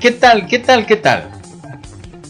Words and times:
¿Qué 0.00 0.12
tal? 0.12 0.46
¿Qué 0.46 0.58
tal? 0.60 0.86
¿Qué 0.86 0.96
tal? 0.96 1.28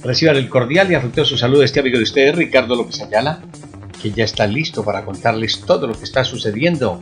Reciban 0.03 0.35
el 0.35 0.49
cordial 0.49 0.91
y 0.91 0.97
afectuoso 0.97 1.39
saludo 1.39 1.61
de 1.61 1.67
este 1.67 1.79
amigo 1.79 1.99
de 1.99 2.03
ustedes, 2.03 2.35
Ricardo 2.35 2.75
López 2.75 3.01
Ayala, 3.01 3.43
que 4.03 4.11
ya 4.11 4.25
está 4.25 4.45
listo 4.49 4.85
para 4.85 5.05
contarles 5.05 5.61
todo 5.61 5.87
lo 5.87 5.97
que 5.97 6.03
está 6.03 6.25
sucediendo 6.25 7.01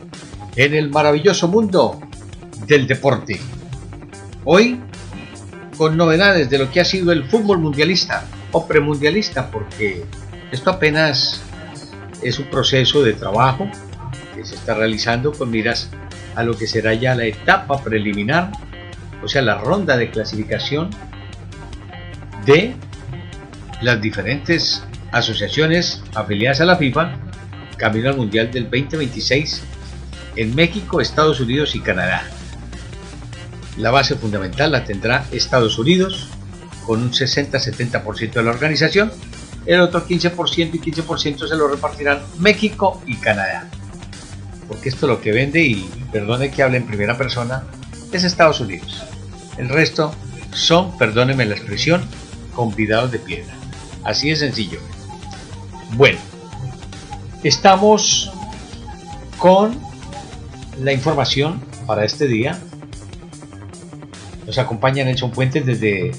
en 0.55 0.75
el 0.75 0.91
maravilloso 0.91 1.47
mundo 1.47 1.99
del 2.67 2.85
deporte. 2.85 3.39
Hoy, 4.45 4.79
con 5.75 5.97
novedades 5.97 6.51
de 6.51 6.59
lo 6.59 6.69
que 6.69 6.81
ha 6.81 6.85
sido 6.85 7.11
el 7.11 7.23
fútbol 7.23 7.57
mundialista 7.57 8.25
o 8.51 8.67
premundialista, 8.67 9.49
porque 9.49 10.05
esto 10.51 10.69
apenas 10.69 11.41
es 12.21 12.37
un 12.37 12.45
proceso 12.45 13.01
de 13.01 13.13
trabajo 13.13 13.67
que 14.35 14.45
se 14.45 14.53
está 14.53 14.75
realizando 14.75 15.31
con 15.31 15.49
miras 15.49 15.89
a 16.35 16.43
lo 16.43 16.55
que 16.55 16.67
será 16.67 16.93
ya 16.93 17.15
la 17.15 17.25
etapa 17.25 17.83
preliminar, 17.83 18.51
o 19.23 19.27
sea, 19.27 19.41
la 19.41 19.57
ronda 19.57 19.97
de 19.97 20.09
clasificación 20.09 20.89
de 22.45 22.75
las 23.81 24.01
diferentes 24.01 24.83
asociaciones 25.11 26.03
afiliadas 26.15 26.61
a 26.61 26.65
la 26.65 26.75
FIFA 26.77 27.15
camino 27.77 28.09
al 28.09 28.17
Mundial 28.17 28.51
del 28.51 28.65
2026 28.65 29.63
en 30.35 30.53
México, 30.53 31.01
Estados 31.01 31.39
Unidos 31.39 31.75
y 31.75 31.79
Canadá. 31.79 32.23
La 33.77 33.91
base 33.91 34.15
fundamental 34.15 34.71
la 34.73 34.83
tendrá 34.83 35.25
Estados 35.31 35.79
Unidos 35.79 36.27
con 36.85 37.01
un 37.01 37.11
60-70% 37.11 38.33
de 38.33 38.43
la 38.43 38.51
organización, 38.51 39.11
el 39.65 39.79
otro 39.81 40.05
15% 40.05 40.71
y 40.73 40.79
15% 40.79 41.47
se 41.47 41.55
lo 41.55 41.67
repartirán 41.67 42.19
México 42.39 43.01
y 43.05 43.15
Canadá. 43.17 43.69
Porque 44.67 44.89
esto 44.89 45.07
lo 45.07 45.21
que 45.21 45.31
vende, 45.31 45.61
y 45.61 45.89
perdone 46.11 46.51
que 46.51 46.63
hable 46.63 46.77
en 46.77 46.85
primera 46.85 47.17
persona, 47.17 47.63
es 48.17 48.23
Estados 48.23 48.59
Unidos. 48.59 49.03
El 49.57 49.69
resto 49.69 50.13
son, 50.51 50.97
perdónenme 50.97 51.45
la 51.45 51.55
expresión, 51.55 52.01
convidados 52.55 53.11
de 53.11 53.19
piedra. 53.19 53.53
Así 54.03 54.29
de 54.29 54.35
sencillo. 54.35 54.79
Bueno, 55.95 56.19
estamos 57.43 58.31
con 59.37 59.77
la 60.79 60.91
información 60.93 61.61
para 61.85 62.05
este 62.05 62.27
día. 62.27 62.57
Nos 64.45 64.57
acompaña 64.57 65.03
Nelson 65.03 65.31
Puentes 65.31 65.65
desde 65.65 66.11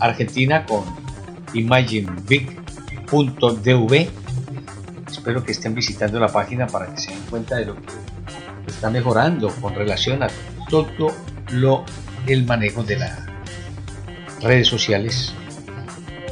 Argentina 0.00 0.66
con 0.66 0.84
imaginebig.dv. 1.52 4.08
Espero 5.10 5.44
que 5.44 5.52
estén 5.52 5.74
visitando 5.74 6.20
la 6.20 6.28
página 6.28 6.66
para 6.66 6.92
que 6.92 7.00
se 7.00 7.10
den 7.10 7.22
cuenta 7.30 7.56
de 7.56 7.64
lo 7.66 7.76
que 7.76 7.82
está 8.66 8.90
mejorando 8.90 9.48
con 9.60 9.74
relación 9.74 10.22
a 10.22 10.28
todo 10.68 11.12
lo 11.50 11.84
el 12.26 12.44
manejo 12.44 12.82
de 12.82 12.96
las 12.96 13.18
redes 14.40 14.68
sociales 14.68 15.34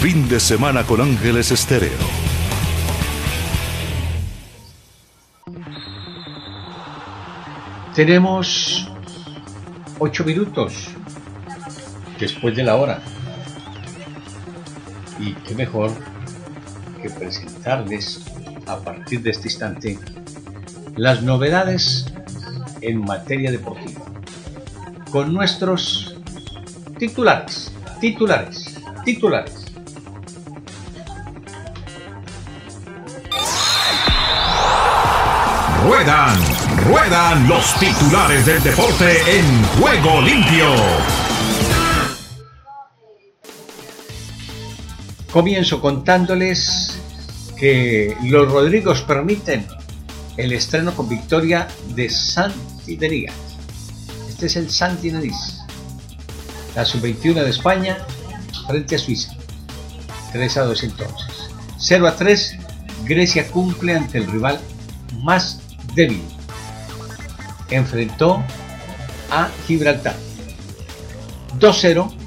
Fin 0.00 0.28
de 0.28 0.38
semana 0.38 0.84
con 0.84 1.00
Ángeles 1.00 1.50
Estéreo. 1.50 1.90
Tenemos 7.96 8.88
ocho 9.98 10.22
minutos 10.22 10.90
después 12.20 12.54
de 12.54 12.62
la 12.62 12.76
hora. 12.76 13.02
Y 15.26 15.32
qué 15.32 15.56
mejor 15.56 15.90
que 17.02 17.10
presentarles 17.10 18.20
a 18.68 18.76
partir 18.76 19.22
de 19.22 19.30
este 19.30 19.48
instante 19.48 19.98
las 20.94 21.20
novedades 21.22 22.06
en 22.80 23.04
materia 23.04 23.50
deportiva 23.50 24.02
con 25.10 25.34
nuestros 25.34 26.16
titulares, 26.98 27.72
titulares, 28.00 28.80
titulares. 29.04 29.64
Ruedan, 35.84 36.38
ruedan 36.88 37.48
los 37.48 37.74
titulares 37.80 38.46
del 38.46 38.62
deporte 38.62 39.38
en 39.38 39.64
juego 39.80 40.20
limpio. 40.22 41.25
Comienzo 45.36 45.82
contándoles 45.82 46.98
que 47.58 48.16
los 48.22 48.50
Rodrigos 48.50 49.02
permiten 49.02 49.66
el 50.38 50.54
estreno 50.54 50.96
con 50.96 51.10
victoria 51.10 51.68
de 51.94 52.08
Santinería. 52.08 53.34
Este 54.30 54.46
es 54.46 54.56
el 54.56 54.70
Santineris. 54.70 55.58
La 56.74 56.86
sub-21 56.86 57.34
de 57.44 57.50
España 57.50 57.98
frente 58.66 58.96
a 58.96 58.98
Suiza. 58.98 59.34
3 60.32 60.56
a 60.56 60.62
2 60.62 60.84
entonces. 60.84 61.50
0 61.80 62.08
a 62.08 62.16
3, 62.16 62.56
Grecia 63.04 63.46
cumple 63.50 63.94
ante 63.94 64.16
el 64.16 64.32
rival 64.32 64.58
más 65.22 65.60
débil. 65.94 66.22
Enfrentó 67.68 68.42
a 69.30 69.50
Gibraltar. 69.66 70.16
2-0, 71.58 72.25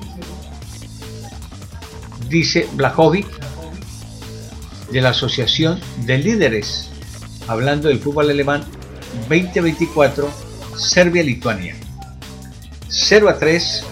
dice 2.30 2.68
Blajovic 2.74 3.28
de 4.92 5.02
la 5.02 5.10
Asociación 5.10 5.80
de 6.06 6.18
Líderes, 6.18 6.90
hablando 7.48 7.90
del 7.90 8.00
fútbol 8.00 8.30
alemán 8.30 8.64
2024, 9.30 10.30
Serbia-Lituania. 10.78 11.76
0 12.88 13.30
a 13.30 13.38
3, 13.38 13.84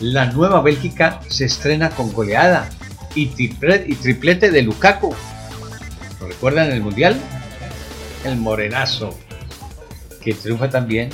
la 0.00 0.26
nueva 0.26 0.60
Bélgica 0.60 1.20
se 1.28 1.44
estrena 1.44 1.90
con 1.90 2.12
goleada 2.12 2.68
y 3.14 3.26
triplete, 3.26 3.84
y 3.88 3.94
triplete 3.94 4.50
de 4.50 4.62
Lukaku. 4.62 5.14
¿Lo 6.20 6.26
recuerdan 6.26 6.72
el 6.72 6.82
Mundial? 6.82 7.20
el 8.24 8.36
morenazo, 8.36 9.16
que 10.22 10.34
triunfa 10.34 10.70
también. 10.70 11.10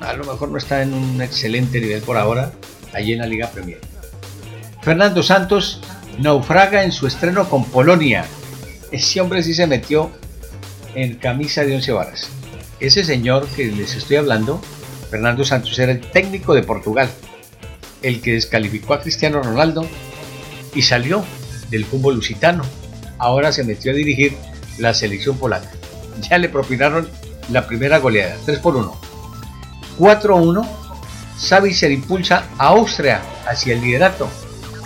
A 0.00 0.14
lo 0.14 0.24
mejor 0.24 0.50
no 0.50 0.58
está 0.58 0.82
en 0.82 0.94
un 0.94 1.20
excelente 1.20 1.80
nivel 1.80 2.02
por 2.02 2.16
ahora, 2.16 2.52
allí 2.92 3.12
en 3.12 3.18
la 3.20 3.26
Liga 3.26 3.50
Premier. 3.50 3.80
Fernando 4.82 5.22
Santos 5.22 5.80
naufraga 6.18 6.84
en 6.84 6.92
su 6.92 7.06
estreno 7.06 7.48
con 7.48 7.64
Polonia 7.64 8.24
ese 8.90 9.20
hombre 9.20 9.42
sí 9.42 9.54
se 9.54 9.66
metió 9.66 10.10
en 10.94 11.14
camisa 11.16 11.64
de 11.64 11.74
once 11.74 11.92
varas. 11.92 12.28
Ese 12.80 13.04
señor 13.04 13.46
que 13.48 13.66
les 13.66 13.94
estoy 13.94 14.16
hablando, 14.16 14.60
Fernando 15.10 15.44
Santos, 15.44 15.78
era 15.78 15.92
el 15.92 16.00
técnico 16.00 16.54
de 16.54 16.62
Portugal, 16.62 17.08
el 18.02 18.20
que 18.20 18.32
descalificó 18.32 18.94
a 18.94 19.00
Cristiano 19.00 19.42
Ronaldo 19.42 19.86
y 20.74 20.82
salió 20.82 21.24
del 21.68 21.84
fútbol 21.84 22.16
lusitano. 22.16 22.64
Ahora 23.18 23.52
se 23.52 23.64
metió 23.64 23.92
a 23.92 23.94
dirigir 23.94 24.34
la 24.78 24.94
selección 24.94 25.36
polaca. 25.38 25.70
Ya 26.28 26.38
le 26.38 26.48
propinaron 26.48 27.08
la 27.50 27.66
primera 27.66 27.98
goleada, 27.98 28.36
3 28.46 28.58
por 28.58 28.76
1. 28.76 29.00
4-1, 29.98 30.66
se 31.36 31.92
impulsa 31.92 32.44
a 32.58 32.68
Austria 32.68 33.20
hacia 33.46 33.74
el 33.74 33.82
liderato 33.82 34.28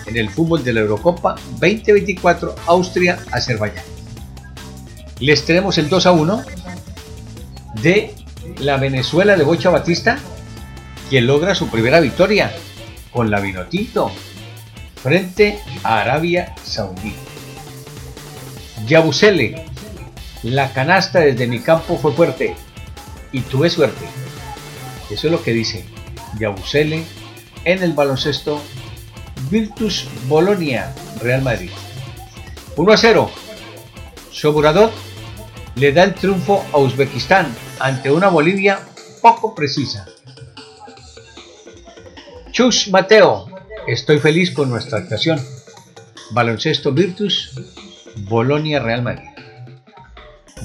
en 0.06 0.17
el 0.17 0.31
fútbol 0.31 0.65
de 0.65 0.73
la 0.73 0.81
Eurocopa 0.81 1.37
2024 1.61 2.55
Austria-Azerbaiyán. 2.67 3.85
Les 5.21 5.45
tenemos 5.45 5.79
el 5.79 5.89
2 5.89 6.06
1 6.06 6.45
de 7.83 8.15
la 8.59 8.77
Venezuela 8.77 9.37
de 9.37 9.45
Bocha 9.45 9.71
Batista, 9.71 10.19
quien 11.09 11.27
logra 11.27 11.55
su 11.55 11.69
primera 11.69 12.01
victoria 12.01 12.53
con 13.12 13.31
la 13.31 13.41
Vinotinto 13.41 14.11
frente 15.03 15.59
a 15.83 16.01
Arabia 16.01 16.55
Saudí. 16.62 17.15
Yabusele, 18.87 19.65
la 20.43 20.73
canasta 20.73 21.21
desde 21.21 21.47
mi 21.47 21.61
campo 21.61 21.97
fue 21.97 22.12
fuerte 22.12 22.57
y 23.33 23.41
tuve 23.41 23.71
suerte. 23.71 24.05
Eso 25.11 25.27
es 25.27 25.33
lo 25.33 25.43
que 25.43 25.53
dice 25.53 25.87
Yabusele 26.39 27.05
en 27.65 27.83
el 27.83 27.93
baloncesto 27.93 28.61
Virtus 29.50 30.06
Bolonia 30.29 30.93
Real 31.20 31.43
Madrid. 31.43 31.70
1 32.76 32.93
a 32.93 32.96
0. 32.96 33.31
Soburador 34.31 34.91
le 35.76 35.93
da 35.93 36.05
el 36.05 36.14
triunfo 36.14 36.64
a 36.73 36.79
Uzbekistán 36.79 37.55
ante 37.79 38.11
una 38.11 38.29
Bolivia 38.29 38.81
poco 39.20 39.55
precisa. 39.55 40.06
Chus 42.52 42.88
Mateo, 42.88 43.49
estoy 43.87 44.19
feliz 44.19 44.52
con 44.52 44.70
nuestra 44.70 44.99
actuación. 44.99 45.41
Baloncesto 46.31 46.93
Virtus 46.93 47.52
Bolonia 48.29 48.81
Real 48.81 49.02
Madrid. 49.02 49.29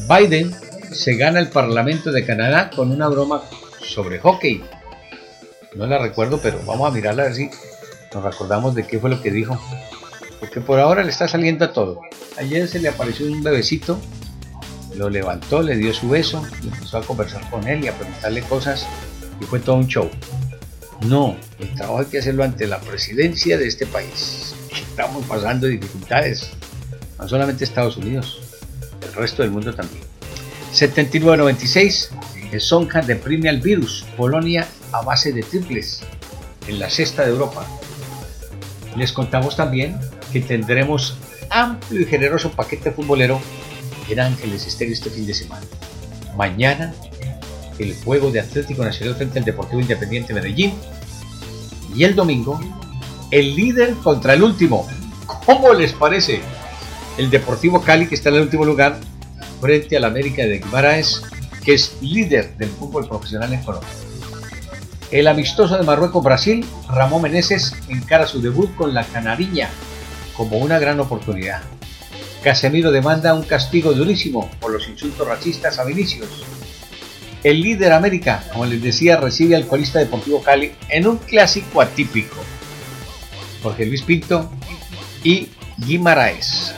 Biden 0.08 0.56
se 0.92 1.16
gana 1.16 1.40
el 1.40 1.50
Parlamento 1.50 2.12
de 2.12 2.26
Canadá 2.26 2.70
con 2.70 2.92
una 2.92 3.08
broma 3.08 3.44
sobre 3.82 4.20
hockey. 4.20 4.64
No 5.76 5.86
la 5.86 5.98
recuerdo, 5.98 6.40
pero 6.42 6.60
vamos 6.66 6.90
a 6.90 6.94
mirarla 6.94 7.24
a 7.24 7.26
ver 7.26 7.36
si 7.36 7.50
nos 8.14 8.24
recordamos 8.24 8.76
de 8.76 8.86
qué 8.86 9.00
fue 9.00 9.10
lo 9.10 9.22
que 9.22 9.32
dijo. 9.32 9.60
Porque 10.40 10.62
por 10.62 10.80
ahora 10.80 11.04
le 11.04 11.10
está 11.10 11.28
saliendo 11.28 11.66
a 11.66 11.74
todo. 11.74 12.02
Ayer 12.38 12.68
se 12.68 12.80
le 12.80 12.90
apareció 12.90 13.28
un 13.28 13.44
bebecito, 13.44 14.00
lo 14.96 15.10
levantó, 15.10 15.62
le 15.62 15.76
dio 15.76 15.94
su 15.94 16.10
beso, 16.10 16.46
empezó 16.64 16.98
a 16.98 17.02
conversar 17.04 17.48
con 17.50 17.68
él 17.68 17.84
y 17.84 17.88
a 17.88 17.94
preguntarle 17.98 18.42
cosas 18.44 18.86
y 19.42 19.46
fue 19.46 19.60
todo 19.60 19.76
un 19.76 19.88
show. 19.88 20.10
No, 21.02 21.38
el 21.60 21.74
trabajo 21.76 22.00
hay 22.00 22.06
que 22.06 22.20
hacerlo 22.20 22.44
ante 22.44 22.68
la 22.68 22.80
presidencia 22.80 23.58
de 23.58 23.68
este 23.68 23.86
país. 23.86 24.54
Estamos 24.72 25.26
pasando 25.26 25.68
dificultades, 25.68 26.52
no 27.18 27.28
solamente 27.28 27.64
Estados 27.64 27.98
Unidos, 27.98 28.42
el 29.02 29.14
resto 29.14 29.42
del 29.42 29.52
mundo 29.52 29.74
también. 29.74 30.04
79-96, 30.74 32.10
el 32.52 32.62
Sonja 32.62 33.02
deprime 33.02 33.50
al 33.50 33.62
virus, 33.62 34.06
Polonia 34.18 34.68
a 34.92 35.02
base 35.02 35.32
de 35.32 35.44
triples, 35.44 36.02
en 36.68 36.80
la 36.80 36.90
cesta 36.90 37.24
de 37.24 37.32
Europa. 37.32 37.66
Les 38.96 39.12
contamos 39.12 39.56
también 39.56 40.00
que 40.32 40.42
tendremos 40.42 41.18
amplio 41.50 42.02
y 42.02 42.06
generoso 42.06 42.52
paquete 42.52 42.92
futbolero 42.92 43.40
en 44.10 44.20
Ángeles 44.20 44.66
Estéreo 44.66 44.94
este 44.94 45.10
fin 45.10 45.26
de 45.26 45.34
semana. 45.34 45.66
Mañana, 46.36 46.94
el 47.80 47.96
juego 48.04 48.32
de 48.32 48.40
Atlético 48.40 48.84
Nacional 48.84 49.16
frente 49.16 49.40
al 49.40 49.46
Deportivo 49.46 49.82
Independiente 49.82 50.34
Medellín. 50.34 50.74
Y 51.96 52.04
el 52.04 52.16
domingo, 52.16 52.60
el 53.32 53.56
líder 53.56 53.94
contra 53.96 54.34
el 54.34 54.44
último. 54.44 54.88
¿Cómo 55.46 55.74
les 55.74 55.94
parece? 55.94 56.42
El 57.18 57.30
Deportivo 57.30 57.82
Cali, 57.82 58.08
que 58.08 58.16
está 58.16 58.30
en 58.30 58.36
el 58.36 58.42
último 58.44 58.66
lugar, 58.66 59.00
frente 59.60 59.98
al 59.98 60.06
América 60.06 60.44
de 60.44 60.60
Guimaraes, 60.60 61.22
que 61.64 61.74
es 61.74 61.98
líder 62.02 62.56
del 62.58 62.70
fútbol 62.70 63.08
profesional 63.08 63.52
en 63.54 63.64
Colombia. 63.64 63.90
El 65.12 65.28
amistoso 65.28 65.76
de 65.76 65.84
Marruecos-Brasil, 65.84 66.64
Ramón 66.88 67.24
Meneses, 67.24 67.74
encara 67.88 68.28
su 68.28 68.42
debut 68.42 68.76
con 68.76 68.94
la 68.94 69.04
Canariña 69.04 69.70
como 70.38 70.60
una 70.60 70.78
gran 70.78 71.00
oportunidad. 71.00 71.64
Casemiro 72.44 72.92
demanda 72.92 73.34
un 73.34 73.42
castigo 73.42 73.92
durísimo 73.94 74.50
por 74.60 74.72
los 74.72 74.88
insultos 74.88 75.28
racistas 75.28 75.80
a 75.80 75.84
Vinicius. 75.84 76.30
El 77.44 77.62
líder 77.62 77.92
América, 77.94 78.44
como 78.54 78.66
les 78.66 78.84
decía, 78.84 79.18
recibe 79.18 79.56
al 79.56 79.66
colista 79.66 79.98
Deportivo 79.98 80.44
Cali 80.44 80.74
en 80.90 81.08
un 81.08 81.18
clásico 81.18 81.82
atípico. 81.82 82.38
Jorge 83.64 83.88
Luis 83.88 84.04
Pinto 84.04 84.52
y 85.24 85.50
Guimaraes. 85.78 86.74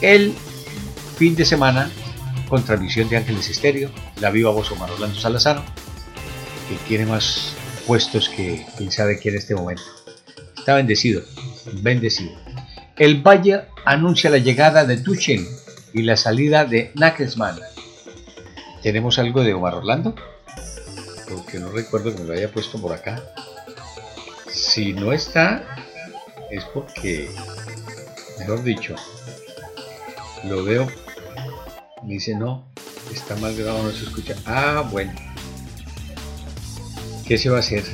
El 0.00 0.32
fin 1.16 1.36
de 1.36 1.44
semana 1.44 1.90
con 2.48 2.64
transmisión 2.64 3.08
de 3.08 3.18
Ángeles 3.18 3.50
Estéreo, 3.50 3.90
la 4.20 4.30
viva 4.30 4.50
voz 4.50 4.70
Omar 4.72 4.90
Orlando 4.90 5.18
Salazar, 5.18 5.62
que 6.68 6.76
tiene 6.88 7.06
más 7.06 7.54
puestos 7.86 8.28
que 8.28 8.66
quien 8.76 8.90
sabe 8.90 9.18
que 9.18 9.30
en 9.30 9.36
este 9.36 9.54
momento. 9.54 9.82
Está 10.56 10.74
bendecido, 10.74 11.22
bendecido. 11.82 12.32
El 12.96 13.22
Valle 13.22 13.62
anuncia 13.84 14.30
la 14.30 14.38
llegada 14.38 14.84
de 14.84 14.96
Tuchel 14.98 15.46
y 15.92 16.02
la 16.02 16.16
salida 16.16 16.64
de 16.64 16.92
Nagelsmann. 16.94 17.60
¿Tenemos 18.82 19.18
algo 19.18 19.42
de 19.42 19.54
Omar 19.54 19.74
Orlando? 19.74 20.14
Porque 21.28 21.58
no 21.58 21.70
recuerdo 21.70 22.14
que 22.14 22.22
me 22.22 22.28
lo 22.28 22.32
haya 22.34 22.50
puesto 22.50 22.80
por 22.80 22.92
acá. 22.92 23.22
Si 24.48 24.92
no 24.92 25.12
está, 25.12 25.64
es 26.50 26.64
porque, 26.66 27.28
mejor 28.38 28.62
dicho, 28.62 28.94
lo 30.44 30.64
veo 30.64 30.86
me 32.04 32.14
dice, 32.14 32.34
no, 32.34 32.66
está 33.12 33.34
mal 33.36 33.56
grabado, 33.56 33.84
no 33.84 33.90
se 33.90 34.04
escucha. 34.04 34.36
Ah, 34.44 34.86
bueno. 34.90 35.12
¿Qué 37.26 37.38
se 37.38 37.48
va 37.48 37.56
a 37.56 37.60
hacer? 37.60 37.84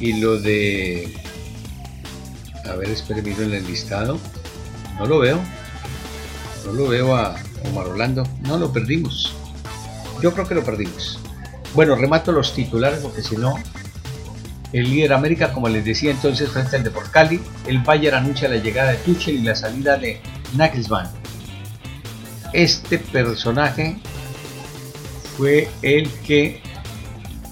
Y 0.00 0.20
lo 0.20 0.38
de... 0.38 1.14
A 2.64 2.74
ver, 2.76 2.88
en 2.88 3.52
el 3.52 3.66
listado. 3.66 4.18
No 4.98 5.06
lo 5.06 5.18
veo. 5.18 5.38
No 6.64 6.72
lo 6.72 6.88
veo 6.88 7.14
a 7.14 7.36
Omar 7.70 7.88
Orlando. 7.88 8.24
No, 8.42 8.56
lo 8.56 8.72
perdimos. 8.72 9.34
Yo 10.22 10.32
creo 10.32 10.46
que 10.46 10.54
lo 10.54 10.64
perdimos. 10.64 11.18
Bueno, 11.74 11.96
remato 11.96 12.32
los 12.32 12.54
titulares 12.54 13.00
porque 13.00 13.22
si 13.22 13.36
no, 13.36 13.54
el 14.72 14.90
líder 14.90 15.12
América, 15.12 15.52
como 15.52 15.68
les 15.68 15.84
decía 15.84 16.10
entonces, 16.10 16.50
frente 16.50 16.76
al 16.76 16.84
Deport 16.84 17.10
Cali, 17.10 17.40
el 17.66 17.78
Bayern 17.80 18.16
anuncia 18.16 18.48
la 18.48 18.56
llegada 18.56 18.92
de 18.92 18.98
Tuchel 18.98 19.36
y 19.36 19.42
la 19.42 19.54
salida 19.54 19.96
de 19.96 20.20
Nagelsmann. 20.56 21.10
Este 22.52 22.98
personaje 22.98 23.98
fue 25.36 25.68
el 25.82 26.10
que 26.26 26.62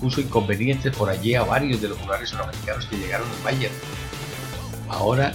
puso 0.00 0.21
inconvenientes 0.21 0.95
por 0.97 1.11
allí 1.11 1.35
a 1.35 1.42
varios 1.42 1.80
de 1.80 1.88
los 1.88 1.99
jugadores 1.99 2.30
sudamericanos 2.30 2.87
que 2.87 2.97
llegaron 2.97 3.28
al 3.28 3.45
Bayern. 3.45 3.75
Ahora 4.88 5.35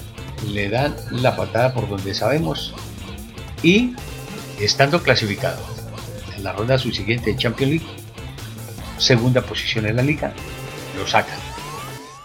le 0.52 0.70
dan 0.70 0.96
la 1.12 1.36
patada 1.36 1.74
por 1.74 1.88
donde 1.88 2.14
sabemos 2.14 2.74
y 3.64 3.96
estando 4.60 5.02
clasificado 5.02 5.62
en 6.36 6.44
la 6.44 6.54
ronda 6.54 6.78
subsiguiente 6.78 7.32
de 7.32 7.38
Champions 7.38 7.72
League, 7.72 7.86
segunda 8.98 9.42
posición 9.42 9.86
en 9.86 9.96
la 9.96 10.04
liga, 10.04 10.34
lo 10.98 11.08
sacan. 11.08 11.38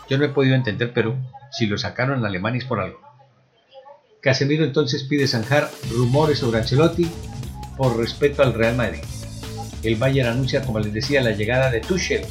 Yo 0.08 0.18
no 0.18 0.24
he 0.24 0.28
podido 0.28 0.56
entender, 0.56 0.92
pero 0.92 1.16
si 1.52 1.66
lo 1.66 1.78
sacaron 1.78 2.18
en 2.18 2.24
Alemania 2.24 2.58
es 2.58 2.64
por 2.64 2.80
algo. 2.80 3.00
Casemiro 4.20 4.64
entonces 4.64 5.04
pide 5.04 5.26
zanjar 5.26 5.70
rumores 5.90 6.40
sobre 6.40 6.58
Ancelotti 6.58 7.08
por 7.76 7.96
respeto 7.96 8.42
al 8.42 8.52
Real 8.52 8.76
Madrid. 8.76 9.00
El 9.82 9.96
Bayern 9.96 10.28
anuncia, 10.28 10.62
como 10.62 10.78
les 10.80 10.92
decía, 10.92 11.22
la 11.22 11.32
llegada 11.32 11.70
de 11.70 11.80
Tuchel. 11.80 12.22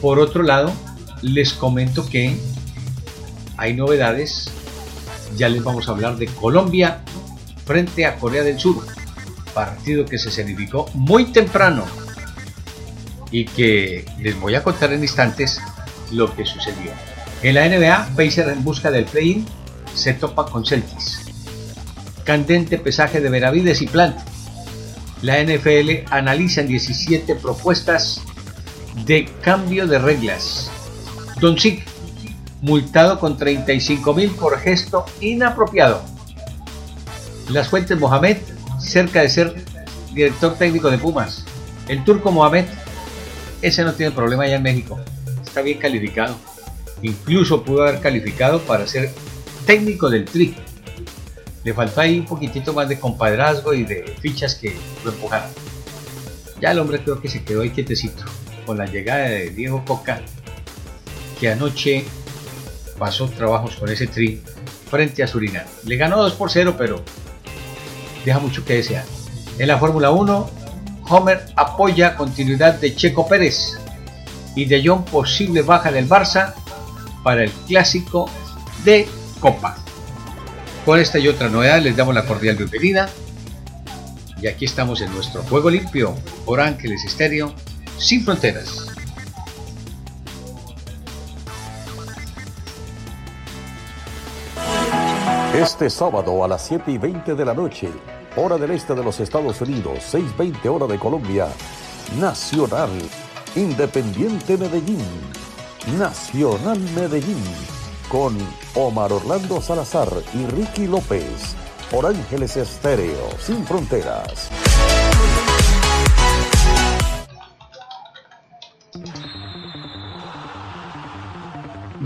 Por 0.00 0.18
otro 0.18 0.42
lado, 0.42 0.72
les 1.22 1.52
comento 1.52 2.08
que 2.08 2.36
hay 3.56 3.74
novedades. 3.74 4.50
Ya 5.36 5.48
les 5.48 5.62
vamos 5.62 5.88
a 5.88 5.92
hablar 5.92 6.16
de 6.16 6.26
Colombia 6.26 7.02
frente 7.64 8.06
a 8.06 8.16
Corea 8.16 8.42
del 8.42 8.58
Sur. 8.58 8.84
Partido 9.52 10.04
que 10.04 10.18
se 10.18 10.30
significó 10.30 10.90
muy 10.94 11.26
temprano 11.26 11.84
y 13.30 13.44
que 13.44 14.04
les 14.20 14.38
voy 14.38 14.54
a 14.54 14.62
contar 14.62 14.92
en 14.92 15.02
instantes 15.02 15.60
lo 16.10 16.34
que 16.34 16.44
sucedió. 16.44 16.92
En 17.42 17.54
la 17.54 17.68
NBA, 17.68 18.10
Pacers 18.16 18.48
en 18.48 18.64
busca 18.64 18.90
del 18.90 19.04
play-in 19.04 19.46
se 19.94 20.14
topa 20.14 20.46
con 20.46 20.64
Celtics. 20.64 21.20
Candente 22.24 22.78
pesaje 22.78 23.20
de 23.20 23.28
Benavides 23.28 23.82
y 23.82 23.86
Plant. 23.86 24.16
La 25.24 25.42
NFL 25.42 26.04
analiza 26.10 26.62
17 26.62 27.36
propuestas 27.36 28.20
de 29.06 29.24
cambio 29.40 29.86
de 29.86 29.98
reglas. 29.98 30.70
Don 31.40 31.56
Chic, 31.56 31.82
multado 32.60 33.18
con 33.18 33.38
35 33.38 34.12
mil 34.12 34.30
por 34.32 34.58
gesto 34.58 35.06
inapropiado. 35.22 36.04
Las 37.48 37.68
Fuentes 37.68 37.98
Mohamed, 37.98 38.36
cerca 38.78 39.22
de 39.22 39.30
ser 39.30 39.64
director 40.12 40.58
técnico 40.58 40.90
de 40.90 40.98
Pumas. 40.98 41.46
El 41.88 42.04
turco 42.04 42.30
Mohamed, 42.30 42.66
ese 43.62 43.82
no 43.82 43.94
tiene 43.94 44.12
problema 44.12 44.42
allá 44.42 44.56
en 44.56 44.62
México. 44.62 45.00
Está 45.42 45.62
bien 45.62 45.78
calificado. 45.78 46.36
Incluso 47.00 47.64
pudo 47.64 47.84
haber 47.84 48.02
calificado 48.02 48.60
para 48.60 48.86
ser 48.86 49.10
técnico 49.64 50.10
del 50.10 50.26
Tri. 50.26 50.54
Le 51.64 51.72
faltó 51.72 52.02
ahí 52.02 52.20
un 52.20 52.26
poquitito 52.26 52.72
más 52.72 52.88
de 52.88 53.00
compadrazgo 53.00 53.72
y 53.72 53.84
de 53.84 54.14
fichas 54.20 54.54
que 54.54 54.76
lo 55.02 55.10
empujaron. 55.10 55.50
Ya 56.60 56.70
el 56.70 56.78
hombre 56.78 57.02
creo 57.02 57.20
que 57.20 57.28
se 57.28 57.42
quedó 57.42 57.62
ahí 57.62 57.70
quietecito 57.70 58.24
con 58.66 58.78
la 58.78 58.86
llegada 58.86 59.24
de 59.24 59.50
Diego 59.50 59.84
Coca, 59.84 60.20
que 61.40 61.50
anoche 61.50 62.04
pasó 62.98 63.28
trabajos 63.28 63.76
con 63.76 63.88
ese 63.88 64.06
tri 64.06 64.42
frente 64.90 65.22
a 65.22 65.26
Surinam. 65.26 65.64
Le 65.84 65.96
ganó 65.96 66.18
2 66.18 66.34
por 66.34 66.50
0, 66.50 66.74
pero 66.78 67.02
deja 68.24 68.38
mucho 68.38 68.64
que 68.64 68.74
desear. 68.74 69.04
En 69.58 69.68
la 69.68 69.78
Fórmula 69.78 70.10
1, 70.10 70.50
Homer 71.08 71.46
apoya 71.56 72.16
continuidad 72.16 72.74
de 72.74 72.94
Checo 72.94 73.26
Pérez 73.28 73.78
y 74.56 74.64
de 74.64 74.82
John 74.84 75.04
posible 75.04 75.62
baja 75.62 75.90
del 75.90 76.08
Barça 76.08 76.54
para 77.22 77.44
el 77.44 77.50
clásico 77.50 78.30
de 78.84 79.08
Copa. 79.40 79.83
Con 80.84 80.98
esta 80.98 81.18
y 81.18 81.28
otra 81.28 81.48
novedad 81.48 81.80
les 81.80 81.96
damos 81.96 82.14
la 82.14 82.26
cordial 82.26 82.56
bienvenida. 82.56 83.08
Y 84.40 84.46
aquí 84.46 84.66
estamos 84.66 85.00
en 85.00 85.10
nuestro 85.14 85.42
juego 85.44 85.70
limpio 85.70 86.14
por 86.44 86.60
Ángeles 86.60 87.02
Estéreo 87.06 87.54
sin 87.96 88.22
fronteras. 88.22 88.88
Este 95.54 95.88
sábado 95.88 96.44
a 96.44 96.48
las 96.48 96.66
7 96.66 96.90
y 96.90 96.98
20 96.98 97.34
de 97.34 97.44
la 97.46 97.54
noche, 97.54 97.88
hora 98.36 98.58
del 98.58 98.72
este 98.72 98.94
de 98.94 99.02
los 99.02 99.20
Estados 99.20 99.62
Unidos, 99.62 100.00
6.20 100.12 100.66
hora 100.66 100.86
de 100.86 100.98
Colombia, 100.98 101.46
Nacional, 102.20 102.90
Independiente 103.56 104.58
Medellín, 104.58 105.06
Nacional 105.98 106.78
Medellín, 106.94 107.42
con 108.14 108.38
Omar 108.76 109.12
Orlando 109.12 109.60
Salazar 109.60 110.08
y 110.34 110.46
Ricky 110.46 110.86
López, 110.86 111.56
por 111.90 112.06
Ángeles 112.06 112.56
Estéreo, 112.56 113.28
sin 113.40 113.66
fronteras. 113.66 114.52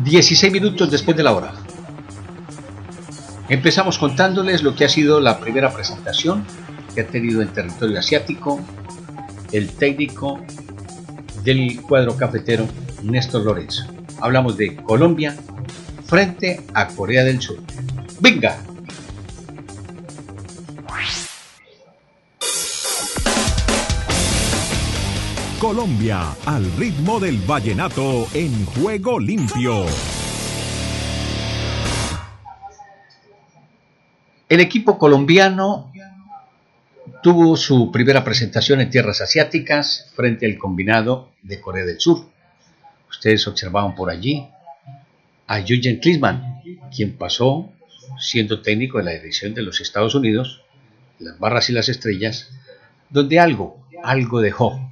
16 0.02 0.50
minutos 0.50 0.90
después 0.90 1.14
de 1.14 1.22
la 1.22 1.32
hora. 1.34 1.52
Empezamos 3.50 3.98
contándoles 3.98 4.62
lo 4.62 4.74
que 4.74 4.86
ha 4.86 4.88
sido 4.88 5.20
la 5.20 5.38
primera 5.38 5.70
presentación 5.74 6.42
que 6.94 7.02
ha 7.02 7.06
tenido 7.06 7.42
en 7.42 7.48
territorio 7.48 7.98
asiático 7.98 8.58
el 9.52 9.68
técnico 9.72 10.40
del 11.44 11.82
cuadro 11.82 12.16
cafetero 12.16 12.66
Néstor 13.02 13.44
Lorenzo. 13.44 13.84
Hablamos 14.22 14.56
de 14.56 14.74
Colombia 14.74 15.36
frente 16.08 16.60
a 16.72 16.88
Corea 16.88 17.22
del 17.22 17.38
Sur. 17.38 17.58
¡Venga! 18.18 18.58
Colombia 25.60 26.34
al 26.46 26.72
ritmo 26.78 27.20
del 27.20 27.36
vallenato 27.38 28.26
en 28.32 28.64
juego 28.64 29.20
limpio. 29.20 29.84
El 34.48 34.60
equipo 34.60 34.96
colombiano 34.96 35.92
tuvo 37.22 37.54
su 37.54 37.92
primera 37.92 38.24
presentación 38.24 38.80
en 38.80 38.88
tierras 38.88 39.20
asiáticas 39.20 40.10
frente 40.16 40.46
al 40.46 40.56
combinado 40.56 41.32
de 41.42 41.60
Corea 41.60 41.84
del 41.84 42.00
Sur. 42.00 42.24
Ustedes 43.10 43.46
observaban 43.46 43.94
por 43.94 44.08
allí 44.08 44.48
a 45.48 45.60
Jürgen 45.60 45.98
Klinsmann, 45.98 46.62
quien 46.94 47.16
pasó 47.16 47.72
siendo 48.20 48.62
técnico 48.62 48.98
de 48.98 49.04
la 49.04 49.10
dirección 49.12 49.54
de 49.54 49.62
los 49.62 49.80
Estados 49.80 50.14
Unidos, 50.14 50.62
las 51.18 51.38
barras 51.38 51.68
y 51.68 51.72
las 51.72 51.88
estrellas, 51.88 52.50
donde 53.10 53.40
algo, 53.40 53.84
algo 54.04 54.40
dejó 54.40 54.88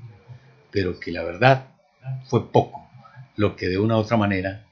pero 0.77 1.01
que 1.01 1.11
la 1.11 1.23
verdad 1.23 1.69
fue 2.27 2.53
poco 2.53 2.87
lo 3.35 3.57
que 3.57 3.67
de 3.67 3.79
una 3.79 3.97
u 3.97 4.01
otra 4.01 4.19
manera 4.19 4.67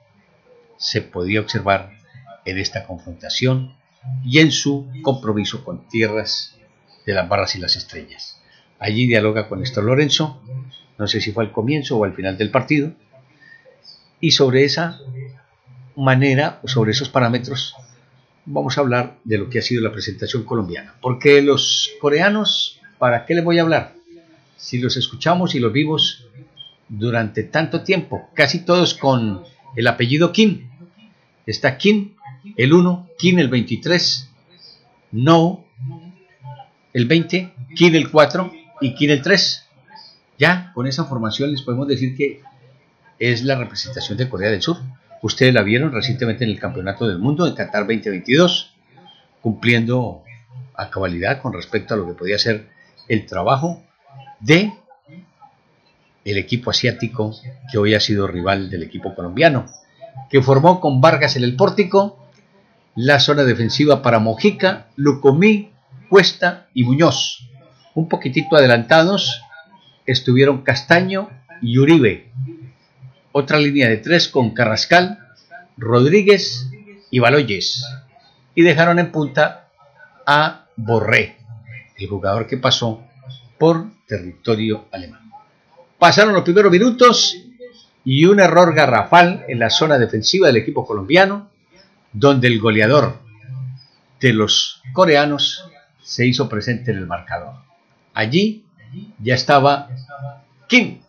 se 0.77 1.01
podía 1.01 1.41
observar 1.41 1.93
en 2.45 2.59
esta 2.59 2.87
confrontación 2.87 3.75
y 4.23 4.41
en 4.41 4.53
su 4.53 4.87
compromiso 5.01 5.65
con 5.65 5.89
tierras 5.89 6.59
de 7.07 7.15
las 7.15 7.27
barras 7.27 7.57
y 7.57 7.59
las 7.59 7.77
estrellas. 7.77 8.39
Allí 8.79 9.07
dialoga 9.07 9.49
con 9.49 9.61
Néstor 9.61 9.85
Lorenzo, 9.85 10.43
no 10.99 11.07
sé 11.07 11.23
si 11.23 11.33
fue 11.33 11.45
al 11.45 11.53
comienzo 11.53 11.97
o 11.97 12.05
al 12.05 12.13
final 12.13 12.37
del 12.37 12.51
partido, 12.51 12.93
y 14.21 14.33
sobre 14.33 14.65
esa 14.65 15.01
manera 15.97 16.61
sobre 16.65 16.93
esos 16.93 17.09
parámetros 17.09 17.75
vamos 18.47 18.77
a 18.77 18.83
hablar 18.83 19.17
de 19.25 19.39
lo 19.39 19.49
que 19.49 19.59
ha 19.59 19.63
sido 19.63 19.83
la 19.83 19.93
presentación 19.93 20.45
colombiana. 20.45 20.95
Porque 21.01 21.41
los 21.41 21.91
coreanos, 22.01 22.81
¿para 22.99 23.25
qué 23.25 23.35
les 23.35 23.45
voy 23.45 23.59
a 23.59 23.63
hablar? 23.63 23.95
si 24.65 24.79
los 24.79 24.97
escuchamos 24.97 25.55
y 25.55 25.61
los 25.61 25.75
vimos 25.75 26.25
durante 26.89 27.43
tanto 27.43 27.83
tiempo, 27.83 28.31
casi 28.33 28.61
todos 28.61 28.95
con 28.95 29.43
el 29.77 29.87
apellido 29.87 30.33
Kim. 30.33 30.71
Está 31.45 31.77
Kim 31.77 32.15
el 32.57 32.73
1, 32.73 33.11
Kim 33.19 33.39
el 33.41 33.49
23, 33.49 34.31
No 35.13 35.67
el 36.95 37.05
20, 37.05 37.53
Kim 37.77 37.95
el 37.95 38.11
4 38.11 38.53
y 38.81 38.95
Kim 38.95 39.11
el 39.11 39.21
3. 39.21 39.67
Ya 40.39 40.73
con 40.73 40.87
esa 40.87 41.05
formación 41.05 41.51
les 41.51 41.61
podemos 41.61 41.87
decir 41.87 42.17
que 42.17 42.41
es 43.19 43.45
la 43.45 43.57
representación 43.57 44.17
de 44.17 44.31
Corea 44.31 44.51
del 44.51 44.63
Sur. 44.63 44.79
Ustedes 45.25 45.55
la 45.55 45.63
vieron 45.63 45.91
recientemente 45.91 46.45
en 46.45 46.51
el 46.51 46.61
Campeonato 46.61 47.09
del 47.09 47.19
Mundo 47.19 47.47
en 47.47 47.55
Qatar 47.55 47.87
2022, 47.87 48.75
cumpliendo 49.41 50.23
a 50.75 50.91
cabalidad 50.91 51.41
con 51.41 51.55
respecto 51.55 51.95
a 51.95 51.97
lo 51.97 52.07
que 52.07 52.13
podía 52.13 52.39
ser 52.39 52.69
el 53.09 53.25
trabajo 53.25 53.83
de 54.41 54.75
el 56.27 56.37
equipo 56.37 56.69
asiático 56.69 57.35
que 57.73 57.79
hoy 57.79 57.95
ha 57.95 58.01
sido 58.01 58.27
rival 58.27 58.69
del 58.69 58.83
equipo 58.83 59.15
colombiano, 59.15 59.65
que 60.29 60.43
formó 60.43 60.79
con 60.79 61.01
Vargas 61.01 61.37
en 61.37 61.45
el 61.45 61.57
pórtico 61.57 62.19
la 62.95 63.19
zona 63.19 63.45
defensiva 63.45 64.03
para 64.03 64.19
Mojica, 64.19 64.89
Lucomí, 64.95 65.71
Cuesta 66.11 66.67
y 66.75 66.85
Muñoz. 66.85 67.49
Un 67.95 68.11
poquitito 68.11 68.57
adelantados 68.57 69.41
estuvieron 70.05 70.61
Castaño 70.65 71.31
y 71.63 71.79
Uribe. 71.79 72.31
Otra 73.37 73.59
línea 73.59 73.89
de 73.89 73.97
tres 73.97 74.29
con 74.29 74.55
Carrascal, 74.55 75.19
Rodríguez 75.77 76.71
y 77.11 77.19
Baloyes. 77.19 77.85
Y 78.55 78.63
dejaron 78.63 79.01
en 79.01 79.11
punta 79.11 79.71
a 80.25 80.67
Borré, 80.77 81.39
el 81.97 82.07
jugador 82.07 82.47
que 82.47 82.59
pasó 82.59 83.03
por 83.59 83.87
territorio 84.07 84.85
alemán. 84.93 85.33
Pasaron 85.99 86.33
los 86.33 86.45
primeros 86.45 86.71
minutos 86.71 87.37
y 88.05 88.25
un 88.25 88.39
error 88.39 88.73
garrafal 88.73 89.45
en 89.49 89.59
la 89.59 89.69
zona 89.69 89.99
defensiva 89.99 90.47
del 90.47 90.59
equipo 90.59 90.87
colombiano, 90.87 91.51
donde 92.13 92.47
el 92.47 92.61
goleador 92.61 93.19
de 94.21 94.33
los 94.33 94.81
coreanos 94.93 95.69
se 96.05 96.25
hizo 96.25 96.49
presente 96.49 96.93
en 96.93 96.99
el 96.99 97.09
marcador. 97.09 97.55
Allí 98.15 98.65
ya 99.19 99.35
estaba 99.35 99.89
Kim 100.69 101.01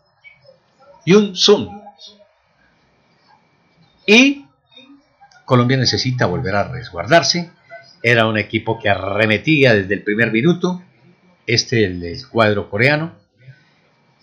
Yun-sun. 1.06 1.75
Y 4.06 4.46
Colombia 5.44 5.76
necesita 5.76 6.26
volver 6.26 6.54
a 6.54 6.68
resguardarse. 6.68 7.50
Era 8.02 8.26
un 8.26 8.38
equipo 8.38 8.78
que 8.78 8.88
arremetía 8.88 9.74
desde 9.74 9.94
el 9.94 10.02
primer 10.02 10.30
minuto 10.30 10.82
este 11.46 11.84
el, 11.84 12.16
cuadro 12.28 12.68
coreano, 12.68 13.14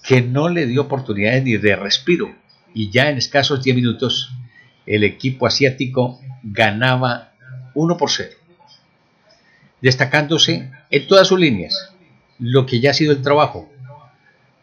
que 0.03 0.21
no 0.21 0.49
le 0.49 0.65
dio 0.65 0.81
oportunidades 0.81 1.43
ni 1.43 1.57
de 1.57 1.75
respiro. 1.75 2.33
Y 2.73 2.89
ya 2.89 3.09
en 3.09 3.17
escasos 3.17 3.63
10 3.63 3.75
minutos 3.75 4.31
el 4.85 5.03
equipo 5.03 5.47
asiático 5.47 6.19
ganaba 6.43 7.33
1 7.73 7.97
por 7.97 8.11
0, 8.11 8.31
destacándose 9.81 10.71
en 10.89 11.07
todas 11.07 11.27
sus 11.27 11.39
líneas, 11.39 11.93
lo 12.39 12.65
que 12.65 12.79
ya 12.79 12.91
ha 12.91 12.93
sido 12.93 13.13
el 13.13 13.21
trabajo. 13.21 13.71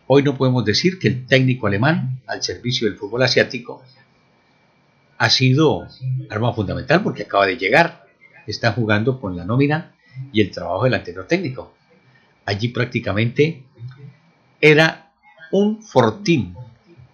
Hoy 0.07 0.23
no 0.23 0.37
podemos 0.37 0.65
decir 0.65 0.99
que 0.99 1.09
el 1.09 1.27
técnico 1.27 1.67
alemán 1.67 2.21
al 2.27 2.43
servicio 2.43 2.89
del 2.89 2.99
fútbol 2.99 3.23
asiático 3.23 3.83
ha 5.21 5.29
sido 5.29 5.87
arma 6.31 6.55
fundamental 6.55 7.03
porque 7.03 7.25
acaba 7.25 7.45
de 7.45 7.59
llegar, 7.59 8.07
está 8.47 8.73
jugando 8.73 9.21
con 9.21 9.37
la 9.37 9.45
nómina 9.45 9.93
y 10.33 10.41
el 10.41 10.51
trabajo 10.51 10.85
del 10.85 10.95
anterior 10.95 11.27
técnico. 11.27 11.75
Allí 12.47 12.69
prácticamente 12.69 13.65
era 14.63 15.13
un 15.53 15.83
fortín 15.83 16.57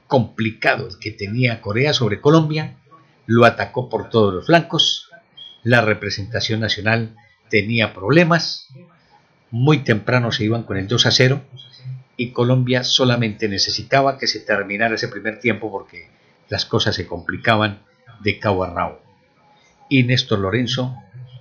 complicado 0.07 0.87
el 0.87 1.01
que 1.01 1.11
tenía 1.11 1.61
Corea 1.61 1.93
sobre 1.93 2.21
Colombia, 2.21 2.77
lo 3.27 3.45
atacó 3.45 3.89
por 3.89 4.09
todos 4.09 4.33
los 4.33 4.47
flancos, 4.47 5.11
la 5.65 5.81
representación 5.81 6.61
nacional 6.61 7.17
tenía 7.51 7.93
problemas, 7.93 8.69
muy 9.51 9.79
temprano 9.79 10.31
se 10.31 10.45
iban 10.45 10.63
con 10.63 10.77
el 10.77 10.87
2 10.87 11.07
a 11.07 11.11
0 11.11 11.43
y 12.17 12.31
Colombia 12.31 12.85
solamente 12.85 13.49
necesitaba 13.49 14.17
que 14.17 14.29
se 14.29 14.39
terminara 14.39 14.95
ese 14.95 15.09
primer 15.09 15.41
tiempo 15.41 15.73
porque 15.73 16.09
las 16.49 16.67
cosas 16.67 16.95
se 16.95 17.09
complicaban 17.09 17.81
de 18.21 18.39
cabo 18.39 18.65
a. 18.65 18.99
Y 19.89 20.03
Néstor 20.03 20.41
Lorenzo, 20.41 20.97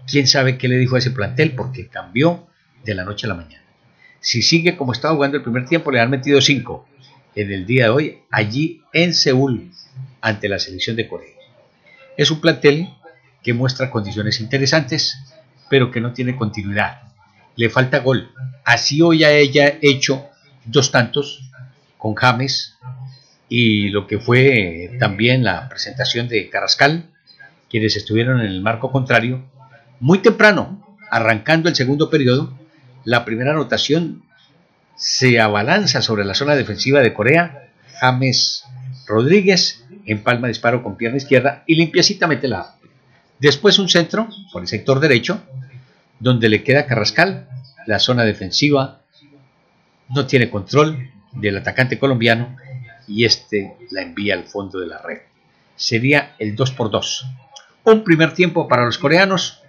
quién 0.07 0.27
sabe 0.27 0.57
qué 0.57 0.67
le 0.67 0.77
dijo 0.77 0.95
a 0.95 0.99
ese 0.99 1.11
plantel 1.11 1.55
porque 1.55 1.87
cambió 1.87 2.47
de 2.83 2.95
la 2.95 3.03
noche 3.03 3.25
a 3.25 3.29
la 3.29 3.35
mañana. 3.35 3.63
Si 4.19 4.41
sigue 4.41 4.75
como 4.75 4.91
estaba 4.91 5.15
jugando 5.15 5.37
el 5.37 5.43
primer 5.43 5.65
tiempo, 5.65 5.91
le 5.91 5.99
han 5.99 6.09
metido 6.09 6.41
5 6.41 6.87
en 7.35 7.51
el 7.51 7.65
día 7.65 7.85
de 7.85 7.89
hoy 7.89 8.17
allí 8.31 8.81
en 8.93 9.13
Seúl 9.13 9.71
ante 10.21 10.49
la 10.49 10.59
selección 10.59 10.95
de 10.95 11.07
Corea. 11.07 11.33
Es 12.17 12.31
un 12.31 12.39
plantel 12.39 12.89
que 13.43 13.53
muestra 13.53 13.91
condiciones 13.91 14.39
interesantes, 14.39 15.17
pero 15.69 15.91
que 15.91 16.01
no 16.01 16.13
tiene 16.13 16.35
continuidad. 16.35 17.01
Le 17.55 17.69
falta 17.69 17.99
gol. 17.99 18.31
Así 18.63 19.01
hoy 19.01 19.23
a 19.23 19.31
ella 19.31 19.77
hecho 19.81 20.25
dos 20.65 20.91
tantos 20.91 21.41
con 21.97 22.15
James 22.15 22.75
y 23.49 23.89
lo 23.89 24.07
que 24.07 24.19
fue 24.19 24.97
también 24.99 25.43
la 25.43 25.69
presentación 25.69 26.27
de 26.27 26.49
Carrascal, 26.49 27.09
quienes 27.69 27.95
estuvieron 27.95 28.39
en 28.39 28.47
el 28.47 28.61
marco 28.61 28.91
contrario, 28.91 29.43
muy 29.99 30.19
temprano, 30.19 30.97
arrancando 31.09 31.69
el 31.69 31.75
segundo 31.75 32.09
periodo, 32.09 32.57
la 33.03 33.25
primera 33.25 33.51
anotación 33.51 34.23
se 34.95 35.39
abalanza 35.39 36.01
sobre 36.01 36.25
la 36.25 36.33
zona 36.33 36.55
defensiva 36.55 37.01
de 37.01 37.13
Corea, 37.13 37.69
James 37.99 38.63
Rodríguez 39.07 39.83
empalma 40.05 40.47
disparo 40.47 40.83
con 40.83 40.97
pierna 40.97 41.17
izquierda 41.17 41.63
y 41.65 41.75
limpiecita 41.75 42.27
mete 42.27 42.47
la 42.47 42.75
Después 43.39 43.79
un 43.79 43.89
centro 43.89 44.29
por 44.53 44.61
el 44.61 44.67
sector 44.67 44.99
derecho, 44.99 45.41
donde 46.19 46.47
le 46.47 46.63
queda 46.63 46.85
Carrascal, 46.85 47.49
la 47.85 47.99
zona 47.99 48.23
defensiva 48.23 49.01
no 50.09 50.25
tiene 50.25 50.49
control 50.49 51.09
del 51.33 51.57
atacante 51.57 51.99
colombiano 51.99 52.55
y 53.07 53.25
este 53.25 53.75
la 53.91 54.01
envía 54.01 54.33
al 54.33 54.45
fondo 54.45 54.79
de 54.79 54.87
la 54.87 55.01
red. 55.01 55.19
Sería 55.75 56.35
el 56.39 56.55
2 56.55 56.71
por 56.71 56.89
2. 56.89 57.25
Un 57.83 58.03
primer 58.03 58.33
tiempo 58.33 58.67
para 58.67 58.85
los 58.85 58.97
coreanos, 58.97 59.61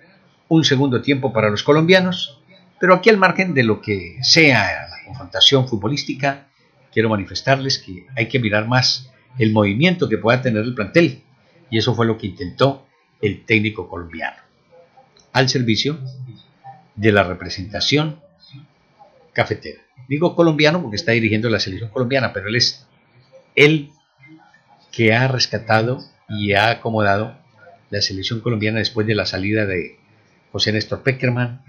un 0.49 0.65
segundo 0.65 1.03
tiempo 1.03 1.33
para 1.33 1.51
los 1.51 1.63
colombianos, 1.63 2.41
pero 2.79 2.95
aquí 2.95 3.11
al 3.11 3.17
margen 3.17 3.55
de 3.55 3.65
lo 3.65 3.81
que 3.81 4.19
sea 4.23 4.89
la 4.89 5.05
confrontación 5.05 5.67
futbolística, 5.69 6.47
quiero 6.93 7.09
manifestarles 7.09 7.79
que 7.79 8.07
hay 8.17 8.29
que 8.29 8.39
mirar 8.39 8.67
más 8.67 9.11
el 9.39 9.53
movimiento 9.53 10.09
que 10.09 10.19
pueda 10.19 10.41
tener 10.41 10.63
el 10.63 10.75
plantel, 10.75 11.23
y 11.71 11.79
eso 11.79 11.95
fue 11.95 12.07
lo 12.07 12.17
que 12.17 12.29
intentó 12.29 12.87
el 13.21 13.45
técnico 13.45 13.89
colombiano, 13.89 14.37
al 15.33 15.49
servicio 15.49 15.99
de 16.95 17.13
la 17.13 17.25
representación 17.25 18.21
cafetera. 19.33 19.83
Digo 20.09 20.35
colombiano 20.35 20.81
porque 20.81 20.97
está 20.97 21.13
dirigiendo 21.13 21.51
la 21.51 21.61
selección 21.61 21.91
colombiana, 21.91 22.33
pero 22.33 22.49
él 22.49 22.57
es 22.57 22.87
el 23.57 23.91
que 24.93 25.15
ha 25.15 25.29
rescatado 25.29 26.05
y 26.29 26.53
ha 26.53 26.71
acomodado 26.71 27.37
la 27.91 28.01
selección 28.01 28.41
colombiana 28.41 28.79
después 28.79 29.07
de 29.07 29.15
la 29.15 29.27
salida 29.27 29.67
de 29.67 29.99
José 30.53 30.73
Néstor 30.73 31.03
Peckerman, 31.03 31.63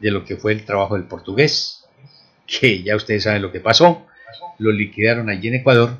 de 0.00 0.10
lo 0.10 0.24
que 0.24 0.36
fue 0.36 0.52
el 0.52 0.64
trabajo 0.64 0.94
del 0.94 1.04
portugués, 1.04 1.84
que 2.46 2.82
ya 2.82 2.96
ustedes 2.96 3.24
saben 3.24 3.42
lo 3.42 3.52
que 3.52 3.60
pasó, 3.60 4.06
lo 4.58 4.72
liquidaron 4.72 5.28
allí 5.28 5.48
en 5.48 5.56
Ecuador 5.56 5.98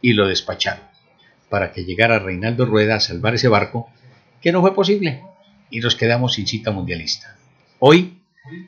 y 0.00 0.12
lo 0.12 0.28
despacharon 0.28 0.88
para 1.48 1.72
que 1.72 1.84
llegara 1.84 2.18
Reinaldo 2.18 2.66
Rueda 2.66 2.96
a 2.96 3.00
salvar 3.00 3.34
ese 3.34 3.48
barco, 3.48 3.88
que 4.40 4.52
no 4.52 4.60
fue 4.60 4.74
posible, 4.74 5.22
y 5.70 5.80
nos 5.80 5.96
quedamos 5.96 6.34
sin 6.34 6.46
cita 6.46 6.70
mundialista. 6.70 7.36
Hoy, 7.78 8.18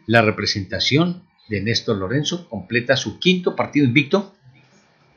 la 0.07 0.23
representación 0.23 1.25
de 1.49 1.61
Néstor 1.61 1.97
Lorenzo 1.97 2.49
completa 2.49 2.97
su 2.97 3.19
quinto 3.19 3.57
partido 3.57 3.87
invicto 3.87 4.35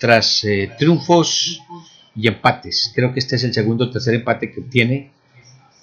tras 0.03 0.43
eh, 0.43 0.69
triunfos 0.77 1.61
y 2.13 2.27
empates. 2.27 2.91
Creo 2.93 3.13
que 3.13 3.19
este 3.19 3.37
es 3.37 3.45
el 3.45 3.53
segundo 3.53 3.85
o 3.85 3.89
tercer 3.89 4.15
empate 4.15 4.51
que 4.51 4.59
obtiene 4.59 5.11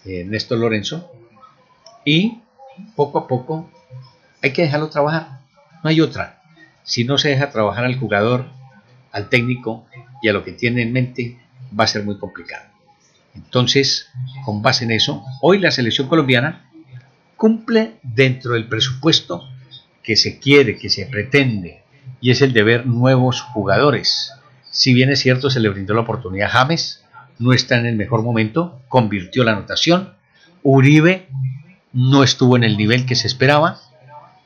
eh, 0.04 0.24
Néstor 0.26 0.58
Lorenzo. 0.58 1.10
Y 2.04 2.42
poco 2.96 3.20
a 3.20 3.26
poco 3.26 3.70
hay 4.42 4.52
que 4.52 4.60
dejarlo 4.60 4.90
trabajar. 4.90 5.40
No 5.82 5.88
hay 5.88 6.02
otra. 6.02 6.42
Si 6.82 7.04
no 7.04 7.16
se 7.16 7.30
deja 7.30 7.48
trabajar 7.48 7.86
al 7.86 7.98
jugador, 7.98 8.44
al 9.10 9.30
técnico 9.30 9.86
y 10.20 10.28
a 10.28 10.34
lo 10.34 10.44
que 10.44 10.52
tiene 10.52 10.82
en 10.82 10.92
mente, 10.92 11.38
va 11.72 11.84
a 11.84 11.86
ser 11.86 12.04
muy 12.04 12.18
complicado. 12.18 12.66
Entonces, 13.34 14.10
con 14.44 14.60
base 14.60 14.84
en 14.84 14.90
eso, 14.90 15.24
hoy 15.40 15.60
la 15.60 15.70
selección 15.70 16.08
colombiana 16.08 16.70
cumple 17.36 17.94
dentro 18.02 18.52
del 18.52 18.68
presupuesto 18.68 19.48
que 20.02 20.14
se 20.14 20.38
quiere, 20.38 20.76
que 20.76 20.90
se 20.90 21.06
pretende, 21.06 21.84
y 22.20 22.30
es 22.30 22.42
el 22.42 22.52
de 22.52 22.62
ver 22.62 22.86
nuevos 22.86 23.40
jugadores. 23.40 24.32
Si 24.70 24.94
bien 24.94 25.10
es 25.10 25.20
cierto, 25.20 25.50
se 25.50 25.60
le 25.60 25.68
brindó 25.68 25.94
la 25.94 26.02
oportunidad 26.02 26.48
a 26.48 26.52
James, 26.52 27.04
no 27.38 27.52
está 27.52 27.78
en 27.78 27.86
el 27.86 27.96
mejor 27.96 28.22
momento, 28.22 28.80
convirtió 28.88 29.44
la 29.44 29.52
anotación. 29.52 30.14
Uribe 30.62 31.28
no 31.92 32.22
estuvo 32.22 32.56
en 32.56 32.64
el 32.64 32.76
nivel 32.76 33.06
que 33.06 33.16
se 33.16 33.26
esperaba, 33.26 33.78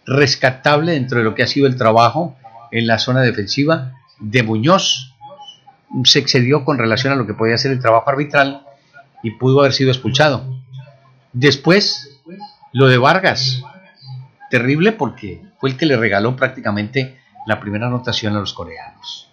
rescatable 0.07 0.93
dentro 0.93 1.19
de 1.19 1.25
lo 1.25 1.35
que 1.35 1.43
ha 1.43 1.47
sido 1.47 1.67
el 1.67 1.77
trabajo 1.77 2.37
en 2.71 2.87
la 2.87 2.99
zona 2.99 3.21
defensiva 3.21 3.93
de 4.21 4.43
Muñoz. 4.43 5.15
Se 6.05 6.19
excedió 6.19 6.65
con 6.65 6.79
relación 6.79 7.13
a 7.13 7.17
lo 7.17 7.27
que 7.27 7.35
podía 7.35 7.59
ser 7.59 7.73
el 7.73 7.81
trabajo 7.81 8.09
arbitral 8.11 8.63
y 9.23 9.33
pudo 9.33 9.61
haber 9.61 9.73
sido 9.73 9.91
expulsado. 9.91 10.45
Después, 11.33 12.21
lo 12.73 12.87
de 12.87 12.99
Vargas, 12.99 13.63
terrible 14.51 14.93
porque 14.93 15.43
fue 15.59 15.71
el 15.71 15.77
que 15.77 15.87
le 15.87 15.97
regaló 15.97 16.37
prácticamente 16.37 17.19
la 17.47 17.61
primera 17.61 17.87
anotación 17.87 18.37
a 18.37 18.41
los 18.41 18.53
coreanos. 18.53 19.29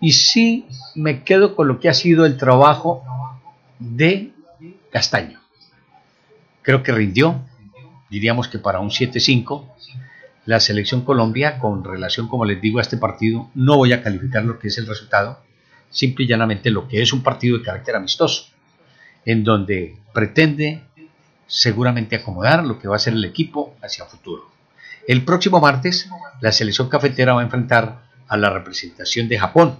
Y 0.00 0.12
sí 0.12 0.66
me 0.94 1.22
quedo 1.24 1.54
con 1.54 1.68
lo 1.68 1.78
que 1.78 1.88
ha 1.88 1.94
sido 1.94 2.24
el 2.24 2.36
trabajo 2.36 3.04
de 3.78 4.32
Castaño. 4.90 5.40
Creo 6.62 6.82
que 6.82 6.92
rindió, 6.92 7.40
diríamos 8.08 8.48
que 8.48 8.58
para 8.58 8.80
un 8.80 8.90
7-5. 8.90 9.64
La 10.46 10.58
selección 10.58 11.02
Colombia, 11.02 11.58
con 11.58 11.84
relación, 11.84 12.26
como 12.26 12.44
les 12.44 12.60
digo, 12.60 12.78
a 12.78 12.82
este 12.82 12.96
partido, 12.96 13.50
no 13.54 13.76
voy 13.76 13.92
a 13.92 14.02
calificar 14.02 14.44
lo 14.44 14.58
que 14.58 14.68
es 14.68 14.78
el 14.78 14.86
resultado, 14.86 15.38
simple 15.90 16.24
y 16.24 16.28
llanamente 16.28 16.70
lo 16.70 16.88
que 16.88 17.02
es 17.02 17.12
un 17.12 17.22
partido 17.22 17.58
de 17.58 17.64
carácter 17.64 17.94
amistoso, 17.94 18.46
en 19.24 19.44
donde 19.44 19.98
pretende 20.14 20.82
seguramente 21.46 22.16
acomodar 22.16 22.64
lo 22.64 22.78
que 22.78 22.88
va 22.88 22.96
a 22.96 23.00
ser 23.00 23.12
el 23.12 23.24
equipo 23.24 23.76
hacia 23.82 24.04
el 24.04 24.10
futuro. 24.10 24.50
El 25.06 25.24
próximo 25.24 25.60
martes, 25.60 26.08
la 26.40 26.52
selección 26.52 26.88
cafetera 26.88 27.34
va 27.34 27.40
a 27.40 27.44
enfrentar 27.44 28.02
a 28.28 28.36
la 28.36 28.50
representación 28.50 29.28
de 29.28 29.38
Japón, 29.38 29.78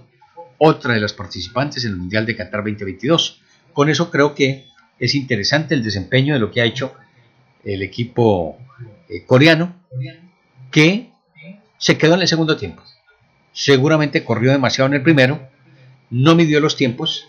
otra 0.57 0.93
de 0.93 0.99
las 0.99 1.13
participantes 1.13 1.85
en 1.85 1.91
el 1.91 1.97
Mundial 1.97 2.25
de 2.25 2.35
Qatar 2.35 2.61
2022. 2.61 3.41
Con 3.73 3.89
eso 3.89 4.11
creo 4.11 4.35
que 4.35 4.67
es 4.99 5.15
interesante 5.15 5.73
el 5.73 5.83
desempeño 5.83 6.33
de 6.33 6.39
lo 6.39 6.51
que 6.51 6.61
ha 6.61 6.65
hecho 6.65 6.93
el 7.63 7.81
equipo 7.81 8.57
eh, 9.09 9.23
coreano, 9.25 9.75
que 10.71 11.11
se 11.77 11.97
quedó 11.97 12.15
en 12.15 12.21
el 12.21 12.27
segundo 12.27 12.57
tiempo. 12.57 12.83
Seguramente 13.53 14.23
corrió 14.23 14.51
demasiado 14.51 14.87
en 14.87 14.95
el 14.95 15.03
primero, 15.03 15.49
no 16.09 16.35
midió 16.35 16.59
los 16.59 16.75
tiempos 16.75 17.27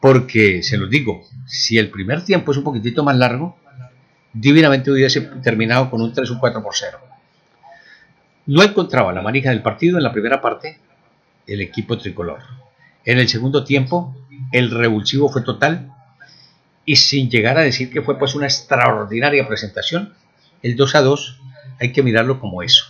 porque, 0.00 0.62
se 0.62 0.76
los 0.76 0.88
digo, 0.88 1.24
si 1.46 1.78
el 1.78 1.90
primer 1.90 2.24
tiempo 2.24 2.52
es 2.52 2.58
un 2.58 2.64
poquitito 2.64 3.02
más 3.02 3.16
largo, 3.16 3.56
divinamente 4.32 4.90
hubiese 4.90 5.20
terminado 5.42 5.90
con 5.90 6.00
un 6.00 6.12
3 6.12 6.30
o 6.30 6.38
4 6.38 6.62
por 6.62 6.74
0. 6.74 6.98
No 8.48 8.62
encontraba 8.62 9.12
la 9.12 9.20
manija 9.20 9.50
del 9.50 9.60
partido 9.60 9.98
en 9.98 10.04
la 10.04 10.12
primera 10.12 10.40
parte 10.40 10.78
el 11.46 11.60
equipo 11.60 11.98
tricolor. 11.98 12.40
En 13.04 13.18
el 13.18 13.28
segundo 13.28 13.62
tiempo, 13.62 14.16
el 14.52 14.70
revulsivo 14.70 15.28
fue 15.28 15.42
total 15.42 15.92
y 16.86 16.96
sin 16.96 17.28
llegar 17.28 17.58
a 17.58 17.62
decir 17.62 17.90
que 17.90 18.00
fue 18.00 18.18
pues 18.18 18.34
una 18.34 18.46
extraordinaria 18.46 19.46
presentación, 19.46 20.14
el 20.62 20.76
2 20.76 20.94
a 20.94 21.02
2 21.02 21.40
hay 21.78 21.92
que 21.92 22.02
mirarlo 22.02 22.40
como 22.40 22.62
eso, 22.62 22.86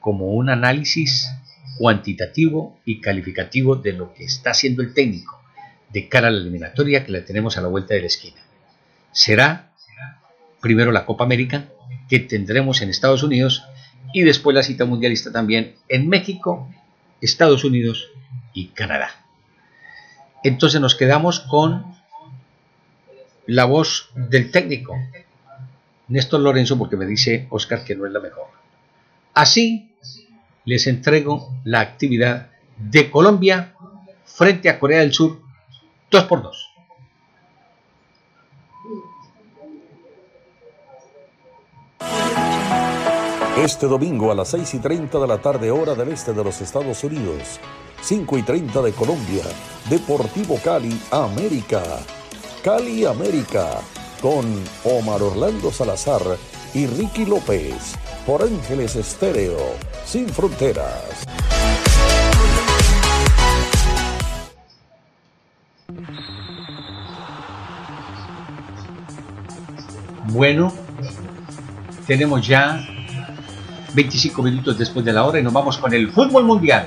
como 0.00 0.28
un 0.28 0.48
análisis 0.48 1.28
cuantitativo 1.76 2.78
y 2.86 3.02
calificativo 3.02 3.76
de 3.76 3.92
lo 3.92 4.14
que 4.14 4.24
está 4.24 4.52
haciendo 4.52 4.80
el 4.80 4.94
técnico 4.94 5.38
de 5.90 6.08
cara 6.08 6.28
a 6.28 6.30
la 6.30 6.38
eliminatoria 6.38 7.04
que 7.04 7.12
la 7.12 7.26
tenemos 7.26 7.58
a 7.58 7.60
la 7.60 7.68
vuelta 7.68 7.92
de 7.92 8.00
la 8.00 8.06
esquina. 8.06 8.40
Será 9.12 9.70
primero 10.62 10.92
la 10.92 11.04
Copa 11.04 11.24
América 11.24 11.66
que 12.08 12.20
tendremos 12.20 12.80
en 12.80 12.88
Estados 12.88 13.22
Unidos 13.22 13.64
y 14.12 14.22
después 14.22 14.54
la 14.54 14.62
cita 14.62 14.84
mundialista 14.84 15.32
también 15.32 15.74
en 15.88 16.08
México, 16.08 16.68
Estados 17.20 17.64
Unidos 17.64 18.08
y 18.52 18.68
Canadá. 18.68 19.10
Entonces 20.44 20.80
nos 20.80 20.94
quedamos 20.94 21.40
con 21.40 21.84
la 23.46 23.64
voz 23.64 24.10
del 24.14 24.50
técnico, 24.50 24.96
Néstor 26.08 26.40
Lorenzo, 26.40 26.78
porque 26.78 26.96
me 26.96 27.06
dice 27.06 27.46
Oscar 27.50 27.84
que 27.84 27.96
no 27.96 28.06
es 28.06 28.12
la 28.12 28.20
mejor. 28.20 28.46
Así 29.34 29.92
les 30.64 30.86
entrego 30.86 31.54
la 31.64 31.80
actividad 31.80 32.50
de 32.76 33.10
Colombia 33.10 33.74
frente 34.24 34.68
a 34.68 34.78
Corea 34.78 35.00
del 35.00 35.12
Sur 35.12 35.48
Dos 36.10 36.24
por 36.24 36.42
dos. 36.42 36.67
Este 43.64 43.88
domingo 43.88 44.30
a 44.30 44.36
las 44.36 44.50
6 44.50 44.74
y 44.74 44.78
30 44.78 45.18
de 45.18 45.26
la 45.26 45.38
tarde, 45.38 45.72
hora 45.72 45.96
del 45.96 46.10
este 46.10 46.32
de 46.32 46.44
los 46.44 46.60
Estados 46.60 47.02
Unidos. 47.02 47.58
5 48.02 48.38
y 48.38 48.42
30 48.42 48.82
de 48.82 48.92
Colombia. 48.92 49.42
Deportivo 49.90 50.60
Cali, 50.62 50.96
América. 51.10 51.82
Cali, 52.62 53.04
América. 53.04 53.80
Con 54.22 54.44
Omar 54.84 55.22
Orlando 55.22 55.72
Salazar 55.72 56.22
y 56.72 56.86
Ricky 56.86 57.24
López. 57.24 57.96
Por 58.24 58.42
Ángeles 58.42 58.94
Estéreo. 58.94 59.58
Sin 60.06 60.28
fronteras. 60.28 61.26
Bueno, 70.28 70.72
tenemos 72.06 72.46
ya 72.46 72.86
25 73.94 74.42
minutos 74.42 74.78
después 74.78 75.04
de 75.04 75.12
la 75.12 75.24
hora 75.24 75.38
y 75.38 75.42
nos 75.42 75.52
vamos 75.52 75.78
con 75.78 75.92
el 75.92 76.10
fútbol 76.10 76.44
mundial. 76.44 76.86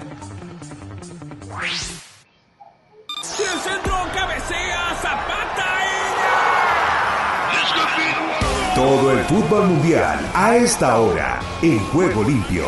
Todo 8.76 9.12
el 9.12 9.20
fútbol 9.26 9.68
mundial 9.68 10.20
a 10.34 10.56
esta 10.56 11.00
hora 11.00 11.40
en 11.62 11.80
Juego 11.88 12.24
Limpio. 12.24 12.66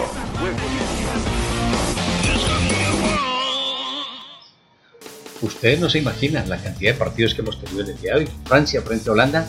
Ustedes 5.42 5.80
no 5.80 5.90
se 5.90 6.00
imaginan 6.00 6.48
la 6.48 6.58
cantidad 6.58 6.94
de 6.94 7.00
partidos 7.00 7.34
que 7.34 7.42
hemos 7.42 7.60
tenido 7.60 7.82
el 7.82 8.00
día 8.00 8.14
de 8.14 8.20
hoy. 8.20 8.30
Francia 8.46 8.82
frente 8.82 9.10
a 9.10 9.14
Holanda, 9.14 9.46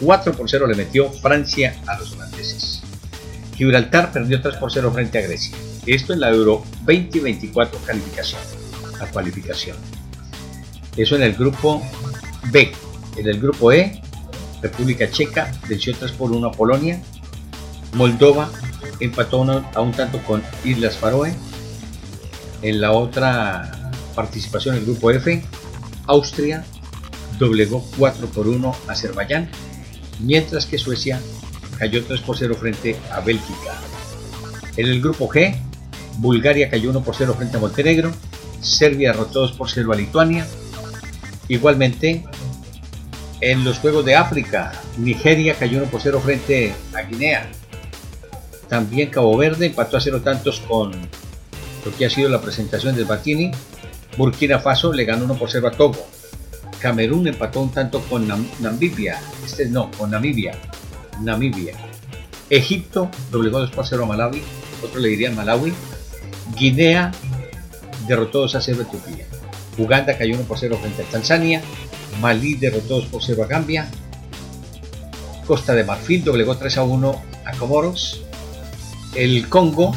4 0.00 0.32
por 0.32 0.48
0 0.48 0.66
le 0.66 0.74
metió 0.74 1.10
Francia 1.10 1.76
a 1.86 1.98
los 1.98 2.12
holandeses. 2.12 2.69
Gibraltar 3.60 4.10
perdió 4.10 4.40
3 4.40 4.56
por 4.56 4.72
0 4.72 4.90
frente 4.90 5.18
a 5.18 5.20
Grecia. 5.20 5.54
Esto 5.84 6.14
en 6.14 6.20
la 6.20 6.30
Euro 6.30 6.64
2024 6.86 7.78
calificación. 7.84 8.40
La 8.98 9.06
cualificación. 9.10 9.76
Eso 10.96 11.16
en 11.16 11.24
el 11.24 11.34
grupo 11.34 11.82
B. 12.50 12.72
En 13.18 13.28
el 13.28 13.38
grupo 13.38 13.70
E, 13.70 14.00
República 14.62 15.10
Checa 15.10 15.52
venció 15.68 15.94
3 15.94 16.10
por 16.12 16.32
1 16.32 16.48
a 16.48 16.52
Polonia. 16.52 17.02
Moldova 17.92 18.50
empató 18.98 19.42
a 19.42 19.80
un 19.82 19.92
tanto 19.92 20.22
con 20.22 20.42
Islas 20.64 20.96
Faroe. 20.96 21.34
En 22.62 22.80
la 22.80 22.92
otra 22.92 23.92
participación, 24.14 24.76
el 24.76 24.86
grupo 24.86 25.10
F, 25.10 25.44
Austria 26.06 26.64
doblegó 27.38 27.84
4 27.98 28.26
por 28.28 28.48
1 28.48 28.74
a 28.88 28.92
Azerbaiyán, 28.92 29.50
mientras 30.18 30.64
que 30.64 30.78
Suecia 30.78 31.20
cayó 31.80 32.04
3 32.04 32.20
por 32.20 32.36
0 32.36 32.54
frente 32.60 32.96
a 33.10 33.20
Bélgica. 33.20 33.80
En 34.76 34.86
el 34.86 35.00
grupo 35.00 35.28
G, 35.28 35.56
Bulgaria 36.18 36.68
cayó 36.68 36.90
1 36.90 37.02
por 37.02 37.16
0 37.16 37.34
frente 37.36 37.56
a 37.56 37.60
Montenegro, 37.60 38.12
Serbia 38.60 39.12
derrotó 39.12 39.40
2 39.40 39.52
por 39.52 39.70
0 39.70 39.90
a 39.92 39.96
Lituania. 39.96 40.46
Igualmente, 41.48 42.24
en 43.40 43.64
los 43.64 43.78
Juegos 43.78 44.04
de 44.04 44.14
África, 44.14 44.72
Nigeria 44.98 45.54
cayó 45.54 45.78
1 45.78 45.86
por 45.86 46.02
0 46.02 46.20
frente 46.22 46.74
a 46.94 47.00
Guinea. 47.00 47.50
También 48.68 49.08
Cabo 49.08 49.36
Verde 49.36 49.66
empató 49.66 49.96
a 49.96 50.00
0 50.00 50.20
tantos 50.22 50.60
con 50.60 50.92
lo 50.92 51.96
que 51.96 52.04
ha 52.04 52.10
sido 52.10 52.28
la 52.28 52.42
presentación 52.42 52.94
del 52.94 53.06
Batini. 53.06 53.50
Burkina 54.18 54.58
Faso 54.58 54.92
le 54.92 55.06
ganó 55.06 55.24
1 55.24 55.34
por 55.34 55.50
0 55.50 55.66
a 55.66 55.70
Togo. 55.70 56.06
Camerún 56.78 57.26
empató 57.26 57.62
un 57.62 57.70
tanto 57.70 58.00
con 58.02 58.28
Namibia. 58.60 59.18
Este 59.44 59.66
no, 59.66 59.90
con 59.92 60.10
Namibia. 60.10 60.52
Namibia. 61.20 61.74
Egipto 62.48 63.10
doblegó 63.30 63.60
2 63.60 63.70
por 63.70 63.86
0 63.86 64.04
a 64.04 64.06
Malawi. 64.06 64.42
Otro 64.82 65.00
le 65.00 65.08
diría 65.08 65.30
Malawi. 65.30 65.72
Guinea 66.56 67.12
derrotó 68.06 68.40
2 68.40 68.54
a 68.56 68.60
0 68.60 68.78
a 68.80 68.82
Etiopía. 68.82 69.26
Uganda 69.78 70.16
cayó 70.16 70.34
1 70.34 70.44
por 70.44 70.58
0 70.58 70.78
frente 70.80 71.02
a 71.02 71.06
Tanzania. 71.06 71.62
Malí 72.20 72.54
derrotó 72.54 72.96
2 72.96 73.06
por 73.06 73.22
0 73.22 73.44
a 73.44 73.46
Gambia. 73.46 73.88
Costa 75.46 75.74
de 75.74 75.84
Marfil 75.84 76.24
doblegó 76.24 76.56
3 76.56 76.78
a 76.78 76.82
1 76.82 77.22
a 77.44 77.52
Comoros. 77.52 78.22
El 79.14 79.48
Congo 79.48 79.94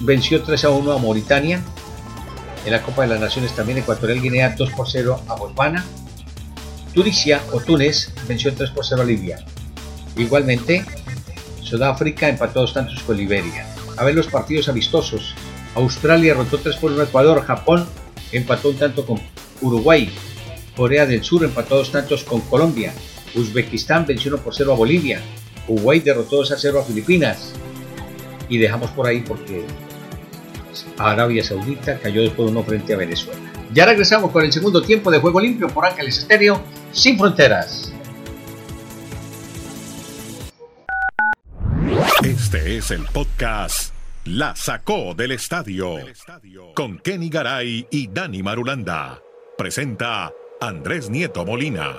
venció 0.00 0.42
3 0.42 0.64
a 0.64 0.70
1 0.70 0.92
a 0.92 0.98
Mauritania. 0.98 1.62
En 2.64 2.72
la 2.72 2.82
Copa 2.82 3.02
de 3.02 3.08
las 3.08 3.20
Naciones 3.20 3.54
también 3.54 3.78
Ecuatorial 3.78 4.20
Guinea 4.20 4.54
2 4.56 4.70
por 4.70 4.90
0 4.90 5.20
a 5.28 5.34
Botswana. 5.34 5.84
Tunisia 6.92 7.42
o 7.52 7.60
Túnez 7.60 8.12
venció 8.26 8.54
3 8.54 8.70
por 8.70 8.86
0 8.86 9.02
a 9.02 9.04
Libia. 9.04 9.44
Igualmente, 10.16 10.84
Sudáfrica 11.62 12.28
empató 12.28 12.60
dos 12.60 12.74
tantos 12.74 13.02
con 13.02 13.16
Liberia. 13.16 13.66
A 13.96 14.04
ver 14.04 14.14
los 14.14 14.28
partidos 14.28 14.68
amistosos. 14.68 15.34
Australia 15.74 16.34
derrotó 16.34 16.58
3 16.58 16.76
por 16.76 16.92
1 16.92 17.00
a 17.00 17.04
Ecuador. 17.04 17.44
Japón 17.44 17.86
empató 18.32 18.70
un 18.70 18.76
tanto 18.76 19.06
con 19.06 19.20
Uruguay. 19.60 20.12
Corea 20.76 21.06
del 21.06 21.22
Sur 21.24 21.44
empató 21.44 21.76
dos 21.76 21.90
tantos 21.90 22.24
con 22.24 22.40
Colombia. 22.42 22.92
Uzbekistán 23.34 24.06
venció 24.06 24.32
1 24.34 24.42
por 24.42 24.54
0 24.54 24.72
a 24.72 24.76
Bolivia. 24.76 25.20
Uruguay 25.66 26.00
derrotó 26.00 26.36
2 26.36 26.52
a 26.52 26.58
0 26.58 26.80
a 26.80 26.84
Filipinas. 26.84 27.52
Y 28.48 28.58
dejamos 28.58 28.90
por 28.90 29.06
ahí 29.06 29.20
porque 29.20 29.64
Arabia 30.98 31.42
Saudita 31.42 31.98
cayó 31.98 32.22
después 32.22 32.46
de 32.46 32.52
uno 32.52 32.62
frente 32.62 32.94
a 32.94 32.96
Venezuela. 32.96 33.40
Ya 33.72 33.86
regresamos 33.86 34.30
con 34.30 34.44
el 34.44 34.52
segundo 34.52 34.82
tiempo 34.82 35.10
de 35.10 35.18
Juego 35.18 35.40
Limpio 35.40 35.68
por 35.68 35.86
Ángeles 35.86 36.18
Estéreo, 36.18 36.62
sin 36.92 37.18
fronteras. 37.18 37.93
Es 42.64 42.90
el 42.90 43.04
podcast 43.12 43.92
La 44.24 44.56
Sacó 44.56 45.12
del 45.14 45.32
Estadio 45.32 45.98
con 46.74 46.98
Kenny 46.98 47.28
Garay 47.28 47.86
y 47.90 48.08
Dani 48.08 48.42
Marulanda. 48.42 49.20
Presenta 49.58 50.32
Andrés 50.62 51.10
Nieto 51.10 51.44
Molina. 51.44 51.94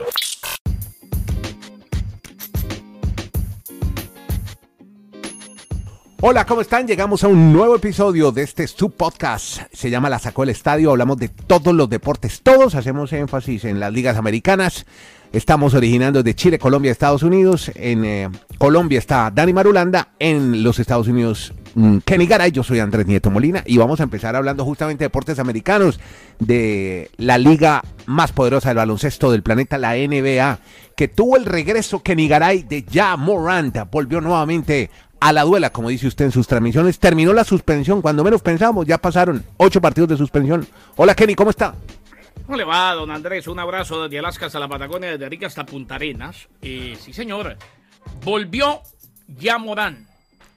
Hola, 6.22 6.48
¿cómo 6.48 6.62
están? 6.62 6.88
Llegamos 6.88 7.24
a 7.24 7.28
un 7.28 7.54
nuevo 7.54 7.76
episodio 7.76 8.32
de 8.32 8.42
este 8.42 8.66
su 8.68 8.90
podcast. 8.90 9.72
Se 9.72 9.92
llama 9.92 10.10
La 10.10 10.18
Sacó 10.18 10.42
el 10.42 10.50
Estadio. 10.50 10.90
Hablamos 10.90 11.18
de 11.18 11.30
todos 11.30 11.76
los 11.76 11.88
deportes, 11.88 12.42
todos. 12.42 12.74
Hacemos 12.74 13.14
énfasis 13.14 13.66
en 13.66 13.80
las 13.80 13.94
ligas 13.94 14.18
americanas. 14.18 14.88
Estamos 15.36 15.74
originando 15.74 16.24
de 16.24 16.34
Chile, 16.34 16.58
Colombia, 16.58 16.94
Estados 16.94 17.22
Unidos. 17.22 17.70
En 17.76 18.06
eh, 18.06 18.30
Colombia 18.58 18.98
está 18.98 19.30
Dani 19.36 19.52
Marulanda. 19.52 20.14
En 20.18 20.64
los 20.64 20.80
Estados 20.80 21.10
Unidos, 21.10 21.54
mm, 21.74 21.98
Kenny 22.06 22.26
Garay. 22.26 22.54
Yo 22.54 22.64
soy 22.64 22.80
Andrés 22.80 23.06
Nieto 23.06 23.30
Molina. 23.30 23.62
Y 23.66 23.76
vamos 23.76 24.00
a 24.00 24.04
empezar 24.04 24.38
hablando 24.38 24.64
justamente 24.64 25.04
de 25.04 25.08
deportes 25.08 25.38
americanos. 25.38 26.00
De 26.40 27.12
la 27.18 27.38
liga 27.38 27.84
más 28.06 28.32
poderosa 28.32 28.70
del 28.70 28.78
baloncesto 28.78 29.30
del 29.30 29.44
planeta, 29.44 29.78
la 29.78 29.98
NBA. 29.98 30.60
Que 30.96 31.10
tuvo 31.10 31.36
el 31.36 31.44
regreso 31.44 32.02
Kenny 32.02 32.30
Garay 32.30 32.64
de 32.64 32.86
Ja 32.90 33.18
Morant. 33.18 33.78
Volvió 33.92 34.22
nuevamente 34.22 34.90
a 35.20 35.34
la 35.34 35.44
duela, 35.44 35.70
como 35.70 35.90
dice 35.90 36.08
usted 36.08 36.24
en 36.24 36.32
sus 36.32 36.48
transmisiones. 36.48 36.98
Terminó 36.98 37.34
la 37.34 37.44
suspensión, 37.44 38.02
cuando 38.02 38.24
menos 38.24 38.42
pensamos, 38.42 38.86
ya 38.86 39.00
pasaron 39.00 39.44
ocho 39.58 39.82
partidos 39.82 40.10
de 40.10 40.16
suspensión. 40.16 40.66
Hola 40.96 41.14
Kenny, 41.14 41.36
¿cómo 41.36 41.50
está? 41.50 41.76
¿Cómo 42.46 42.58
le 42.58 42.64
va, 42.64 42.94
don 42.94 43.10
Andrés? 43.10 43.48
Un 43.48 43.58
abrazo 43.58 44.04
desde 44.04 44.20
Alaska 44.20 44.46
hasta 44.46 44.60
la 44.60 44.68
Patagonia, 44.68 45.10
desde 45.10 45.28
Rica 45.28 45.48
hasta 45.48 45.66
Punta 45.66 45.96
Arenas. 45.96 46.48
Eh, 46.62 46.96
sí, 47.00 47.12
señor. 47.12 47.58
Volvió 48.24 48.82
ya 49.28 49.58
Morán. 49.58 50.08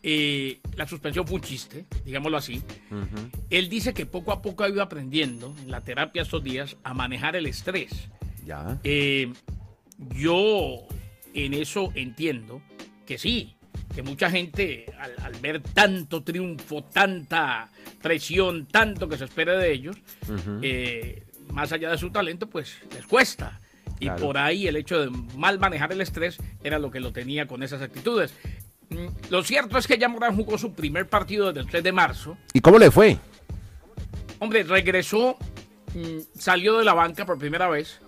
Eh, 0.03 0.61
la 0.77 0.87
suspensión 0.87 1.27
fue 1.27 1.37
un 1.37 1.41
chiste, 1.41 1.87
digámoslo 2.05 2.37
así. 2.37 2.63
Él 3.49 3.71
dice 3.71 3.95
que 3.95 4.05
poco 4.05 4.33
a 4.33 4.43
poco 4.43 4.65
ha 4.65 4.69
ido 4.69 4.83
aprendiendo 4.83 5.55
en 5.63 5.71
la 5.71 5.81
terapia 5.81 6.23
estos 6.23 6.45
días 6.45 6.77
a 6.85 6.93
manejar 6.93 7.37
el 7.37 7.47
estrés. 7.47 8.09
Ya. 8.45 8.79
Eh, 8.85 9.33
yo 10.15 10.87
en 11.33 11.55
eso 11.55 11.91
entiendo 11.95 12.61
que 13.07 13.17
sí, 13.17 13.57
que 13.95 14.03
mucha 14.03 14.31
gente 14.31 14.93
al, 15.01 15.15
al, 15.25 15.41
ver 15.41 15.63
tanto 15.63 16.23
triunfo, 16.23 16.85
tanta 16.85 17.71
presión, 18.03 18.67
tanto 18.67 19.09
que 19.09 19.17
se 19.17 19.25
espera 19.25 19.57
de 19.57 19.73
ellos, 19.73 19.97
uh 20.29 20.33
-huh. 20.33 20.61
eh, 20.63 21.23
más 21.53 21.73
allá 21.73 21.91
de 21.91 21.99
su 21.99 22.11
talento, 22.11 22.49
pues 22.49 22.79
les 22.95 23.07
cuesta. 23.07 23.61
Y 24.01 24.07
claro. 24.07 24.21
por 24.27 24.39
ahí 24.39 24.69
el 24.69 24.77
hecho 24.77 25.01
de 25.01 25.11
mal 25.37 25.59
manejar 25.59 25.93
el 25.93 26.01
estrés 26.01 26.39
era 26.63 26.79
lo 26.79 26.91
que 26.91 27.01
lo 27.01 27.13
tenía 27.13 27.47
con 27.47 27.63
esas 27.63 27.83
actitudes. 27.83 28.33
Mm, 28.91 29.07
lo 29.31 29.43
cierto 29.43 29.77
es 29.79 29.87
que 29.87 29.99
ya 29.99 30.09
Morán 30.09 30.37
jugó 30.37 30.57
su 30.57 30.73
primer 30.73 31.09
partido 31.09 31.49
desde 31.49 31.61
el 31.61 31.67
3 31.67 31.83
de 31.83 31.93
marzo. 31.93 32.39
¿Y 32.53 32.61
cómo 32.61 32.79
le 32.79 32.91
fue? 32.91 33.19
Hombre, 34.39 34.63
regresó, 34.63 35.37
mmm, 35.95 36.21
salió 36.39 36.79
de 36.79 36.85
la 36.85 36.95
banca 36.95 37.27
por 37.27 37.39
primera 37.39 37.69
vez. 37.69 38.01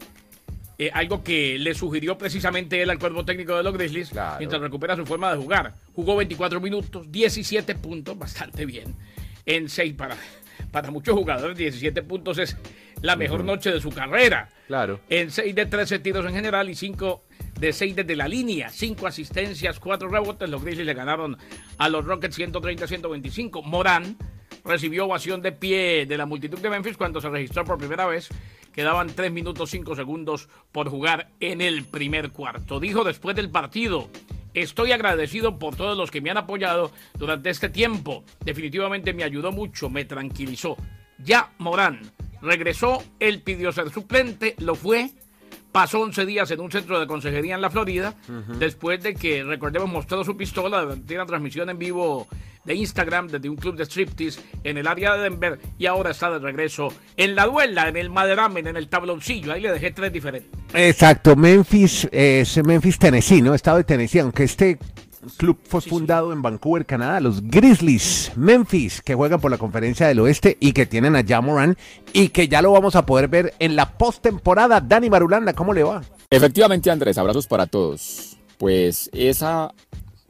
Eh, 0.78 0.90
algo 0.94 1.22
que 1.22 1.58
le 1.58 1.74
sugirió 1.74 2.16
precisamente 2.16 2.80
él 2.80 2.88
al 2.88 2.98
cuerpo 2.98 3.22
técnico 3.22 3.54
de 3.54 3.62
los 3.62 3.74
Grizzlies 3.74 4.08
claro. 4.08 4.38
mientras 4.38 4.62
recupera 4.62 4.96
su 4.96 5.04
forma 5.04 5.30
de 5.30 5.36
jugar. 5.36 5.74
Jugó 5.94 6.16
24 6.16 6.58
minutos, 6.58 7.12
17 7.12 7.74
puntos, 7.74 8.18
bastante 8.18 8.64
bien. 8.64 8.96
En 9.44 9.68
6 9.68 9.92
para, 9.92 10.16
para 10.70 10.90
muchos 10.90 11.14
jugadores, 11.14 11.56
17 11.56 12.02
puntos 12.02 12.38
es 12.38 12.56
la 13.02 13.16
mejor 13.16 13.40
uh 13.40 13.42
-huh. 13.42 13.46
noche 13.46 13.72
de 13.72 13.80
su 13.80 13.90
carrera. 13.90 14.48
Claro. 14.66 15.00
En 15.08 15.30
6 15.30 15.54
de 15.54 15.66
13 15.66 15.98
tiros 15.98 16.24
en 16.26 16.34
general 16.34 16.68
y 16.68 16.74
5 16.74 17.22
de 17.58 17.72
6 17.72 17.96
desde 17.96 18.16
la 18.16 18.28
línea, 18.28 18.70
5 18.70 19.06
asistencias, 19.06 19.80
4 19.80 20.08
rebotes. 20.08 20.48
Los 20.48 20.62
Grizzlies 20.62 20.86
le 20.86 20.94
ganaron 20.94 21.36
a 21.78 21.88
los 21.88 22.04
Rockets 22.04 22.38
130-125. 22.38 23.62
Morán 23.62 24.16
recibió 24.64 25.06
ovación 25.06 25.42
de 25.42 25.52
pie 25.52 26.06
de 26.06 26.16
la 26.16 26.26
multitud 26.26 26.58
de 26.58 26.70
Memphis 26.70 26.96
cuando 26.96 27.20
se 27.20 27.28
registró 27.28 27.64
por 27.64 27.78
primera 27.78 28.06
vez. 28.06 28.28
Quedaban 28.72 29.08
3 29.08 29.32
minutos 29.32 29.70
5 29.70 29.96
segundos 29.96 30.48
por 30.70 30.88
jugar 30.88 31.30
en 31.40 31.60
el 31.60 31.84
primer 31.84 32.30
cuarto. 32.30 32.78
Dijo 32.78 33.02
después 33.02 33.34
del 33.34 33.50
partido, 33.50 34.08
estoy 34.54 34.92
agradecido 34.92 35.58
por 35.58 35.76
todos 35.76 35.96
los 35.96 36.10
que 36.10 36.20
me 36.20 36.30
han 36.30 36.38
apoyado 36.38 36.90
durante 37.14 37.50
este 37.50 37.68
tiempo. 37.68 38.24
Definitivamente 38.44 39.12
me 39.12 39.24
ayudó 39.24 39.52
mucho, 39.52 39.90
me 39.90 40.04
tranquilizó. 40.04 40.76
Ya 41.18 41.52
Morán 41.58 42.00
regresó, 42.42 43.02
él 43.18 43.42
pidió 43.42 43.72
ser 43.72 43.90
suplente, 43.90 44.54
lo 44.58 44.74
fue 44.74 45.10
pasó 45.72 46.00
11 46.00 46.26
días 46.26 46.50
en 46.50 46.60
un 46.60 46.70
centro 46.70 46.98
de 46.98 47.06
consejería 47.06 47.54
en 47.54 47.60
la 47.60 47.70
Florida, 47.70 48.14
después 48.58 49.02
de 49.02 49.14
que, 49.14 49.44
recordemos, 49.44 49.88
mostró 49.88 50.24
su 50.24 50.36
pistola 50.36 50.82
durante 50.82 51.14
una 51.14 51.26
transmisión 51.26 51.70
en 51.70 51.78
vivo 51.78 52.26
de 52.64 52.74
Instagram 52.74 53.28
desde 53.28 53.48
un 53.48 53.56
club 53.56 53.76
de 53.76 53.84
striptease 53.84 54.40
en 54.64 54.78
el 54.78 54.86
área 54.86 55.14
de 55.16 55.22
Denver 55.22 55.58
y 55.78 55.86
ahora 55.86 56.10
está 56.10 56.30
de 56.30 56.38
regreso 56.38 56.88
en 57.16 57.34
la 57.34 57.46
duela, 57.46 57.88
en 57.88 57.96
el 57.96 58.10
maderamen, 58.10 58.66
en 58.66 58.76
el 58.76 58.88
tabloncillo. 58.88 59.52
Ahí 59.52 59.60
le 59.60 59.72
dejé 59.72 59.90
tres 59.92 60.12
diferentes. 60.12 60.50
Exacto, 60.74 61.36
Memphis, 61.36 62.08
es 62.12 62.62
Memphis, 62.64 62.98
Tennessee, 62.98 63.42
¿no? 63.42 63.54
Estado 63.54 63.78
de 63.78 63.84
Tennessee, 63.84 64.20
aunque 64.20 64.44
este 64.44 64.78
club 65.36 65.58
fue 65.64 65.80
fundado 65.80 66.32
en 66.32 66.42
Vancouver, 66.42 66.86
Canadá, 66.86 67.20
los 67.20 67.42
Grizzlies 67.42 68.32
Memphis, 68.36 69.02
que 69.02 69.14
juegan 69.14 69.40
por 69.40 69.50
la 69.50 69.58
conferencia 69.58 70.06
del 70.06 70.20
oeste 70.20 70.56
y 70.60 70.72
que 70.72 70.86
tienen 70.86 71.16
a 71.16 71.24
Jamoran 71.24 71.76
y 72.12 72.28
que 72.28 72.48
ya 72.48 72.62
lo 72.62 72.72
vamos 72.72 72.96
a 72.96 73.04
poder 73.04 73.28
ver 73.28 73.54
en 73.58 73.76
la 73.76 73.98
postemporada. 73.98 74.80
Dani 74.80 75.10
Marulanda, 75.10 75.52
¿cómo 75.52 75.72
le 75.72 75.82
va? 75.82 76.02
Efectivamente, 76.30 76.90
Andrés, 76.90 77.18
abrazos 77.18 77.46
para 77.46 77.66
todos. 77.66 78.38
Pues 78.56 79.10
esa, 79.12 79.72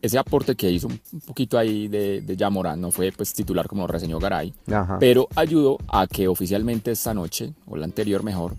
ese 0.02 0.18
aporte 0.18 0.54
que 0.54 0.70
hizo 0.70 0.88
un 0.88 1.20
poquito 1.26 1.58
ahí 1.58 1.88
de, 1.88 2.20
de 2.20 2.50
no 2.76 2.90
fue 2.90 3.12
pues 3.12 3.32
titular 3.34 3.68
como 3.68 3.86
reseñó 3.86 4.18
Garay, 4.18 4.54
pero 4.98 5.28
ayudó 5.36 5.78
a 5.88 6.06
que 6.06 6.28
oficialmente 6.28 6.90
esta 6.90 7.14
noche, 7.14 7.52
o 7.66 7.76
la 7.76 7.84
anterior 7.84 8.22
mejor, 8.22 8.54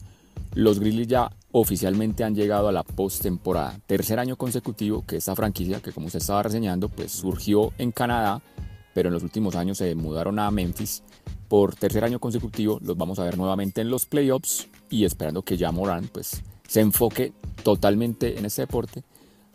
los 0.54 0.80
Grizzlies 0.80 1.08
ya 1.08 1.32
oficialmente 1.52 2.24
han 2.24 2.36
llegado 2.36 2.68
a 2.68 2.72
la 2.72 2.84
postemporada. 2.84 3.78
Tercer 3.88 4.20
año 4.20 4.36
consecutivo 4.36 5.04
que 5.06 5.18
esta 5.18 5.36
franquicia, 5.36 5.82
que 5.82 5.92
como 5.92 6.08
usted 6.08 6.20
estaba 6.20 6.44
reseñando, 6.44 6.90
pues 6.90 7.12
surgió 7.12 7.72
en 7.78 7.92
Canadá, 7.92 8.42
pero 8.94 9.10
en 9.10 9.14
los 9.14 9.24
últimos 9.24 9.56
años 9.56 9.78
se 9.78 9.96
mudaron 9.96 10.40
a 10.40 10.52
Memphis. 10.52 11.04
Por 11.48 11.76
tercer 11.76 12.04
año 12.04 12.20
consecutivo 12.20 12.80
los 12.82 12.98
vamos 12.98 13.20
a 13.20 13.24
ver 13.24 13.38
nuevamente 13.38 13.82
en 13.82 13.90
los 13.90 14.06
playoffs 14.06 14.70
y 14.90 15.06
esperando 15.06 15.42
que 15.42 15.58
ya 15.58 15.72
Morán 15.72 16.10
pues 16.12 16.42
se 16.68 16.82
enfoque 16.82 17.34
totalmente 17.64 18.38
en 18.38 18.46
este 18.46 18.62
deporte. 18.62 19.04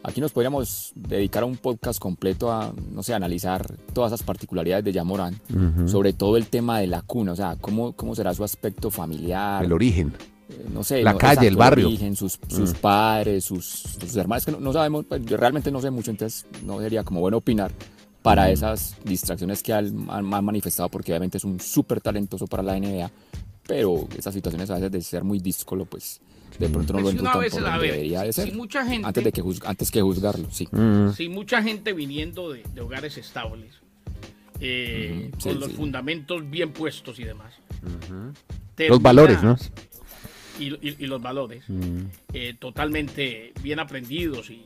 Aquí 0.02 0.20
nos 0.20 0.32
podríamos 0.32 0.92
dedicar 0.94 1.42
a 1.42 1.46
un 1.46 1.56
podcast 1.56 1.98
completo 1.98 2.52
a, 2.52 2.72
no 2.92 3.02
sé, 3.02 3.14
analizar 3.14 3.76
todas 3.92 4.12
esas 4.12 4.24
particularidades 4.24 4.84
de 4.84 4.92
Yamorán, 4.92 5.40
sobre 5.86 6.12
todo 6.12 6.36
el 6.36 6.46
tema 6.46 6.78
de 6.78 6.86
la 6.86 7.02
cuna, 7.02 7.32
o 7.32 7.36
sea, 7.36 7.56
cómo, 7.60 7.92
cómo 7.94 8.14
será 8.14 8.32
su 8.32 8.44
aspecto 8.44 8.90
familiar. 8.90 9.64
El 9.64 9.72
origen 9.72 10.12
eh, 10.48 10.66
no 10.72 10.84
sé, 10.84 11.02
la 11.02 11.16
calle, 11.16 11.48
el 11.48 11.56
barrio, 11.56 11.90
sus, 12.14 12.38
sus 12.48 12.70
mm. 12.70 12.76
padres, 12.76 13.44
sus, 13.44 13.64
sus, 13.64 14.16
hermanos, 14.16 14.44
que 14.44 14.52
no, 14.52 14.72
sabemos, 14.72 15.04
pues, 15.06 15.24
yo 15.24 15.36
realmente 15.36 15.72
no 15.72 15.80
sé 15.80 15.90
mucho, 15.90 16.12
entonces 16.12 16.46
no 16.64 16.78
sería 16.78 17.02
como 17.02 17.20
bueno 17.20 17.38
opinar 17.38 17.72
para 18.22 18.46
mm. 18.46 18.50
esas 18.50 18.96
distracciones 19.02 19.60
que 19.64 19.72
han, 19.72 20.08
han, 20.08 20.24
manifestado, 20.24 20.88
porque 20.88 21.10
obviamente 21.10 21.38
es 21.38 21.44
un 21.44 21.58
súper 21.58 22.00
talentoso 22.00 22.46
para 22.46 22.62
la 22.62 22.78
NBA, 22.78 23.10
pero 23.66 24.06
esas 24.16 24.34
situaciones 24.34 24.70
a 24.70 24.74
veces 24.74 24.92
de 24.92 25.02
ser 25.02 25.24
muy 25.24 25.40
díscolo, 25.40 25.84
pues 25.84 26.20
de 26.58 26.68
pronto 26.68 26.92
no 26.92 27.00
lo 27.00 27.04
pues 27.04 27.52
por 27.52 27.62
donde 27.62 27.86
debería 27.86 28.22
de 28.22 28.32
ser. 28.32 28.54
mucha 28.54 28.84
gente, 28.84 29.06
antes, 29.06 29.24
de 29.24 29.32
que 29.32 29.42
antes 29.64 29.90
que 29.90 30.02
juzgarlo, 30.02 30.50
sí. 30.50 30.68
Mm. 30.70 31.10
Si 31.12 31.28
mucha 31.28 31.62
gente 31.62 31.92
viniendo 31.92 32.52
de, 32.52 32.62
hogares 32.80 33.18
estables, 33.18 33.74
eh, 34.60 35.30
con 35.42 35.60
los 35.60 35.72
fundamentos 35.72 36.48
bien 36.48 36.72
puestos 36.72 37.18
y 37.18 37.24
demás. 37.24 37.54
Los 38.78 39.00
valores, 39.00 39.42
¿no? 39.42 39.56
y, 40.58 41.06
los 41.06 41.22
valores 41.22 41.64
mm. 41.68 42.00
eh, 42.32 42.54
totalmente 42.58 43.52
bien 43.62 43.80
aprendidos 43.80 44.50
y, 44.50 44.62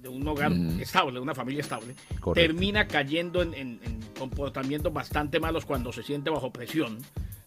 de 0.00 0.08
un 0.08 0.26
hogar 0.26 0.50
mm. 0.50 0.80
estable, 0.80 1.20
una 1.20 1.34
familia 1.34 1.60
estable, 1.60 1.94
termina 2.34 2.88
cayendo 2.88 3.40
en, 3.40 3.78
comportamientos 4.18 4.92
bastante 4.92 5.38
malos 5.38 5.64
cuando 5.64 5.92
se 5.92 6.02
siente 6.02 6.28
bajo 6.28 6.52
presión, 6.52 6.98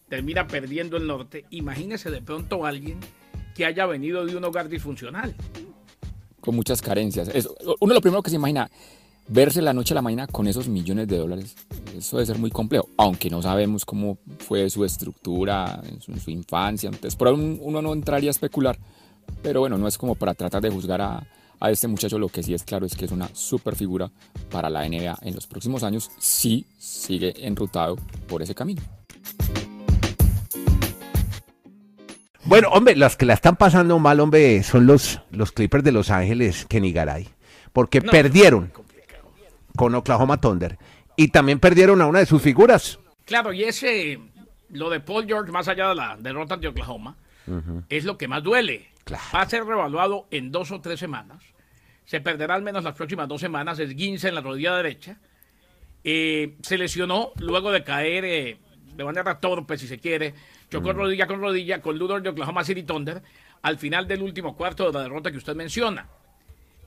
termina 0.08 0.46
perdiendo 0.46 0.96
el 0.96 1.06
norte. 1.06 1.44
Imagínese 1.50 2.10
de 2.10 2.22
pronto 2.22 2.64
alguien 2.64 2.98
que 3.56 3.64
haya 3.64 3.86
venido 3.86 4.24
de 4.26 4.36
un 4.36 4.44
hogar 4.44 4.68
disfuncional. 4.68 5.34
Con 6.40 6.54
muchas 6.54 6.82
carencias. 6.82 7.30
uno 7.80 7.94
lo 7.94 8.00
primero 8.00 8.22
que 8.22 8.30
se 8.30 8.36
imagina, 8.36 8.70
verse 9.26 9.62
la 9.62 9.72
noche 9.72 9.94
a 9.94 9.96
la 9.96 10.02
mañana 10.02 10.26
con 10.26 10.46
esos 10.46 10.68
millones 10.68 11.08
de 11.08 11.16
dólares, 11.16 11.56
eso 11.96 12.18
debe 12.18 12.26
ser 12.26 12.38
muy 12.38 12.50
complejo, 12.50 12.88
aunque 12.96 13.30
no 13.30 13.42
sabemos 13.42 13.84
cómo 13.84 14.18
fue 14.38 14.68
su 14.70 14.84
estructura 14.84 15.82
su, 16.00 16.30
infancia, 16.30 16.88
entonces 16.88 17.16
por 17.16 17.28
ahí 17.28 17.58
uno 17.60 17.82
no 17.82 17.92
entraría 17.92 18.30
a 18.30 18.32
especular, 18.32 18.78
pero 19.42 19.60
bueno, 19.60 19.78
no 19.78 19.88
es 19.88 19.98
como 19.98 20.14
para 20.14 20.34
tratar 20.34 20.62
de 20.62 20.70
juzgar 20.70 21.00
a, 21.00 21.26
a 21.58 21.70
este 21.70 21.88
muchacho, 21.88 22.18
lo 22.18 22.28
que 22.28 22.42
sí 22.42 22.54
es 22.54 22.62
claro 22.62 22.86
es 22.86 22.94
que 22.94 23.06
es 23.06 23.10
una 23.10 23.28
super 23.34 23.74
figura 23.74 24.12
para 24.50 24.70
la 24.70 24.88
NBA 24.88 25.18
en 25.22 25.34
los 25.34 25.46
próximos 25.46 25.82
años, 25.82 26.10
si 26.18 26.66
sigue 26.78 27.34
enrutado 27.44 27.96
por 28.28 28.42
ese 28.42 28.54
camino. 28.54 28.82
Bueno, 32.46 32.68
hombre, 32.68 32.94
las 32.94 33.16
que 33.16 33.26
la 33.26 33.34
están 33.34 33.56
pasando 33.56 33.98
mal, 33.98 34.20
hombre, 34.20 34.62
son 34.62 34.86
los, 34.86 35.20
los 35.32 35.50
Clippers 35.50 35.82
de 35.82 35.90
Los 35.90 36.10
Ángeles, 36.10 36.64
Kenny 36.66 36.92
Garay, 36.92 37.28
porque 37.72 38.00
perdieron 38.00 38.72
con 39.76 39.94
Oklahoma 39.96 40.40
Thunder. 40.40 40.78
Y 41.16 41.28
también 41.28 41.58
perdieron 41.58 42.00
a 42.02 42.06
una 42.06 42.20
de 42.20 42.26
sus 42.26 42.40
figuras. 42.40 43.00
Claro, 43.24 43.52
y 43.52 43.64
ese, 43.64 44.20
lo 44.70 44.90
de 44.90 45.00
Paul 45.00 45.26
George, 45.26 45.50
más 45.50 45.66
allá 45.66 45.88
de 45.88 45.96
la 45.96 46.16
derrota 46.20 46.56
de 46.56 46.68
Oklahoma, 46.68 47.16
es 47.88 48.04
lo 48.04 48.16
que 48.16 48.28
más 48.28 48.44
duele. 48.44 48.90
Va 49.34 49.42
a 49.42 49.48
ser 49.48 49.64
revaluado 49.64 50.26
en 50.30 50.52
dos 50.52 50.70
o 50.70 50.80
tres 50.80 51.00
semanas. 51.00 51.42
Se 52.04 52.20
perderá 52.20 52.54
al 52.54 52.62
menos 52.62 52.84
las 52.84 52.94
próximas 52.94 53.26
dos 53.26 53.40
semanas. 53.40 53.80
Es 53.80 53.94
Guince 53.94 54.28
en 54.28 54.36
la 54.36 54.40
rodilla 54.40 54.76
derecha. 54.76 55.18
Eh, 56.04 56.54
se 56.62 56.78
lesionó 56.78 57.32
luego 57.38 57.72
de 57.72 57.82
caer 57.82 58.24
eh, 58.24 58.58
de 58.96 59.04
manera 59.04 59.38
torpe, 59.38 59.78
si 59.78 59.86
se 59.86 59.98
quiere. 59.98 60.34
Chocó 60.70 60.92
rodilla 60.92 61.26
con 61.26 61.40
rodilla 61.40 61.80
con 61.80 61.98
Ludor 61.98 62.22
de 62.22 62.30
Oklahoma 62.30 62.64
City 62.64 62.82
Thunder 62.82 63.22
al 63.62 63.78
final 63.78 64.06
del 64.06 64.22
último 64.22 64.56
cuarto 64.56 64.86
de 64.86 64.92
la 64.92 65.02
derrota 65.02 65.30
que 65.30 65.38
usted 65.38 65.54
menciona. 65.54 66.08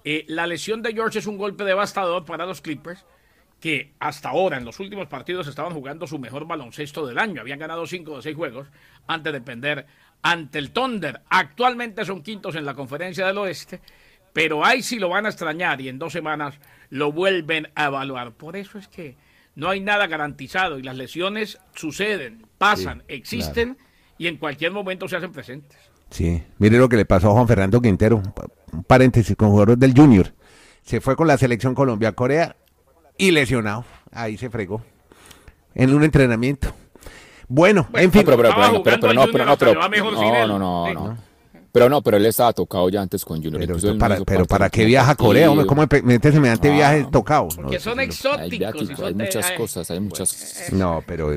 Eh, 0.04 0.26
la 0.28 0.48
lesión 0.48 0.82
de 0.82 0.94
George 0.94 1.20
es 1.20 1.28
un 1.28 1.38
golpe 1.38 1.64
devastador 1.64 2.26
para 2.26 2.46
los 2.46 2.62
Clippers, 2.62 3.06
que 3.60 3.92
hasta 4.00 4.30
ahora, 4.30 4.58
en 4.58 4.66
los 4.66 4.80
últimos 4.80 5.08
partidos, 5.08 5.48
estaban 5.48 5.74
jugando 5.74 6.08
su 6.08 6.18
mejor 6.20 6.48
baloncesto 6.48 7.06
del 7.06 7.20
año. 7.20 7.42
Habían 7.42 7.60
ganado 7.60 7.86
5 7.86 8.18
de 8.18 8.22
6 8.22 8.36
juegos 8.36 8.68
antes 9.08 9.34
de 9.34 9.42
perder 9.42 9.86
ante 10.22 10.60
el 10.60 10.72
Thunder. 10.72 11.22
Actualmente 11.30 12.06
son 12.06 12.24
quintos 12.24 12.56
en 12.56 12.66
la 12.66 12.74
conferencia 12.74 13.28
del 13.28 13.38
oeste, 13.38 13.82
pero 14.32 14.64
ahí 14.64 14.82
sí 14.82 15.00
lo 15.00 15.10
van 15.10 15.26
a 15.26 15.30
extrañar 15.30 15.82
y 15.82 15.90
en 15.90 16.00
dos 16.00 16.14
semanas 16.14 16.56
lo 16.90 17.12
vuelven 17.12 17.70
a 17.76 17.86
evaluar. 17.86 18.32
Por 18.32 18.56
eso 18.56 18.78
es 18.78 18.88
que 18.88 19.18
no 19.56 19.70
hay 19.70 19.80
nada 19.80 20.08
garantizado 20.08 20.80
y 20.80 20.84
las 20.84 20.96
lesiones 20.96 21.60
suceden, 21.76 22.46
pasan, 22.58 23.04
existen 23.08 23.78
y 24.18 24.28
en 24.28 24.38
cualquier 24.38 24.72
momento 24.72 25.08
se 25.08 25.18
hacen 25.18 25.32
presentes. 25.32 25.78
Sí, 26.10 26.44
mire 26.58 26.78
lo 26.78 26.90
que 26.90 26.98
le 26.98 27.06
pasó 27.06 27.30
a 27.30 27.34
Juan 27.34 27.48
Fernando 27.48 27.82
Quintero, 27.82 28.22
un 28.72 28.84
paréntesis, 28.84 29.36
con 29.36 29.50
jugadores 29.50 29.80
del 29.80 29.94
Junior. 29.96 30.34
Se 30.82 31.02
fue 31.02 31.16
con 31.16 31.28
la 31.28 31.38
selección 31.38 31.76
Colombia-Corea 31.76 32.56
y 33.18 33.32
lesionado. 33.32 33.86
Ahí 34.12 34.38
se 34.38 34.50
fregó. 34.50 34.82
En 35.76 35.94
un 35.94 36.04
entrenamiento. 36.04 36.74
Bueno, 37.48 37.88
en 37.94 38.12
fin. 38.12 38.24
Pero, 38.26 38.38
pero, 38.38 38.50
pero, 38.56 38.84
pero, 38.84 39.14
no, 39.14 39.28
pero 39.32 39.46
no, 39.46 39.58
pero, 39.58 39.74
no, 39.74 40.58
no, 40.60 40.94
no, 40.94 41.18
Pero 41.72 41.88
no, 41.90 42.02
pero 42.02 42.18
él 42.18 42.26
estaba 42.26 42.52
tocado 42.54 42.90
ya 42.90 43.02
antes 43.02 43.24
con 43.24 43.44
Junior. 43.44 43.66
Pero, 43.66 43.98
para, 43.98 44.20
pero 44.22 44.46
¿para 44.46 44.70
qué 44.70 44.86
viaja 44.86 45.12
a 45.12 45.16
Corea? 45.16 45.52
Hombre, 45.52 45.68
¿Cómo 45.68 45.86
mete 46.04 46.32
semejante 46.32 46.72
viaje 46.72 47.06
tocado? 47.12 47.48
Que 47.70 47.80
son 47.80 48.00
exóticos. 48.00 49.00
Hay, 49.00 49.14
muchas 49.14 49.52
cosas, 49.52 49.92
hay 49.92 50.00
muchas 50.00 50.32
cosas. 50.32 50.74
No, 50.74 51.04
pero 51.06 51.30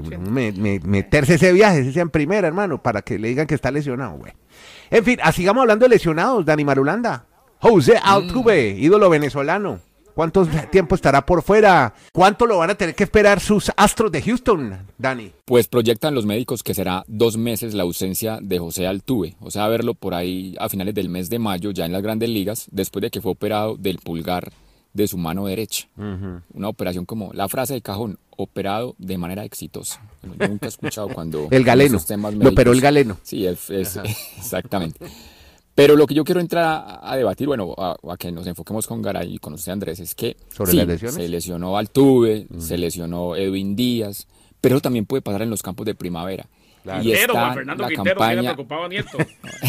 meterse 0.85 1.35
ese 1.35 1.53
viaje, 1.53 1.81
ese 1.81 1.93
sea 1.93 2.03
en 2.03 2.11
primera, 2.11 2.49
hermano, 2.49 2.83
para 2.83 3.03
que 3.03 3.19
le 3.19 3.29
digan 3.29 3.47
que 3.47 3.55
está 3.55 3.71
lesionado, 3.71 4.19
güey. 4.19 4.33
En 4.91 5.05
fin, 5.05 5.19
sigamos 5.35 5.63
hablando 5.63 5.85
de 5.85 5.91
lesionados, 5.91 6.45
Dani 6.45 6.65
Marulanda. 6.65 7.27
José 7.59 7.99
Altuve, 8.03 8.75
mm. 8.75 8.83
ídolo 8.83 9.09
venezolano. 9.09 9.81
¿Cuánto 10.15 10.47
tiempo 10.71 10.95
estará 10.95 11.25
por 11.25 11.43
fuera? 11.43 11.95
¿Cuánto 12.13 12.47
lo 12.47 12.59
van 12.59 12.71
a 12.71 12.75
tener 12.75 12.95
que 12.95 13.05
esperar 13.05 13.41
sus 13.41 13.71
astros 13.77 14.13
de 14.13 14.23
Houston, 14.23 14.79
Dani? 14.99 15.33
Pues 15.45 15.69
proyectan 15.69 16.15
los 16.15 16.27
médicos 16.27 16.63
que 16.63 16.75
será 16.75 17.05
dos 17.07 17.37
meses 17.37 17.75
la 17.75 17.85
ausencia 17.85 18.39
de 18.43 18.59
José 18.59 18.87
Altuve. 18.87 19.37
O 19.41 19.51
sea, 19.51 19.69
verlo 19.69 19.95
por 19.95 20.15
ahí 20.15 20.55
a 20.59 20.69
finales 20.69 20.95
del 20.95 21.09
mes 21.09 21.31
de 21.31 21.39
mayo, 21.39 21.71
ya 21.71 21.87
en 21.87 21.93
las 21.93 22.03
grandes 22.03 22.29
ligas, 22.29 22.67
después 22.71 23.03
de 23.03 23.11
que 23.11 23.21
fue 23.21 23.33
operado 23.33 23.77
del 23.77 23.99
pulgar 23.99 24.53
de 24.93 25.09
su 25.09 25.17
mano 25.17 25.47
derecha. 25.47 25.89
Una 25.97 26.69
operación 26.69 27.07
como 27.07 27.33
la 27.33 27.49
frase 27.49 27.75
de 27.75 27.83
cajón, 27.83 28.19
operado 28.37 28.95
de 28.99 29.19
manera 29.19 29.45
exitosa. 29.45 30.03
nunca 30.23 30.67
he 30.67 30.69
escuchado 30.69 31.09
cuando... 31.09 31.49
el 31.51 31.65
galeno. 31.65 31.99
Lo 32.39 32.51
operó 32.51 32.73
el 32.73 32.81
galeno. 32.81 33.19
Sí, 33.23 33.47
es, 33.47 33.71
exactamente. 34.37 35.07
Pero 35.75 35.97
lo 35.97 36.07
que 36.07 36.15
yo 36.15 36.25
quiero 36.25 36.41
entrar 36.41 37.01
a, 37.03 37.17
debatir, 37.17 37.47
bueno, 37.47 37.75
a, 37.79 38.17
que 38.19 38.31
nos 38.31 38.47
enfoquemos 38.47 38.87
con 38.87 39.01
Garay 39.01 39.35
y 39.35 39.39
con 39.39 39.55
usted 39.55 39.73
Andrés, 39.73 40.01
es 40.01 40.15
que 40.15 40.37
¿Sobre 40.55 40.75
las 40.75 40.87
lesiones? 40.87 41.17
se 41.17 41.29
lesionó 41.29 41.79
Altuve, 41.79 42.47
mm. 42.49 42.61
se 42.61 42.77
lesionó 42.77 43.37
Edwin 43.37 43.75
Díaz, 43.75 44.27
pero 44.61 44.81
también 44.81 45.07
puede 45.07 45.23
pasar 45.23 45.43
en 45.43 45.51
los 45.51 45.63
campos 45.63 45.87
de 45.87 45.95
primavera. 45.95 46.47
Y 47.03 47.13
está 47.13 47.33
Juan 47.33 47.55
Fernando 47.55 47.83
la 47.83 47.89
Quintero 47.89 48.19
campaña... 48.19 48.55
preocupado 48.55 48.89
Nieto. 48.89 49.17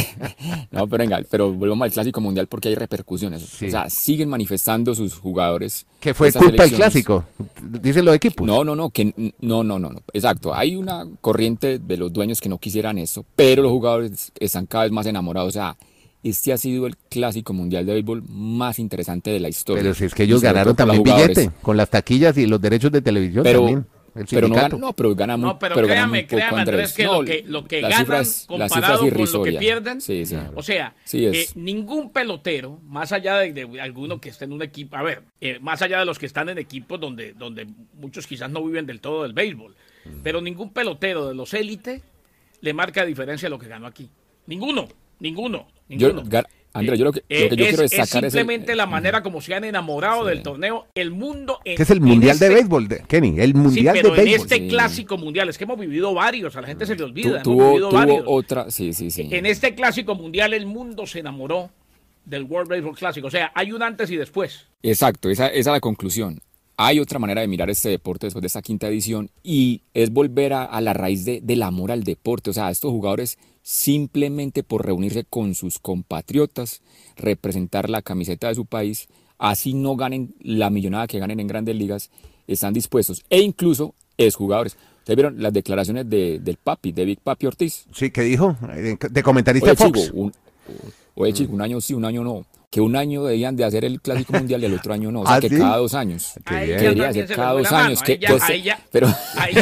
no, 0.72 0.88
pero 0.88 1.04
venga, 1.04 1.22
pero 1.30 1.54
volvemos 1.54 1.86
al 1.86 1.92
Clásico 1.92 2.20
Mundial 2.22 2.48
porque 2.48 2.70
hay 2.70 2.76
repercusiones. 2.76 3.44
O 3.62 3.70
sea, 3.70 3.90
siguen 3.90 4.30
manifestando 4.30 4.96
sus 4.96 5.14
jugadores. 5.16 5.86
Que 6.00 6.14
fue 6.14 6.32
culpa 6.32 6.64
del 6.64 6.74
Clásico, 6.74 7.26
dicen 7.62 8.06
los 8.06 8.16
equipos. 8.16 8.48
No, 8.48 8.64
no, 8.64 8.76
no, 8.76 8.90
que 8.90 9.14
no, 9.40 9.64
no, 9.64 9.80
no, 9.80 9.90
no. 9.92 10.02
Exacto, 10.12 10.56
hay 10.56 10.76
una 10.76 11.08
corriente 11.22 11.78
de 11.78 11.98
los 11.98 12.12
dueños 12.12 12.42
que 12.42 12.50
no 12.50 12.58
quisieran 12.58 12.98
eso, 12.98 13.26
pero 13.36 13.62
los 13.62 13.72
jugadores 13.72 14.32
están 14.40 14.66
cada 14.66 14.86
vez 14.86 14.92
más 14.92 15.06
enamorados. 15.06 15.50
O 15.50 15.52
sea, 15.52 15.78
este 16.24 16.54
ha 16.54 16.58
sido 16.58 16.88
el 16.88 16.96
clásico 16.98 17.54
mundial 17.54 17.86
de 17.86 17.94
béisbol 17.94 18.24
más 18.30 18.80
interesante 18.80 19.32
de 19.32 19.40
la 19.40 19.50
historia. 19.50 19.84
Pero 19.84 19.94
si 19.94 20.06
es 20.06 20.14
que 20.14 20.24
ellos 20.24 20.42
ganaron 20.42 20.76
también 20.76 21.04
billete 21.04 21.52
con 21.62 21.78
las 21.78 21.90
taquillas 21.90 22.38
y 22.38 22.48
los 22.48 22.62
derechos 22.62 22.92
de 22.92 23.02
televisión 23.02 23.44
también 23.44 23.86
pero 24.30 24.48
no, 24.48 24.56
gana, 24.56 24.70
no, 24.78 24.94
pero 24.94 25.16
gana 25.16 25.38
muy, 25.38 25.48
no, 25.48 25.60
pero, 25.60 25.76
créame, 25.76 26.28
créame, 26.28 26.62
Andrés, 26.62 26.94
que, 26.94 27.04
lo 27.06 27.24
que, 27.26 27.44
lo 27.48 27.66
que 27.66 27.82
ganan 27.82 28.24
comparado 28.46 29.00
con 29.10 29.32
lo 29.32 29.44
que 29.44 29.54
pierden, 29.54 30.02
sí, 30.02 30.26
sí, 30.26 30.38
o 30.54 30.62
sea, 30.62 30.96
eh, 31.12 31.48
ningún 31.56 32.12
pelotero, 32.12 32.80
más 32.84 33.12
allá 33.12 33.38
de, 33.38 33.80
alguno 33.82 34.22
que 34.22 34.30
esté 34.30 34.46
en 34.46 34.54
un 34.54 34.62
equipo, 34.62 34.96
a 34.96 35.02
ver, 35.02 35.24
eh, 35.42 35.58
más 35.62 35.82
allá 35.82 36.00
de 36.00 36.06
los 36.06 36.20
que 36.20 36.28
están 36.28 36.50
en 36.50 36.60
equipos 36.60 37.00
donde, 37.00 37.34
donde 37.34 37.68
muchos 37.96 38.28
quizás 38.28 38.52
no 38.52 38.64
viven 38.64 38.86
del 38.86 39.02
todo 39.02 39.24
del 39.24 39.34
béisbol, 39.34 39.76
pero 40.22 40.42
ningún 40.42 40.72
pelotero 40.72 41.28
de 41.28 41.34
los 41.34 41.54
élites 41.56 42.04
le 42.62 42.74
marca 42.74 43.06
diferencia 43.06 43.48
a 43.48 43.50
lo 43.50 43.58
que 43.58 43.68
ganó 43.68 43.88
aquí. 43.88 44.10
Ninguno, 44.46 44.90
ninguno, 45.20 45.68
ninguno. 45.88 46.24
Andrés, 46.74 46.98
yo 46.98 47.06
lo 47.06 47.12
que, 47.12 47.24
yo 47.30 47.50
quiero 47.50 47.84
es 47.84 48.10
simplemente 48.10 48.76
la 48.76 48.88
manera 48.88 49.22
como 49.22 49.42
se 49.42 49.54
han 49.54 49.64
enamorado 49.64 50.26
del 50.26 50.42
torneo. 50.42 50.88
El 50.96 51.12
mundo. 51.12 51.60
En, 51.66 51.80
es 51.80 51.90
el 51.92 52.02
mundial 52.02 52.40
de 52.40 52.48
este 52.48 52.56
béisbol, 52.56 52.88
Kenny. 53.08 53.40
El 53.40 53.54
mundial 53.54 53.94
pero 53.94 54.10
de 54.10 54.24
béisbol. 54.24 54.36
En 54.36 54.42
este 54.42 54.68
clásico 54.68 55.18
mundial, 55.18 55.50
es 55.50 55.58
que 55.58 55.66
hemos 55.66 55.80
vivido 55.80 56.14
varios, 56.16 56.56
a 56.56 56.62
la 56.62 56.68
gente 56.68 56.88
se 56.88 56.96
le 56.96 57.04
olvida. 57.04 57.44
tuvo, 57.44 57.90
otra, 58.26 58.72
sí, 58.72 58.92
sí, 58.94 59.12
sí. 59.12 59.30
En 59.30 59.46
este 59.46 59.76
clásico 59.76 60.16
mundial, 60.16 60.54
el 60.54 60.66
mundo 60.66 61.06
se 61.06 61.20
enamoró 61.20 61.70
del 62.26 62.44
World 62.44 62.70
Baseball 62.70 62.96
Clásico. 62.96 63.28
O 63.28 63.32
sea, 63.32 63.52
hay 63.54 63.72
un 63.72 63.84
antes 63.84 64.10
y 64.10 64.16
después. 64.16 64.66
Exacto, 64.82 65.30
esa, 65.30 65.48
esa 65.48 65.70
es 65.70 65.74
la 65.74 65.80
conclusión. 65.80 66.42
Hay 66.76 67.00
otra 67.00 67.20
manera 67.20 67.42
de 67.42 67.48
mirar 67.48 67.70
este 67.70 67.90
deporte 67.90 68.26
después 68.26 68.42
de 68.42 68.48
esta 68.48 68.64
quinta 68.64 68.88
edición 68.88 69.30
y 69.44 69.84
es 69.94 70.10
volver 70.10 70.54
a, 70.54 70.64
a 70.64 70.82
la 70.82 70.94
raíz 70.94 71.24
de, 71.24 71.40
del 71.40 71.62
amor 71.62 71.92
al 71.92 72.04
deporte. 72.04 72.50
O 72.50 72.54
sea, 72.54 72.72
estos 72.72 72.90
jugadores 72.90 73.38
simplemente 73.64 74.62
por 74.62 74.86
reunirse 74.86 75.24
con 75.24 75.56
sus 75.56 75.80
compatriotas, 75.80 76.82
representar 77.16 77.90
la 77.90 78.02
camiseta 78.02 78.50
de 78.50 78.56
su 78.56 78.66
país, 78.66 79.08
así 79.40 79.74
no 79.74 79.96
ganen 79.96 80.36
la 80.42 80.70
millonada 80.70 81.08
que 81.08 81.20
ganen 81.20 81.40
en 81.40 81.48
grandes 81.48 81.76
ligas, 81.76 82.12
están 82.46 82.74
dispuestos. 82.74 83.26
E 83.30 83.40
incluso 83.40 83.96
es 84.18 84.36
jugadores. 84.36 84.78
¿Ustedes 85.00 85.18
vieron 85.18 85.42
las 85.42 85.52
declaraciones 85.52 86.10
de, 86.10 86.40
del 86.40 86.58
papi, 86.58 86.92
de 86.92 87.06
Big 87.06 87.20
Papi 87.20 87.48
Ortiz? 87.48 87.86
Sí, 87.94 88.12
¿qué 88.12 88.22
dijo? 88.22 88.56
De 89.12 89.24
comentarista 89.24 89.72
oye, 89.72 89.76
Fox. 89.76 90.06
Chico, 90.06 90.18
un, 90.18 90.34
oye, 91.16 91.34
chico, 91.34 91.54
un 91.54 91.62
año 91.62 91.82
sí, 91.82 91.94
un 91.94 92.06
año 92.06 92.24
no 92.24 92.46
que 92.74 92.82
un 92.82 92.96
año 92.96 93.24
debían 93.24 93.56
de 93.56 93.66
hacer 93.66 93.86
el 93.86 94.02
clásico 94.02 94.34
mundial 94.40 94.64
y 94.64 94.66
el 94.66 94.74
otro 94.74 94.96
año 94.96 95.12
no, 95.12 95.22
o 95.22 95.28
sea, 95.28 95.36
¿Ah, 95.36 95.40
que 95.40 95.50
cada 95.50 95.78
dos 95.78 95.94
años. 95.94 96.34
Debería 96.50 97.14
ser 97.14 97.28
cada 97.28 97.52
dos 97.52 97.72
años. 97.72 98.02
Que, 98.02 98.14
ahí 98.42 98.64
ya, 98.64 98.80
pero, 98.92 99.08
ahí 99.38 99.54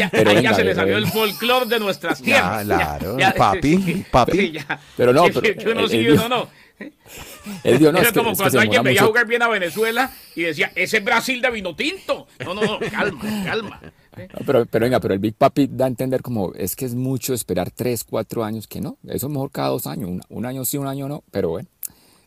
ya, 0.41 0.53
se 0.55 0.63
le 0.63 0.73
salió 0.73 0.97
el 0.97 1.05
folclore 1.07 1.65
de 1.65 1.79
nuestras 1.81 2.21
tierras. 2.21 2.63
claro, 2.63 3.17
papi, 3.37 4.05
papi. 4.09 4.57
Pero 4.95 5.11
no, 5.11 5.25
pero. 5.25 5.41
Que 5.41 5.69
uno 5.69 5.89
sí, 5.89 6.07
uno 6.07 6.29
no. 6.29 6.47
Él 7.65 7.79
dio, 7.79 7.91
no, 7.91 7.99
Era 7.99 8.13
como 8.13 8.33
cuando 8.33 8.59
alguien 8.61 8.81
veía 8.81 9.03
jugar 9.03 9.27
bien 9.27 9.41
a 9.41 9.49
Venezuela 9.49 10.09
y 10.33 10.43
decía, 10.43 10.71
ese 10.73 10.97
es 10.99 11.03
Brasil 11.03 11.41
de 11.41 11.51
vino 11.51 11.75
tinto. 11.75 12.27
No, 12.45 12.53
no, 12.53 12.61
no, 12.61 12.79
calma, 12.79 13.21
calma. 13.43 13.81
pero, 14.45 14.65
pero 14.65 14.85
venga, 14.85 15.01
pero 15.01 15.13
el 15.13 15.19
Big 15.19 15.35
Papi 15.35 15.67
da 15.69 15.83
a 15.83 15.87
entender 15.89 16.21
como, 16.21 16.53
es 16.53 16.77
que 16.77 16.85
es 16.85 16.95
mucho 16.95 17.33
esperar 17.33 17.71
tres, 17.71 18.05
cuatro 18.05 18.45
años, 18.45 18.67
que 18.67 18.79
no, 18.79 18.97
eso 19.03 19.27
es 19.27 19.33
mejor 19.33 19.51
cada 19.51 19.67
dos 19.67 19.85
años, 19.85 20.09
un, 20.09 20.21
un 20.29 20.45
año 20.45 20.63
sí, 20.63 20.77
un 20.77 20.87
año 20.87 21.09
no, 21.09 21.23
pero 21.29 21.49
bueno. 21.49 21.67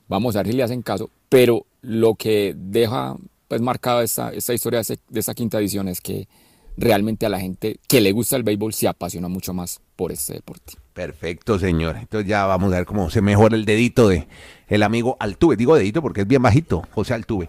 Vamos 0.09 0.37
a 0.37 0.41
ver 0.41 0.49
si 0.49 0.57
le 0.57 0.63
hacen 0.63 0.83
caso. 0.83 1.11
Pero 1.29 1.67
lo 1.83 2.15
que 2.15 2.55
deja 2.57 3.17
pues 3.49 3.61
marcada 3.61 4.03
esta, 4.03 4.31
esta 4.31 4.55
historia 4.55 4.83
de 4.83 5.21
esta 5.21 5.35
quinta 5.35 5.59
edición 5.59 5.89
es 5.89 6.01
que 6.01 6.29
realmente 6.77 7.27
a 7.27 7.29
la 7.29 7.41
gente 7.41 7.79
que 7.87 8.01
le 8.01 8.13
gusta 8.13 8.37
el 8.37 8.43
béisbol 8.43 8.73
se 8.73 8.89
apasiona 8.89 9.29
mucho 9.29 9.55
más 9.55 9.81
por 9.97 10.13
este 10.13 10.35
deporte. 10.35 10.75
Perfecto, 10.93 11.59
señor. 11.59 11.97
Entonces 11.97 12.29
ya 12.29 12.47
vamos 12.47 12.73
a 12.73 12.77
ver 12.77 12.87
cómo 12.87 13.11
se 13.11 13.21
mejora 13.21 13.57
el 13.57 13.65
dedito 13.65 14.09
de 14.09 14.27
el 14.69 14.83
amigo 14.83 15.17
Altuve. 15.21 15.57
Digo 15.57 15.77
dedito 15.77 16.03
porque 16.03 16.23
es 16.23 16.27
bien 16.27 16.43
bajito, 16.43 16.83
José 16.93 17.15
Altuve. 17.15 17.49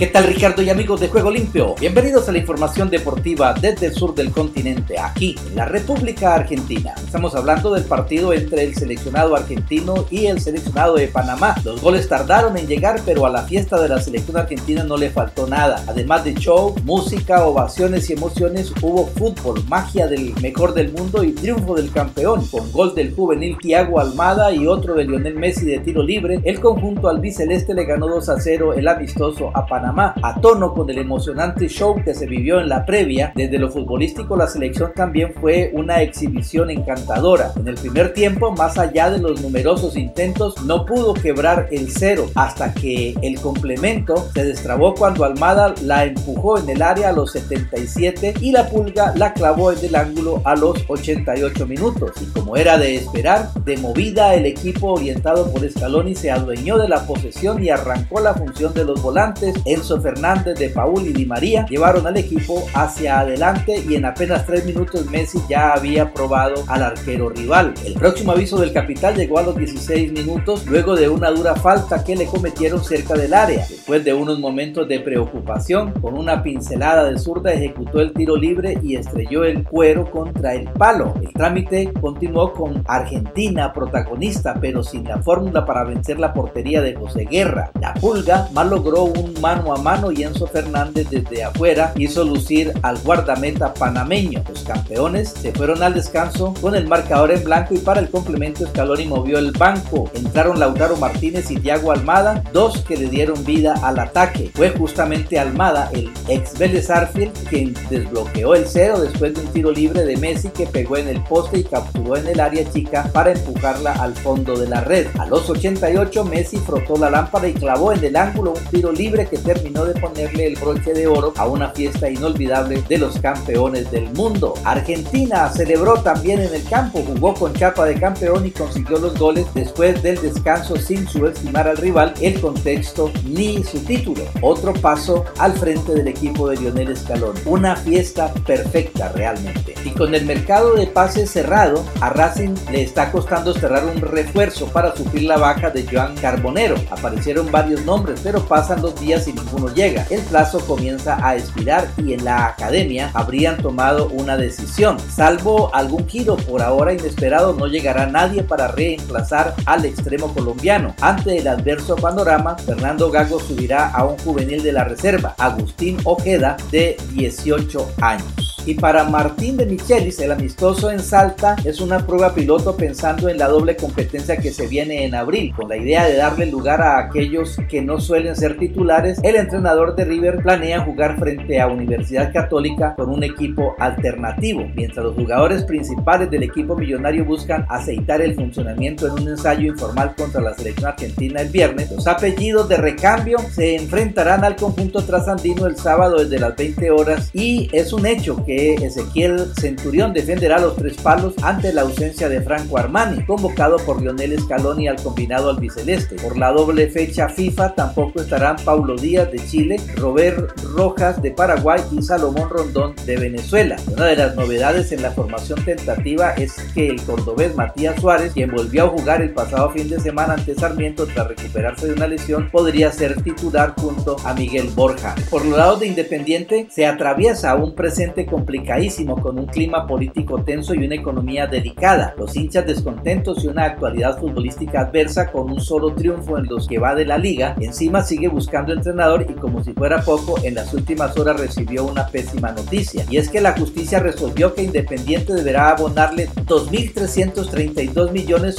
¿Qué 0.00 0.06
tal 0.06 0.24
Ricardo 0.24 0.62
y 0.62 0.70
amigos 0.70 0.98
de 0.98 1.08
Juego 1.08 1.30
Limpio? 1.30 1.74
Bienvenidos 1.78 2.26
a 2.26 2.32
la 2.32 2.38
información 2.38 2.88
deportiva 2.88 3.52
desde 3.52 3.88
el 3.88 3.92
sur 3.92 4.14
del 4.14 4.30
continente, 4.30 4.98
aquí 4.98 5.36
en 5.46 5.56
la 5.56 5.66
República 5.66 6.36
Argentina. 6.36 6.94
Estamos 6.96 7.34
hablando 7.34 7.70
del 7.74 7.84
partido 7.84 8.32
entre 8.32 8.64
el 8.64 8.74
seleccionado 8.74 9.36
argentino 9.36 10.06
y 10.10 10.24
el 10.24 10.40
seleccionado 10.40 10.94
de 10.94 11.08
Panamá. 11.08 11.54
Los 11.66 11.82
goles 11.82 12.08
tardaron 12.08 12.56
en 12.56 12.66
llegar, 12.66 13.02
pero 13.04 13.26
a 13.26 13.28
la 13.28 13.42
fiesta 13.42 13.78
de 13.78 13.90
la 13.90 14.00
selección 14.00 14.38
argentina 14.38 14.84
no 14.84 14.96
le 14.96 15.10
faltó 15.10 15.46
nada. 15.46 15.84
Además 15.86 16.24
de 16.24 16.32
show, 16.32 16.74
música, 16.82 17.44
ovaciones 17.44 18.08
y 18.08 18.14
emociones, 18.14 18.72
hubo 18.80 19.06
fútbol, 19.08 19.62
magia 19.68 20.06
del 20.06 20.32
mejor 20.40 20.72
del 20.72 20.92
mundo 20.92 21.22
y 21.22 21.32
triunfo 21.32 21.74
del 21.74 21.92
campeón. 21.92 22.46
Con 22.46 22.72
gol 22.72 22.94
del 22.94 23.14
juvenil 23.14 23.58
Thiago 23.60 24.00
Almada 24.00 24.50
y 24.50 24.66
otro 24.66 24.94
de 24.94 25.04
Lionel 25.04 25.34
Messi 25.34 25.66
de 25.66 25.80
tiro 25.80 26.02
libre, 26.02 26.40
el 26.44 26.58
conjunto 26.58 27.10
albiceleste 27.10 27.74
le 27.74 27.84
ganó 27.84 28.08
2 28.08 28.28
a 28.30 28.40
0 28.40 28.72
el 28.72 28.88
amistoso 28.88 29.50
a 29.52 29.66
Panamá 29.66 29.89
a 29.98 30.40
tono 30.40 30.72
con 30.72 30.88
el 30.90 30.98
emocionante 30.98 31.68
show 31.68 32.00
que 32.04 32.14
se 32.14 32.26
vivió 32.26 32.60
en 32.60 32.68
la 32.68 32.84
previa. 32.84 33.32
Desde 33.34 33.58
lo 33.58 33.70
futbolístico, 33.70 34.36
la 34.36 34.46
selección 34.46 34.92
también 34.94 35.32
fue 35.40 35.70
una 35.74 36.02
exhibición 36.02 36.70
encantadora. 36.70 37.52
En 37.56 37.68
el 37.68 37.74
primer 37.74 38.12
tiempo, 38.12 38.52
más 38.52 38.78
allá 38.78 39.10
de 39.10 39.18
los 39.18 39.40
numerosos 39.40 39.96
intentos, 39.96 40.62
no 40.64 40.86
pudo 40.86 41.14
quebrar 41.14 41.68
el 41.70 41.90
cero 41.90 42.26
hasta 42.34 42.72
que 42.72 43.14
el 43.22 43.40
complemento 43.40 44.28
se 44.34 44.44
destrabó 44.44 44.94
cuando 44.94 45.24
Almada 45.24 45.74
la 45.82 46.04
empujó 46.04 46.58
en 46.58 46.68
el 46.70 46.82
área 46.82 47.10
a 47.10 47.12
los 47.12 47.32
77 47.32 48.34
y 48.40 48.52
la 48.52 48.68
pulga 48.68 49.12
la 49.16 49.32
clavó 49.32 49.72
en 49.72 49.84
el 49.84 49.94
ángulo 49.96 50.40
a 50.44 50.54
los 50.54 50.78
88 50.88 51.66
minutos. 51.66 52.12
Y 52.20 52.26
como 52.26 52.56
era 52.56 52.78
de 52.78 52.96
esperar, 52.96 53.52
de 53.64 53.76
movida 53.76 54.34
el 54.34 54.46
equipo 54.46 54.94
orientado 54.94 55.50
por 55.50 55.68
Scaloni 55.68 56.14
se 56.14 56.30
adueñó 56.30 56.78
de 56.78 56.88
la 56.88 57.06
posesión 57.06 57.62
y 57.62 57.70
arrancó 57.70 58.20
la 58.20 58.34
función 58.34 58.74
de 58.74 58.84
los 58.84 59.02
volantes 59.02 59.54
en 59.64 59.79
Enzo 59.80 59.98
Fernández 59.98 60.58
de 60.58 60.68
Paul 60.68 61.06
y 61.06 61.12
Di 61.14 61.24
María 61.24 61.64
llevaron 61.66 62.06
al 62.06 62.18
equipo 62.18 62.66
hacia 62.74 63.20
adelante 63.20 63.82
y 63.88 63.94
en 63.94 64.04
apenas 64.04 64.44
tres 64.44 64.66
minutos 64.66 65.06
Messi 65.10 65.38
ya 65.48 65.72
había 65.72 66.12
probado 66.12 66.64
al 66.68 66.82
arquero 66.82 67.30
rival. 67.30 67.72
El 67.86 67.94
próximo 67.94 68.32
aviso 68.32 68.60
del 68.60 68.74
capital 68.74 69.16
llegó 69.16 69.38
a 69.38 69.42
los 69.42 69.56
16 69.56 70.12
minutos 70.12 70.66
luego 70.66 70.94
de 70.94 71.08
una 71.08 71.30
dura 71.30 71.54
falta 71.54 72.04
que 72.04 72.14
le 72.14 72.26
cometieron 72.26 72.84
cerca 72.84 73.14
del 73.14 73.32
área. 73.32 73.66
Después 73.66 74.04
de 74.04 74.12
unos 74.12 74.38
momentos 74.38 74.86
de 74.86 75.00
preocupación, 75.00 75.92
con 75.92 76.18
una 76.18 76.42
pincelada 76.42 77.04
de 77.04 77.18
zurda 77.18 77.52
ejecutó 77.52 78.00
el 78.00 78.12
tiro 78.12 78.36
libre 78.36 78.78
y 78.82 78.96
estrelló 78.96 79.44
el 79.44 79.64
cuero 79.64 80.10
contra 80.10 80.54
el 80.54 80.68
palo. 80.68 81.14
El 81.22 81.32
trámite 81.32 81.90
continuó 82.00 82.52
con 82.52 82.84
Argentina 82.86 83.72
protagonista, 83.72 84.58
pero 84.60 84.82
sin 84.82 85.04
la 85.04 85.22
fórmula 85.22 85.64
para 85.64 85.84
vencer 85.84 86.18
la 86.18 86.34
portería 86.34 86.82
de 86.82 86.94
José 86.94 87.24
Guerra. 87.24 87.70
La 87.80 87.94
Pulga 87.94 88.48
más 88.52 88.66
logró 88.66 89.04
un 89.04 89.34
mano 89.40 89.59
a 89.68 89.76
mano 89.76 90.10
y 90.10 90.22
Enzo 90.22 90.46
Fernández 90.46 91.08
desde 91.10 91.44
afuera 91.44 91.92
hizo 91.96 92.24
lucir 92.24 92.72
al 92.82 92.98
guardameta 92.98 93.74
panameño. 93.74 94.42
Los 94.48 94.62
campeones 94.62 95.28
se 95.28 95.52
fueron 95.52 95.82
al 95.82 95.94
descanso 95.94 96.54
con 96.60 96.74
el 96.74 96.88
marcador 96.88 97.30
en 97.30 97.44
blanco 97.44 97.74
y 97.74 97.78
para 97.78 98.00
el 98.00 98.10
complemento 98.10 98.66
Scaloni 98.66 99.04
movió 99.06 99.38
el 99.38 99.52
banco. 99.52 100.10
Entraron 100.14 100.58
Lautaro 100.58 100.96
Martínez 100.96 101.50
y 101.50 101.56
Diago 101.56 101.92
Almada, 101.92 102.42
dos 102.52 102.82
que 102.82 102.96
le 102.96 103.08
dieron 103.08 103.44
vida 103.44 103.74
al 103.82 103.98
ataque. 103.98 104.50
Fue 104.54 104.70
justamente 104.70 105.38
Almada, 105.38 105.90
el 105.92 106.10
ex 106.28 106.58
Vélez 106.58 106.90
Arfield, 106.90 107.32
quien 107.48 107.74
desbloqueó 107.88 108.54
el 108.54 108.66
cero 108.66 109.00
después 109.00 109.34
de 109.34 109.40
un 109.40 109.46
tiro 109.48 109.70
libre 109.70 110.04
de 110.04 110.16
Messi 110.16 110.48
que 110.48 110.66
pegó 110.66 110.96
en 110.96 111.08
el 111.08 111.22
poste 111.22 111.58
y 111.58 111.64
capturó 111.64 112.16
en 112.16 112.26
el 112.26 112.40
área 112.40 112.68
chica 112.70 113.10
para 113.12 113.32
empujarla 113.32 113.92
al 113.92 114.14
fondo 114.14 114.56
de 114.56 114.68
la 114.68 114.80
red. 114.80 115.06
A 115.18 115.26
los 115.26 115.48
88 115.48 116.24
Messi 116.24 116.58
frotó 116.58 116.96
la 116.96 117.10
lámpara 117.10 117.48
y 117.48 117.54
clavó 117.54 117.92
en 117.92 118.04
el 118.04 118.16
ángulo 118.16 118.52
un 118.52 118.64
tiro 118.66 118.92
libre 118.92 119.26
que 119.26 119.38
terminó 119.54 119.84
de 119.84 120.00
ponerle 120.00 120.46
el 120.46 120.54
broche 120.54 120.92
de 120.92 121.08
oro 121.08 121.32
a 121.36 121.48
una 121.48 121.70
fiesta 121.70 122.08
inolvidable 122.08 122.84
de 122.88 122.98
los 122.98 123.18
campeones 123.18 123.90
del 123.90 124.08
mundo. 124.12 124.54
Argentina 124.62 125.48
celebró 125.48 125.94
también 125.94 126.38
en 126.40 126.54
el 126.54 126.62
campo, 126.68 127.02
jugó 127.04 127.34
con 127.34 127.52
chapa 127.52 127.84
de 127.86 127.98
campeón 127.98 128.46
y 128.46 128.52
consiguió 128.52 128.98
los 128.98 129.18
goles 129.18 129.46
después 129.52 130.00
del 130.04 130.22
descanso 130.22 130.76
sin 130.76 131.08
subestimar 131.08 131.66
al 131.66 131.78
rival, 131.78 132.14
el 132.20 132.40
contexto 132.40 133.10
ni 133.24 133.64
su 133.64 133.80
título. 133.80 134.22
Otro 134.40 134.72
paso 134.72 135.24
al 135.38 135.52
frente 135.54 135.94
del 135.94 136.06
equipo 136.06 136.48
de 136.48 136.56
Lionel 136.56 136.92
Escalón. 136.92 137.34
Una 137.44 137.74
fiesta 137.74 138.32
perfecta 138.46 139.10
realmente. 139.16 139.74
Y 139.84 139.90
con 139.90 140.14
el 140.14 140.26
mercado 140.26 140.74
de 140.74 140.86
pases 140.86 141.28
cerrado, 141.28 141.84
a 142.00 142.10
Racing 142.10 142.54
le 142.70 142.82
está 142.82 143.10
costando 143.10 143.52
cerrar 143.52 143.84
un 143.84 144.00
refuerzo 144.00 144.66
para 144.66 144.94
suplir 144.94 145.24
la 145.24 145.38
baja 145.38 145.70
de 145.70 145.84
Joan 145.90 146.14
Carbonero. 146.14 146.76
Aparecieron 146.90 147.50
varios 147.50 147.84
nombres, 147.84 148.20
pero 148.22 148.44
pasan 148.46 148.80
los 148.80 148.98
días 149.00 149.26
y 149.26 149.39
ninguno 149.42 149.72
llega. 149.74 150.06
El 150.10 150.20
plazo 150.22 150.60
comienza 150.60 151.18
a 151.26 151.36
expirar 151.36 151.88
y 151.96 152.12
en 152.12 152.24
la 152.24 152.46
academia 152.46 153.10
habrían 153.14 153.56
tomado 153.58 154.08
una 154.08 154.36
decisión. 154.36 154.98
Salvo 155.10 155.74
algún 155.74 156.08
giro 156.08 156.36
por 156.36 156.62
ahora 156.62 156.92
inesperado, 156.92 157.54
no 157.54 157.66
llegará 157.66 158.06
nadie 158.06 158.42
para 158.42 158.68
reemplazar 158.68 159.54
al 159.66 159.84
extremo 159.84 160.32
colombiano. 160.32 160.94
Ante 161.00 161.38
el 161.38 161.48
adverso 161.48 161.96
panorama, 161.96 162.56
Fernando 162.56 163.10
Gago 163.10 163.40
subirá 163.40 163.90
a 163.90 164.04
un 164.04 164.18
juvenil 164.18 164.62
de 164.62 164.72
la 164.72 164.84
reserva, 164.84 165.34
Agustín 165.38 165.98
Ojeda, 166.04 166.56
de 166.70 166.96
18 167.12 167.92
años. 168.00 168.50
Y 168.66 168.74
para 168.74 169.04
Martín 169.04 169.56
de 169.56 169.64
Michelis, 169.64 170.18
el 170.20 170.32
amistoso 170.32 170.90
en 170.90 171.00
Salta 171.00 171.56
es 171.64 171.80
una 171.80 172.06
prueba 172.06 172.34
piloto 172.34 172.76
pensando 172.76 173.28
en 173.28 173.38
la 173.38 173.48
doble 173.48 173.76
competencia 173.76 174.36
que 174.36 174.52
se 174.52 174.66
viene 174.66 175.04
en 175.04 175.14
abril. 175.14 175.54
Con 175.56 175.68
la 175.68 175.76
idea 175.76 176.06
de 176.06 176.16
darle 176.16 176.46
lugar 176.46 176.82
a 176.82 176.98
aquellos 176.98 177.56
que 177.68 177.80
no 177.80 178.00
suelen 178.00 178.36
ser 178.36 178.58
titulares, 178.58 179.18
el 179.30 179.36
entrenador 179.36 179.94
de 179.94 180.04
River 180.04 180.42
planea 180.42 180.80
jugar 180.80 181.16
frente 181.16 181.60
a 181.60 181.68
Universidad 181.68 182.32
Católica 182.32 182.94
con 182.96 183.10
un 183.10 183.22
equipo 183.22 183.76
alternativo, 183.78 184.66
mientras 184.74 185.04
los 185.04 185.14
jugadores 185.14 185.62
principales 185.62 186.28
del 186.30 186.42
equipo 186.42 186.76
millonario 186.76 187.24
buscan 187.24 187.64
aceitar 187.68 188.20
el 188.22 188.34
funcionamiento 188.34 189.06
en 189.06 189.12
un 189.22 189.28
ensayo 189.28 189.68
informal 189.68 190.14
contra 190.16 190.40
la 190.40 190.54
selección 190.54 190.88
argentina 190.88 191.42
el 191.42 191.48
viernes. 191.48 191.92
Los 191.92 192.08
apellidos 192.08 192.68
de 192.68 192.78
recambio 192.78 193.38
se 193.52 193.76
enfrentarán 193.76 194.44
al 194.44 194.56
conjunto 194.56 195.04
trasandino 195.04 195.66
el 195.66 195.76
sábado 195.76 196.18
desde 196.18 196.40
las 196.40 196.56
20 196.56 196.90
horas 196.90 197.30
y 197.32 197.68
es 197.72 197.92
un 197.92 198.06
hecho 198.06 198.44
que 198.44 198.74
Ezequiel 198.74 199.52
Centurión 199.60 200.12
defenderá 200.12 200.58
los 200.58 200.74
tres 200.74 200.96
palos 200.96 201.34
ante 201.42 201.72
la 201.72 201.82
ausencia 201.82 202.28
de 202.28 202.40
Franco 202.40 202.78
Armani, 202.78 203.24
convocado 203.26 203.76
por 203.78 204.02
Lionel 204.02 204.40
Scaloni 204.40 204.88
al 204.88 205.00
combinado 205.00 205.50
albiceleste. 205.50 206.16
Por 206.16 206.36
la 206.36 206.50
doble 206.50 206.88
fecha 206.88 207.28
FIFA 207.28 207.76
tampoco 207.76 208.20
estarán 208.20 208.56
Paulo 208.64 208.96
Díaz 208.96 209.19
de 209.28 209.38
Chile, 209.46 209.76
Robert 209.96 210.58
Rojas 210.74 211.20
de 211.20 211.30
Paraguay 211.30 211.80
y 211.92 212.02
Salomón 212.02 212.48
Rondón 212.48 212.94
de 213.04 213.16
Venezuela. 213.16 213.76
Una 213.92 214.06
de 214.06 214.16
las 214.16 214.36
novedades 214.36 214.92
en 214.92 215.02
la 215.02 215.10
formación 215.10 215.62
tentativa 215.64 216.30
es 216.32 216.54
que 216.74 216.88
el 216.88 217.02
cordobés 217.02 217.54
Matías 217.56 218.00
Suárez, 218.00 218.32
quien 218.32 218.50
volvió 218.50 218.84
a 218.84 218.88
jugar 218.88 219.22
el 219.22 219.30
pasado 219.30 219.70
fin 219.70 219.88
de 219.88 220.00
semana 220.00 220.34
ante 220.34 220.54
Sarmiento 220.54 221.06
tras 221.06 221.28
recuperarse 221.28 221.88
de 221.88 221.94
una 221.94 222.06
lesión, 222.06 222.48
podría 222.50 222.92
ser 222.92 223.22
titular 223.22 223.74
junto 223.76 224.16
a 224.24 224.34
Miguel 224.34 224.68
Borja. 224.74 225.14
Por 225.28 225.44
los 225.44 225.56
lados 225.56 225.80
de 225.80 225.88
Independiente 225.88 226.68
se 226.70 226.86
atraviesa 226.86 227.54
un 227.56 227.74
presente 227.74 228.26
complicadísimo 228.26 229.20
con 229.20 229.38
un 229.38 229.46
clima 229.46 229.86
político 229.86 230.42
tenso 230.42 230.74
y 230.74 230.84
una 230.84 230.94
economía 230.94 231.46
delicada. 231.46 232.14
Los 232.16 232.36
hinchas 232.36 232.66
descontentos 232.66 233.44
y 233.44 233.48
una 233.48 233.64
actualidad 233.64 234.18
futbolística 234.18 234.82
adversa 234.82 235.30
con 235.30 235.50
un 235.50 235.60
solo 235.60 235.94
triunfo 235.94 236.38
en 236.38 236.46
los 236.46 236.68
que 236.68 236.78
va 236.78 236.94
de 236.94 237.04
la 237.04 237.18
liga. 237.18 237.56
Encima 237.60 238.02
sigue 238.02 238.28
buscando 238.28 238.72
entrenador 238.72 239.09
y 239.28 239.34
como 239.34 239.62
si 239.64 239.72
fuera 239.72 240.02
poco, 240.02 240.38
en 240.42 240.54
las 240.54 240.72
últimas 240.72 241.16
horas 241.16 241.40
recibió 241.40 241.84
una 241.84 242.06
pésima 242.06 242.52
noticia. 242.52 243.04
Y 243.10 243.16
es 243.16 243.28
que 243.28 243.40
la 243.40 243.52
justicia 243.52 243.98
resolvió 243.98 244.54
que 244.54 244.62
Independiente 244.62 245.32
deberá 245.32 245.70
abonarle 245.70 246.28
2.332 246.46 248.12
millones 248.12 248.56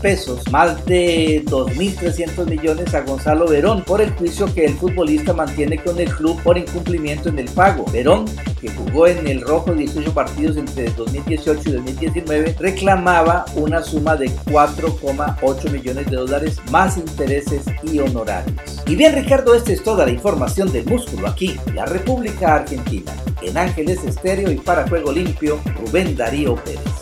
pesos, 0.00 0.42
más 0.50 0.84
de 0.86 1.44
2.300 1.46 2.46
millones 2.46 2.94
a 2.94 3.00
Gonzalo 3.02 3.46
Verón 3.46 3.84
por 3.84 4.00
el 4.00 4.10
juicio 4.12 4.52
que 4.54 4.64
el 4.64 4.74
futbolista 4.74 5.32
mantiene 5.32 5.78
con 5.82 5.98
el 6.00 6.10
club 6.10 6.40
por 6.42 6.56
incumplimiento 6.56 7.28
en 7.28 7.38
el 7.38 7.48
pago. 7.50 7.84
Verón, 7.92 8.24
que 8.60 8.68
jugó 8.70 9.06
en 9.06 9.26
el 9.26 9.40
rojo 9.40 9.72
18 9.72 10.12
partidos 10.12 10.56
entre 10.56 10.90
2018 10.90 11.60
y 11.66 11.72
2019, 11.72 12.56
reclamaba 12.58 13.44
una 13.54 13.82
suma 13.82 14.16
de 14.16 14.30
4,8 14.46 15.70
millones 15.70 16.10
de 16.10 16.16
dólares 16.16 16.58
más 16.70 16.96
intereses 16.96 17.64
y 17.82 17.98
honorarios. 17.98 18.82
Y 18.86 18.96
bien 18.96 19.14
Ricardo, 19.14 19.54
esta 19.54 19.72
es 19.72 19.82
toda 19.82 20.04
la 20.04 20.12
información 20.12 20.70
del 20.72 20.86
músculo 20.86 21.28
aquí, 21.28 21.58
la 21.74 21.86
República 21.86 22.56
Argentina. 22.56 23.12
En 23.42 23.56
Ángeles 23.56 24.04
Estéreo 24.04 24.50
y 24.50 24.56
para 24.56 24.86
Juego 24.88 25.12
Limpio, 25.12 25.60
Rubén 25.78 26.16
Darío 26.16 26.54
Pérez. 26.56 26.99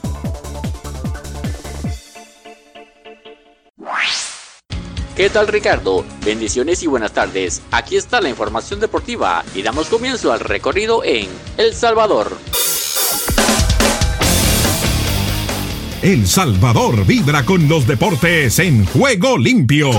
¿Qué 5.19 5.29
tal 5.31 5.49
Ricardo? 5.49 6.05
Bendiciones 6.25 6.81
y 6.85 6.87
buenas 6.87 7.13
tardes. 7.13 7.61
Aquí 7.73 7.97
está 7.97 8.21
la 8.21 8.29
información 8.29 8.79
deportiva 8.79 9.45
y 9.53 9.63
damos 9.63 9.89
comienzo 9.89 10.33
al 10.33 10.39
recorrido 10.39 11.03
en 11.03 11.29
El 11.57 11.75
Salvador. 11.75 12.39
El 16.03 16.25
Salvador 16.25 17.05
vibra 17.05 17.45
con 17.45 17.69
los 17.69 17.85
deportes 17.85 18.61
en 18.61 18.87
juego 18.87 19.37
limpio 19.39 19.91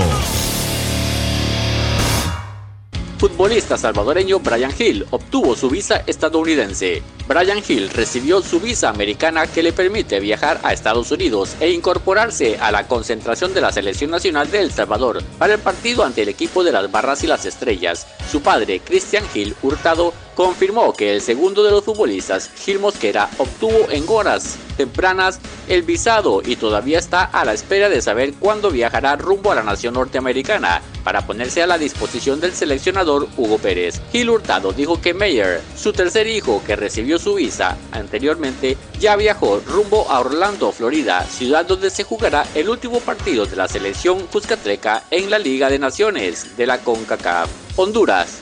futbolista 3.20 3.76
salvadoreño 3.76 4.40
Brian 4.40 4.72
Hill 4.78 5.04
obtuvo 5.10 5.54
su 5.54 5.68
visa 5.68 6.02
estadounidense. 6.06 7.02
Brian 7.28 7.62
Hill 7.68 7.90
recibió 7.90 8.40
su 8.40 8.60
visa 8.60 8.88
americana 8.88 9.46
que 9.46 9.62
le 9.62 9.74
permite 9.74 10.20
viajar 10.20 10.58
a 10.62 10.72
Estados 10.72 11.12
Unidos 11.12 11.54
e 11.60 11.70
incorporarse 11.70 12.56
a 12.58 12.72
la 12.72 12.88
concentración 12.88 13.52
de 13.52 13.60
la 13.60 13.72
selección 13.72 14.10
nacional 14.10 14.50
de 14.50 14.60
El 14.60 14.72
Salvador 14.72 15.22
para 15.38 15.52
el 15.52 15.60
partido 15.60 16.02
ante 16.02 16.22
el 16.22 16.30
equipo 16.30 16.64
de 16.64 16.72
las 16.72 16.90
Barras 16.90 17.22
y 17.22 17.26
las 17.26 17.44
Estrellas. 17.44 18.06
Su 18.32 18.40
padre, 18.40 18.80
Christian 18.80 19.24
Hill 19.34 19.54
Hurtado, 19.60 20.14
confirmó 20.40 20.94
que 20.94 21.12
el 21.12 21.20
segundo 21.20 21.62
de 21.62 21.70
los 21.70 21.84
futbolistas, 21.84 22.50
Gil 22.64 22.78
Mosquera, 22.78 23.28
obtuvo 23.36 23.90
en 23.90 24.06
horas 24.08 24.56
tempranas 24.78 25.38
el 25.68 25.82
visado 25.82 26.40
y 26.42 26.56
todavía 26.56 26.98
está 26.98 27.24
a 27.24 27.44
la 27.44 27.52
espera 27.52 27.90
de 27.90 28.00
saber 28.00 28.32
cuándo 28.38 28.70
viajará 28.70 29.16
rumbo 29.16 29.52
a 29.52 29.56
la 29.56 29.62
nación 29.62 29.92
norteamericana 29.92 30.80
para 31.04 31.26
ponerse 31.26 31.62
a 31.62 31.66
la 31.66 31.76
disposición 31.76 32.40
del 32.40 32.54
seleccionador 32.54 33.28
Hugo 33.36 33.58
Pérez. 33.58 34.00
Gil 34.12 34.30
Hurtado 34.30 34.72
dijo 34.72 34.98
que 34.98 35.12
Meyer, 35.12 35.60
su 35.76 35.92
tercer 35.92 36.26
hijo 36.26 36.62
que 36.66 36.74
recibió 36.74 37.18
su 37.18 37.34
visa 37.34 37.76
anteriormente, 37.92 38.78
ya 38.98 39.16
viajó 39.16 39.60
rumbo 39.66 40.10
a 40.10 40.20
Orlando, 40.20 40.72
Florida, 40.72 41.22
ciudad 41.26 41.66
donde 41.66 41.90
se 41.90 42.04
jugará 42.04 42.46
el 42.54 42.70
último 42.70 43.00
partido 43.00 43.44
de 43.44 43.56
la 43.56 43.68
selección 43.68 44.26
cuscatleca 44.28 45.04
en 45.10 45.28
la 45.28 45.38
Liga 45.38 45.68
de 45.68 45.78
Naciones 45.78 46.56
de 46.56 46.66
la 46.66 46.78
CONCACAF. 46.78 47.50
Honduras 47.76 48.40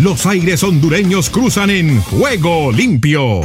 Los 0.00 0.26
aires 0.26 0.62
hondureños 0.62 1.28
cruzan 1.28 1.70
en 1.70 2.00
juego 2.02 2.70
limpio. 2.70 3.40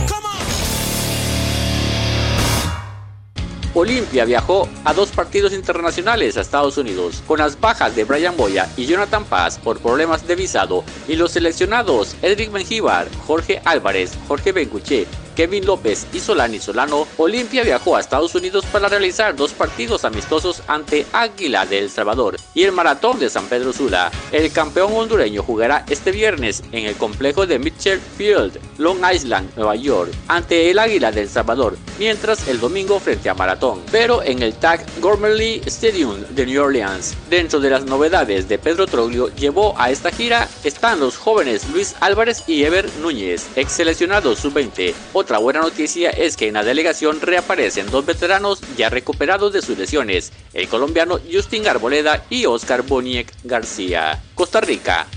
Olimpia 3.74 4.24
viajó 4.24 4.70
a 4.86 4.93
dos 4.93 5.10
partidos 5.10 5.51
internacionales 5.51 6.38
a 6.38 6.41
Estados 6.41 6.78
Unidos, 6.78 7.24
con 7.26 7.39
las 7.39 7.60
bajas 7.60 7.95
de 7.95 8.04
Brian 8.04 8.38
Boya 8.38 8.70
y 8.78 8.86
Jonathan 8.86 9.26
Paz 9.26 9.58
por 9.58 9.80
problemas 9.80 10.28
de 10.28 10.36
visado, 10.36 10.84
y 11.08 11.16
los 11.16 11.32
seleccionados 11.32 12.16
Edric 12.22 12.51
Mengíbar, 12.51 13.08
Jorge 13.26 13.60
Álvarez, 13.66 14.12
Jorge 14.28 14.51
Benguche 14.51 15.08
Kevin 15.36 15.65
López 15.65 16.07
y 16.13 16.19
Solani 16.19 16.59
Solano, 16.59 17.07
Olimpia 17.17 17.63
viajó 17.63 17.95
a 17.95 17.99
Estados 17.99 18.36
Unidos 18.36 18.65
para 18.71 18.89
realizar 18.89 19.36
dos 19.36 19.53
partidos 19.53 20.05
amistosos 20.05 20.63
ante 20.67 21.05
Águila 21.13 21.65
de 21.65 21.79
El 21.79 21.89
Salvador 21.89 22.38
y 22.53 22.63
el 22.63 22.71
Maratón 22.71 23.19
de 23.19 23.29
San 23.29 23.45
Pedro 23.47 23.73
Sula. 23.73 24.11
El 24.31 24.51
campeón 24.51 24.93
hondureño 24.93 25.43
jugará 25.43 25.86
este 25.89 26.11
viernes 26.11 26.63
en 26.71 26.86
el 26.86 26.95
complejo 26.95 27.45
de 27.45 27.59
Mitchell 27.59 27.99
Field, 28.17 28.59
Long 28.77 28.99
Island, 29.13 29.49
Nueva 29.55 29.75
York, 29.75 30.11
ante 30.27 30.69
el 30.69 30.79
Águila 30.79 31.11
de 31.11 31.21
El 31.21 31.29
Salvador, 31.29 31.77
mientras 31.99 32.47
el 32.47 32.59
domingo 32.59 32.99
frente 32.99 33.29
a 33.29 33.34
Maratón, 33.34 33.81
pero 33.91 34.23
en 34.23 34.41
el 34.41 34.53
TAG 34.53 34.86
Gormley 34.99 35.61
Stadium 35.65 36.21
de 36.29 36.45
New 36.45 36.63
Orleans. 36.63 37.15
Dentro 37.29 37.59
de 37.59 37.69
las 37.69 37.86
novedades 37.86 38.47
de 38.47 38.57
Pedro 38.57 38.88
Troglio 38.88 39.29
llevó 39.36 39.73
a 39.77 39.89
esta 39.89 40.11
gira 40.11 40.47
están 40.63 40.99
los 40.99 41.17
jóvenes 41.17 41.69
Luis 41.69 41.95
Álvarez 41.99 42.43
y 42.47 42.63
Ever 42.63 42.89
Núñez, 43.01 43.47
ex 43.55 43.71
seleccionados 43.71 44.39
sub-20. 44.39 44.93
Otra 45.24 45.38
buena 45.38 45.61
noticia 45.61 46.09
es 46.09 46.36
que 46.36 46.49
en 46.49 46.55
la 46.55 46.65
delegación 46.65 47.21
reaparecen 47.21 47.89
dos 47.89 48.05
veteranos 48.05 48.59
ya 48.76 48.89
recuperados 48.89 49.53
de 49.53 49.61
sus 49.61 49.78
lesiones, 49.78 50.34
el 50.53 50.67
colombiano 50.67 51.17
Justin 51.32 51.65
Arboleda 51.65 52.26
y 52.30 52.45
Oscar 52.45 52.82
Boniek 52.82 53.32
García. 53.45 54.21
Costa 54.36 54.59
Rica. 54.59 55.07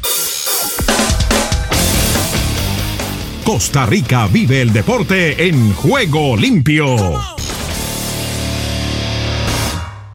Costa 3.44 3.84
Rica 3.84 4.28
vive 4.28 4.62
el 4.62 4.72
deporte 4.72 5.48
en 5.48 5.74
juego 5.74 6.36
limpio. 6.36 6.94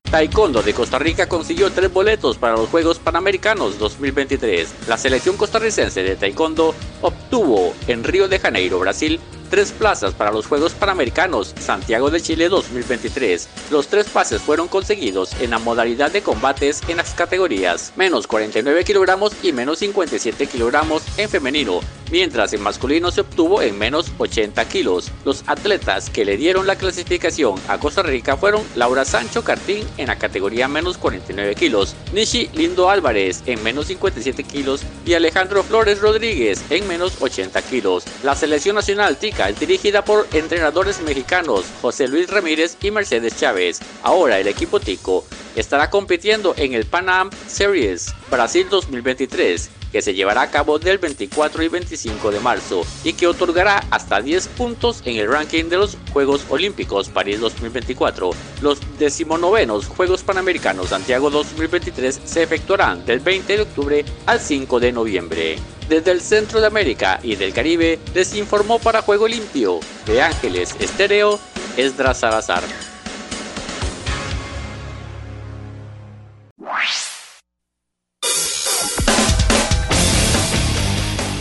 Taekwondo 0.09 0.61
de 0.61 0.73
Costa 0.73 0.99
Rica 0.99 1.27
consiguió 1.27 1.69
tres 1.69 1.91
boletos 1.91 2.37
para 2.37 2.55
los 2.55 2.69
Juegos 2.69 2.97
Panamericanos 2.99 3.77
2023. 3.77 4.87
La 4.87 4.97
selección 4.97 5.35
costarricense 5.35 6.01
de 6.01 6.15
Taekwondo 6.15 6.75
obtuvo 7.01 7.73
en 7.87 8.05
Río 8.05 8.29
de 8.29 8.39
Janeiro, 8.39 8.79
Brasil, 8.79 9.19
tres 9.51 9.73
plazas 9.73 10.13
para 10.13 10.31
los 10.31 10.47
Juegos 10.47 10.73
Panamericanos 10.73 11.53
Santiago 11.59 12.09
de 12.09 12.21
Chile 12.21 12.47
2023. 12.47 13.49
Los 13.69 13.87
tres 13.87 14.07
pases 14.07 14.41
fueron 14.41 14.69
conseguidos 14.69 15.39
en 15.41 15.51
la 15.51 15.59
modalidad 15.59 16.09
de 16.09 16.23
combates 16.23 16.81
en 16.87 16.97
las 16.97 17.13
categorías 17.13 17.91
menos 17.97 18.25
49 18.27 18.85
kilogramos 18.85 19.33
y 19.43 19.51
menos 19.51 19.79
57 19.79 20.47
kilogramos 20.47 21.03
en 21.17 21.29
femenino, 21.29 21.81
mientras 22.11 22.53
en 22.53 22.61
masculino 22.61 23.09
se 23.11 23.21
obtuvo 23.21 23.61
en 23.61 23.77
menos 23.77 24.11
80 24.17 24.67
kilos. 24.67 25.11
Los 25.25 25.43
atletas 25.47 26.09
que 26.09 26.25
le 26.25 26.37
dieron 26.37 26.67
la 26.67 26.75
clasificación 26.75 27.55
a 27.67 27.79
Costa 27.79 28.03
Rica 28.03 28.37
fueron 28.37 28.63
Laura 28.75 29.05
Sancho 29.05 29.43
Cartín 29.43 29.87
en 29.97 30.07
la 30.07 30.17
categoría 30.17 30.67
menos 30.67 30.97
49 30.97 31.55
kilos, 31.55 31.95
Nishi 32.13 32.49
Lindo 32.53 32.89
Álvarez 32.89 33.43
en 33.45 33.63
menos 33.63 33.87
57 33.87 34.43
kilos 34.43 34.81
y 35.05 35.13
Alejandro 35.13 35.63
Flores 35.63 36.01
Rodríguez 36.01 36.63
en 36.69 36.87
menos 36.87 37.21
80 37.21 37.61
kilos. 37.63 38.03
La 38.23 38.35
selección 38.35 38.75
nacional 38.75 39.17
TICA 39.17 39.49
es 39.49 39.59
dirigida 39.59 40.03
por 40.03 40.27
entrenadores 40.33 41.01
mexicanos 41.01 41.65
José 41.81 42.07
Luis 42.07 42.29
Ramírez 42.29 42.77
y 42.81 42.91
Mercedes 42.91 43.37
Chávez. 43.37 43.79
Ahora 44.03 44.39
el 44.39 44.47
equipo 44.47 44.79
Tico 44.79 45.25
estará 45.55 45.89
compitiendo 45.89 46.53
en 46.57 46.73
el 46.73 46.85
Pan 46.85 47.09
Am 47.09 47.29
Series 47.47 48.13
Brasil 48.29 48.67
2023 48.69 49.69
que 49.91 50.01
se 50.01 50.13
llevará 50.13 50.41
a 50.41 50.51
cabo 50.51 50.79
del 50.79 50.97
24 50.97 51.63
y 51.63 51.67
25 51.67 52.31
de 52.31 52.39
marzo 52.39 52.85
y 53.03 53.13
que 53.13 53.27
otorgará 53.27 53.83
hasta 53.91 54.21
10 54.21 54.47
puntos 54.49 55.01
en 55.05 55.17
el 55.17 55.29
ranking 55.29 55.65
de 55.65 55.77
los 55.77 55.97
Juegos 56.13 56.45
Olímpicos 56.49 57.09
París 57.09 57.39
2024. 57.39 58.31
Los 58.61 58.79
decimonovenos 58.97 59.87
Juegos 59.87 60.23
Panamericanos 60.23 60.89
Santiago 60.89 61.29
2023 61.29 62.21
se 62.23 62.43
efectuarán 62.43 63.05
del 63.05 63.19
20 63.19 63.57
de 63.57 63.61
octubre 63.61 64.05
al 64.25 64.39
5 64.39 64.79
de 64.79 64.91
noviembre. 64.91 65.57
Desde 65.89 66.11
el 66.11 66.21
centro 66.21 66.61
de 66.61 66.67
América 66.67 67.19
y 67.21 67.35
del 67.35 67.53
Caribe 67.53 67.99
les 68.13 68.35
informó 68.35 68.79
para 68.79 69.01
Juego 69.01 69.27
Limpio 69.27 69.81
de 70.05 70.21
Ángeles 70.21 70.75
Estéreo 70.79 71.37
Esdras 71.75 72.19
Salazar. 72.19 72.63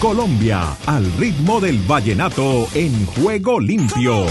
Colombia, 0.01 0.76
al 0.86 1.05
ritmo 1.18 1.61
del 1.61 1.78
vallenato 1.86 2.66
en 2.74 3.05
Juego 3.05 3.61
Limpio. 3.61 4.26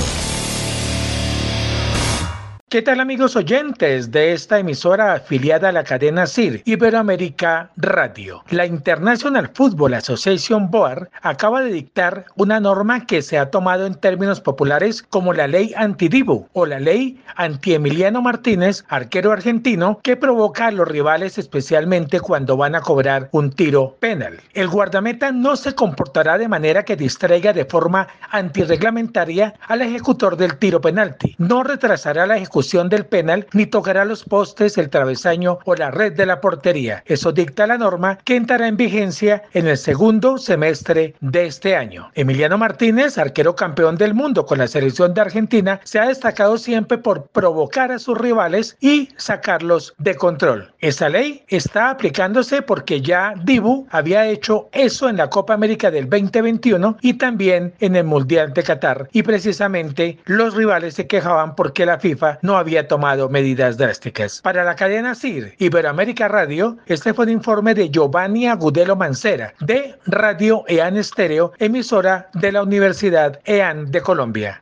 ¿Qué 2.70 2.84
tal 2.84 2.99
amigos 2.99 3.36
oyentes 3.36 4.11
de 4.11 4.32
esta 4.32 4.59
emisora 4.59 5.13
afiliada 5.13 5.70
a 5.70 5.72
la 5.72 5.84
cadena 5.84 6.28
CIR 6.28 6.61
Iberoamérica 6.65 7.72
Radio? 7.78 8.43
La 8.51 8.67
International 8.67 9.49
Football 9.51 9.95
Association 9.95 10.70
Board 10.70 11.09
acaba 11.24 11.63
de 11.63 11.72
dictar 11.72 12.26
una 12.36 12.59
norma 12.59 13.07
que 13.07 13.24
se 13.24 13.39
ha 13.39 13.49
tomado 13.49 13.88
en 13.88 13.95
términos 13.95 14.39
populares 14.39 15.01
como 15.01 15.34
la 15.34 15.47
ley 15.47 15.74
antidibu 15.76 16.47
o 16.53 16.67
la 16.67 16.80
ley 16.80 17.20
anti-Emiliano 17.38 18.22
Martínez, 18.22 18.86
arquero 18.88 19.32
argentino, 19.32 19.99
que 20.03 20.15
provoca 20.15 20.67
a 20.67 20.72
los 20.72 20.88
rivales 20.88 21.39
especialmente 21.39 22.20
cuando 22.20 22.55
van 22.55 22.76
a 22.76 22.82
cobrar 22.82 23.30
un 23.32 23.49
tiro 23.49 23.95
penal. 23.99 24.41
El 24.53 24.67
guardameta 24.67 25.32
no 25.32 25.55
se 25.55 25.74
comportará 25.74 26.38
de 26.38 26.47
manera 26.47 26.86
que 26.86 26.95
distraiga 26.95 27.51
de 27.51 27.65
forma 27.65 28.09
antirreglamentaria 28.30 29.55
al 29.67 29.82
ejecutor 29.82 30.38
del 30.38 30.59
tiro 30.59 30.80
penalti. 30.80 31.34
No 31.39 31.63
retrasará 31.63 32.28
la 32.28 32.38
ejecución 32.38 32.59
del 32.60 33.05
penal 33.05 33.47
ni 33.53 33.66
tocará 33.66 34.03
los 34.03 34.26
postes, 34.26 34.78
el 34.78 34.89
travesaño 34.89 35.60
o 35.66 35.76
la 35.76 35.91
red 35.91 36.14
de 36.14 36.26
la 36.26 36.41
portería. 36.41 37.03
Eso 37.05 37.32
dicta 37.32 37.66
la 37.66 37.78
norma 37.78 38.18
que 38.26 38.36
entrará 38.36 38.68
en 38.68 38.76
vigencia 38.76 39.43
en 39.53 39.68
el 39.68 39.78
segundo 39.78 40.38
semestre 40.38 41.16
de 41.22 41.45
este 41.45 41.76
año. 41.76 42.12
Emiliano 42.16 42.57
Martínez, 42.57 43.18
arquero 43.18 43.55
campeón 43.55 43.95
del 43.95 44.14
mundo 44.14 44.45
con 44.45 44.57
la 44.57 44.68
selección 44.68 45.14
de 45.14 45.22
Argentina, 45.22 45.80
se 45.84 45.99
ha 45.99 46.07
destacado 46.07 46.57
siempre 46.57 46.97
por 46.97 47.28
provocar 47.28 47.91
a 47.91 47.99
sus 47.99 48.18
rivales 48.18 48.76
y 48.82 49.10
sacarlos 49.16 49.93
de 49.97 50.16
control. 50.16 50.74
Esa 50.80 51.07
ley 51.07 51.43
está 51.47 51.89
aplicándose 51.91 52.62
porque 52.62 53.01
ya 53.01 53.34
Dibu 53.45 53.88
había 53.89 54.28
hecho 54.28 54.68
eso 54.74 55.07
en 55.07 55.18
la 55.18 55.30
Copa 55.30 55.53
América 55.53 55.89
del 55.91 56.10
2021 56.10 56.97
y 57.01 57.14
también 57.14 57.74
en 57.80 57.95
el 57.95 58.03
Mundial 58.03 58.53
de 58.53 58.64
Qatar. 58.64 59.07
Y 59.14 59.24
precisamente 59.24 60.18
los 60.26 60.55
rivales 60.55 60.95
se 60.95 61.07
quejaban 61.07 61.55
porque 61.55 61.86
la 61.86 61.99
FIFA 61.99 62.39
no 62.41 62.49
había 62.58 62.88
tomado 62.88 63.30
medidas 63.30 63.78
drásticas. 63.78 64.41
Para 64.41 64.64
la 64.64 64.76
cadena 64.76 65.16
CIR 65.16 65.56
Iberoamérica 65.58 66.28
Radio, 66.28 66.78
este 66.86 67.14
fue 67.14 67.26
un 67.26 67.32
informe 67.32 67.74
de 67.74 67.89
Giovanni 67.89 68.47
Agudelo 68.47 68.95
Mancera, 68.95 69.54
de 69.60 69.95
Radio 70.06 70.64
EAN 70.68 70.97
Estéreo, 70.97 71.54
emisora 71.60 72.30
de 72.34 72.52
la 72.52 72.64
Universidad 72.64 73.39
EAN 73.45 73.91
de 73.91 74.02
Colombia. 74.02 74.60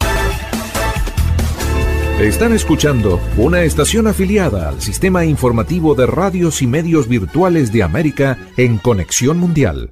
Están 2.20 2.54
escuchando 2.54 3.22
una 3.38 3.62
estación 3.62 4.08
afiliada 4.08 4.70
al 4.70 4.82
sistema 4.82 5.24
informativo 5.24 5.94
de 5.94 6.08
radios 6.08 6.64
y 6.64 6.68
medios 6.68 7.08
virtuales 7.08 7.72
de 7.72 7.84
América 7.84 8.40
en 8.58 8.80
Conexión 8.80 9.38
Mundial. 9.38 9.92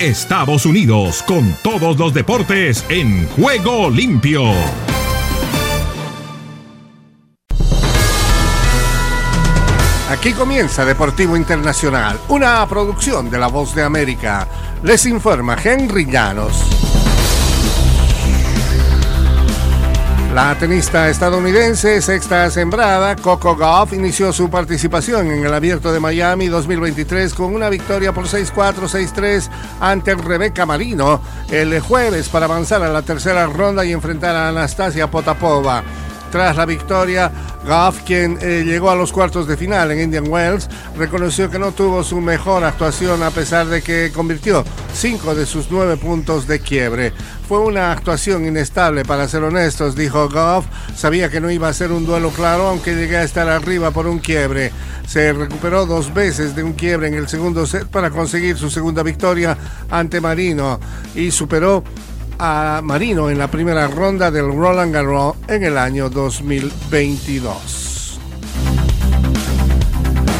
Estados 0.00 0.64
Unidos 0.64 1.22
con 1.24 1.54
todos 1.62 1.98
los 1.98 2.14
deportes 2.14 2.86
en 2.88 3.26
juego 3.28 3.90
limpio. 3.90 4.54
Aquí 10.20 10.34
comienza 10.34 10.84
Deportivo 10.84 11.34
Internacional, 11.34 12.20
una 12.28 12.68
producción 12.68 13.30
de 13.30 13.38
La 13.38 13.46
Voz 13.46 13.74
de 13.74 13.82
América. 13.82 14.46
Les 14.82 15.06
informa 15.06 15.56
Henry 15.64 16.04
Llanos. 16.04 16.62
La 20.34 20.54
tenista 20.58 21.08
estadounidense 21.08 22.02
sexta 22.02 22.50
sembrada, 22.50 23.16
Coco 23.16 23.56
Gauff, 23.56 23.94
inició 23.94 24.30
su 24.30 24.50
participación 24.50 25.30
en 25.30 25.46
el 25.46 25.54
Abierto 25.54 25.90
de 25.90 26.00
Miami 26.00 26.48
2023 26.48 27.32
con 27.32 27.54
una 27.54 27.70
victoria 27.70 28.12
por 28.12 28.26
6-4, 28.26 28.74
6-3 28.90 29.48
ante 29.80 30.14
Rebeca 30.16 30.66
Marino 30.66 31.22
el 31.50 31.80
jueves 31.80 32.28
para 32.28 32.44
avanzar 32.44 32.82
a 32.82 32.90
la 32.90 33.00
tercera 33.00 33.46
ronda 33.46 33.86
y 33.86 33.92
enfrentar 33.92 34.36
a 34.36 34.50
Anastasia 34.50 35.10
Potapova. 35.10 35.82
Tras 36.30 36.56
la 36.56 36.64
victoria, 36.64 37.30
Goff, 37.66 38.02
quien 38.04 38.38
eh, 38.40 38.62
llegó 38.64 38.90
a 38.90 38.94
los 38.94 39.12
cuartos 39.12 39.48
de 39.48 39.56
final 39.56 39.90
en 39.90 40.00
Indian 40.00 40.28
Wells, 40.28 40.68
reconoció 40.96 41.50
que 41.50 41.58
no 41.58 41.72
tuvo 41.72 42.04
su 42.04 42.20
mejor 42.20 42.62
actuación 42.64 43.22
a 43.22 43.30
pesar 43.30 43.66
de 43.66 43.82
que 43.82 44.12
convirtió 44.14 44.64
cinco 44.94 45.34
de 45.34 45.44
sus 45.44 45.70
nueve 45.70 45.96
puntos 45.96 46.46
de 46.46 46.60
quiebre. 46.60 47.12
Fue 47.48 47.58
una 47.58 47.90
actuación 47.90 48.46
inestable, 48.46 49.04
para 49.04 49.26
ser 49.26 49.42
honestos, 49.42 49.96
dijo 49.96 50.28
Goff. 50.28 50.66
Sabía 50.94 51.30
que 51.30 51.40
no 51.40 51.50
iba 51.50 51.68
a 51.68 51.72
ser 51.72 51.90
un 51.90 52.06
duelo 52.06 52.30
claro, 52.30 52.68
aunque 52.68 52.94
llegué 52.94 53.16
a 53.16 53.24
estar 53.24 53.48
arriba 53.48 53.90
por 53.90 54.06
un 54.06 54.20
quiebre. 54.20 54.70
Se 55.08 55.32
recuperó 55.32 55.84
dos 55.84 56.14
veces 56.14 56.54
de 56.54 56.62
un 56.62 56.74
quiebre 56.74 57.08
en 57.08 57.14
el 57.14 57.28
segundo 57.28 57.66
set 57.66 57.86
para 57.86 58.10
conseguir 58.10 58.56
su 58.56 58.70
segunda 58.70 59.02
victoria 59.02 59.58
ante 59.90 60.20
Marino 60.20 60.78
y 61.16 61.32
superó 61.32 61.82
a 62.42 62.80
Marino 62.82 63.28
en 63.28 63.36
la 63.36 63.50
primera 63.50 63.86
ronda 63.86 64.30
del 64.30 64.46
Roland 64.46 64.94
Garros 64.94 65.36
en 65.46 65.62
el 65.62 65.76
año 65.76 66.08
2022. 66.08 68.18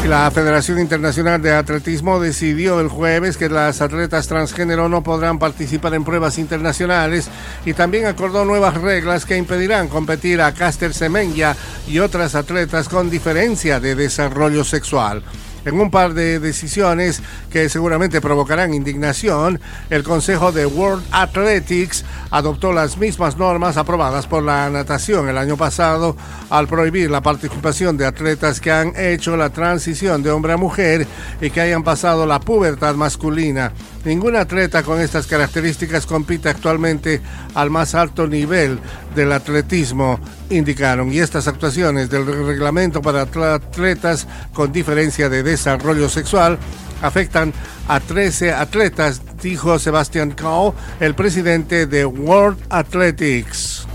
La 0.07 0.31
Federación 0.31 0.79
Internacional 0.79 1.39
de 1.43 1.51
Atletismo 1.51 2.19
decidió 2.19 2.79
el 2.79 2.87
jueves 2.87 3.37
que 3.37 3.49
las 3.49 3.81
atletas 3.81 4.27
transgénero 4.27 4.89
no 4.89 5.03
podrán 5.03 5.37
participar 5.37 5.93
en 5.93 6.03
pruebas 6.03 6.39
internacionales 6.39 7.29
y 7.65 7.73
también 7.73 8.07
acordó 8.07 8.45
nuevas 8.45 8.81
reglas 8.81 9.27
que 9.27 9.37
impedirán 9.37 9.87
competir 9.87 10.41
a 10.41 10.55
Caster 10.55 10.95
Semenya 10.95 11.55
y 11.87 11.99
otras 11.99 12.33
atletas 12.33 12.89
con 12.89 13.11
diferencia 13.11 13.79
de 13.79 13.93
desarrollo 13.93 14.63
sexual. 14.63 15.21
En 15.63 15.79
un 15.79 15.91
par 15.91 16.15
de 16.15 16.39
decisiones 16.39 17.21
que 17.51 17.69
seguramente 17.69 18.19
provocarán 18.19 18.73
indignación, 18.73 19.59
el 19.91 20.03
Consejo 20.03 20.51
de 20.51 20.65
World 20.65 21.03
Athletics 21.11 22.03
adoptó 22.31 22.73
las 22.73 22.97
mismas 22.97 23.37
normas 23.37 23.77
aprobadas 23.77 24.25
por 24.25 24.41
la 24.41 24.69
natación 24.71 25.29
el 25.29 25.37
año 25.37 25.57
pasado 25.57 26.15
al 26.49 26.67
prohibir 26.67 27.11
la 27.11 27.21
participación 27.21 27.95
de 27.95 28.07
atletas 28.07 28.59
que 28.59 28.71
han 28.71 28.93
hecho 28.95 29.37
la 29.37 29.51
transición 29.51 30.23
de 30.23 30.31
hombre 30.31 30.53
a 30.53 30.57
mujer 30.57 31.05
y 31.39 31.51
que 31.51 31.61
hayan 31.61 31.83
pasado 31.83 32.25
la 32.25 32.39
pubertad 32.39 32.95
masculina. 32.95 33.71
Ningún 34.03 34.35
atleta 34.37 34.81
con 34.81 34.99
estas 34.99 35.27
características 35.27 36.07
compite 36.07 36.49
actualmente 36.49 37.21
al 37.53 37.69
más 37.69 37.93
alto 37.93 38.25
nivel 38.25 38.79
del 39.15 39.31
atletismo, 39.31 40.19
indicaron. 40.49 41.11
Y 41.11 41.19
estas 41.19 41.47
actuaciones 41.47 42.09
del 42.09 42.25
reglamento 42.25 43.01
para 43.01 43.21
atletas 43.21 44.27
con 44.53 44.71
diferencia 44.71 45.29
de 45.29 45.43
desarrollo 45.43 46.09
sexual 46.09 46.57
afectan 47.01 47.53
a 47.87 47.99
13 47.99 48.53
atletas, 48.53 49.21
dijo 49.41 49.79
Sebastian 49.79 50.31
Coe, 50.31 50.73
el 50.99 51.15
presidente 51.15 51.87
de 51.87 52.05
World 52.05 52.57
Athletics. 52.69 53.87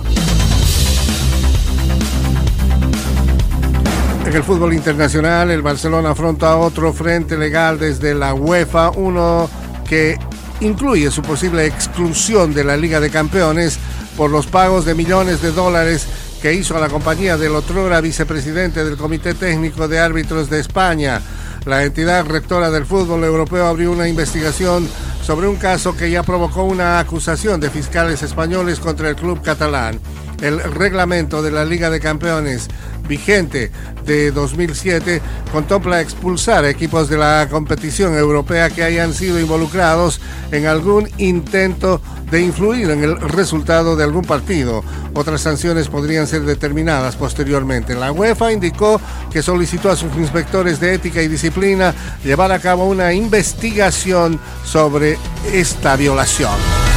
el 4.36 4.42
fútbol 4.42 4.74
internacional, 4.74 5.50
el 5.50 5.62
Barcelona 5.62 6.10
afronta 6.10 6.56
otro 6.56 6.92
frente 6.92 7.38
legal 7.38 7.78
desde 7.78 8.14
la 8.14 8.34
UEFA, 8.34 8.90
uno 8.90 9.48
que 9.88 10.18
incluye 10.60 11.10
su 11.10 11.22
posible 11.22 11.64
exclusión 11.64 12.52
de 12.52 12.62
la 12.62 12.76
Liga 12.76 13.00
de 13.00 13.08
Campeones 13.08 13.78
por 14.16 14.30
los 14.30 14.46
pagos 14.46 14.84
de 14.84 14.94
millones 14.94 15.42
de 15.42 15.52
dólares 15.52 16.06
que 16.40 16.54
hizo 16.54 16.76
a 16.76 16.80
la 16.80 16.88
compañía 16.88 17.36
del 17.36 17.54
otrora 17.54 18.00
vicepresidente 18.00 18.84
del 18.84 18.96
Comité 18.96 19.34
Técnico 19.34 19.88
de 19.88 19.98
Árbitros 19.98 20.48
de 20.48 20.60
España. 20.60 21.20
La 21.64 21.84
entidad 21.84 22.24
rectora 22.24 22.70
del 22.70 22.86
fútbol 22.86 23.24
europeo 23.24 23.66
abrió 23.66 23.92
una 23.92 24.08
investigación 24.08 24.88
sobre 25.22 25.48
un 25.48 25.56
caso 25.56 25.96
que 25.96 26.10
ya 26.10 26.22
provocó 26.22 26.62
una 26.62 26.98
acusación 26.98 27.60
de 27.60 27.70
fiscales 27.70 28.22
españoles 28.22 28.78
contra 28.78 29.08
el 29.08 29.16
club 29.16 29.42
catalán. 29.42 30.00
El 30.40 30.60
reglamento 30.60 31.42
de 31.42 31.50
la 31.50 31.64
Liga 31.64 31.90
de 31.90 32.00
Campeones 32.00 32.68
vigente 33.06 33.70
de 34.04 34.30
2007 34.30 35.20
contempla 35.52 36.00
expulsar 36.00 36.64
equipos 36.64 37.08
de 37.08 37.16
la 37.16 37.46
competición 37.50 38.14
europea 38.16 38.70
que 38.70 38.82
hayan 38.82 39.14
sido 39.14 39.40
involucrados 39.40 40.20
en 40.52 40.66
algún 40.66 41.08
intento 41.18 42.00
de 42.30 42.40
influir 42.40 42.90
en 42.90 43.04
el 43.04 43.16
resultado 43.20 43.96
de 43.96 44.04
algún 44.04 44.24
partido. 44.24 44.82
Otras 45.14 45.40
sanciones 45.40 45.88
podrían 45.88 46.26
ser 46.26 46.42
determinadas 46.42 47.16
posteriormente. 47.16 47.94
La 47.94 48.12
UEFA 48.12 48.52
indicó 48.52 49.00
que 49.30 49.42
solicitó 49.42 49.90
a 49.90 49.96
sus 49.96 50.14
inspectores 50.16 50.80
de 50.80 50.94
ética 50.94 51.22
y 51.22 51.28
disciplina 51.28 51.94
llevar 52.24 52.52
a 52.52 52.58
cabo 52.58 52.86
una 52.86 53.12
investigación 53.12 54.40
sobre 54.64 55.18
esta 55.52 55.96
violación. 55.96 56.95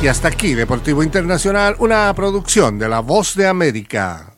Y 0.00 0.06
hasta 0.06 0.28
aquí, 0.28 0.54
Deportivo 0.54 1.02
Internacional, 1.02 1.74
una 1.80 2.14
producción 2.14 2.78
de 2.78 2.88
La 2.88 3.00
Voz 3.00 3.34
de 3.34 3.48
América. 3.48 4.34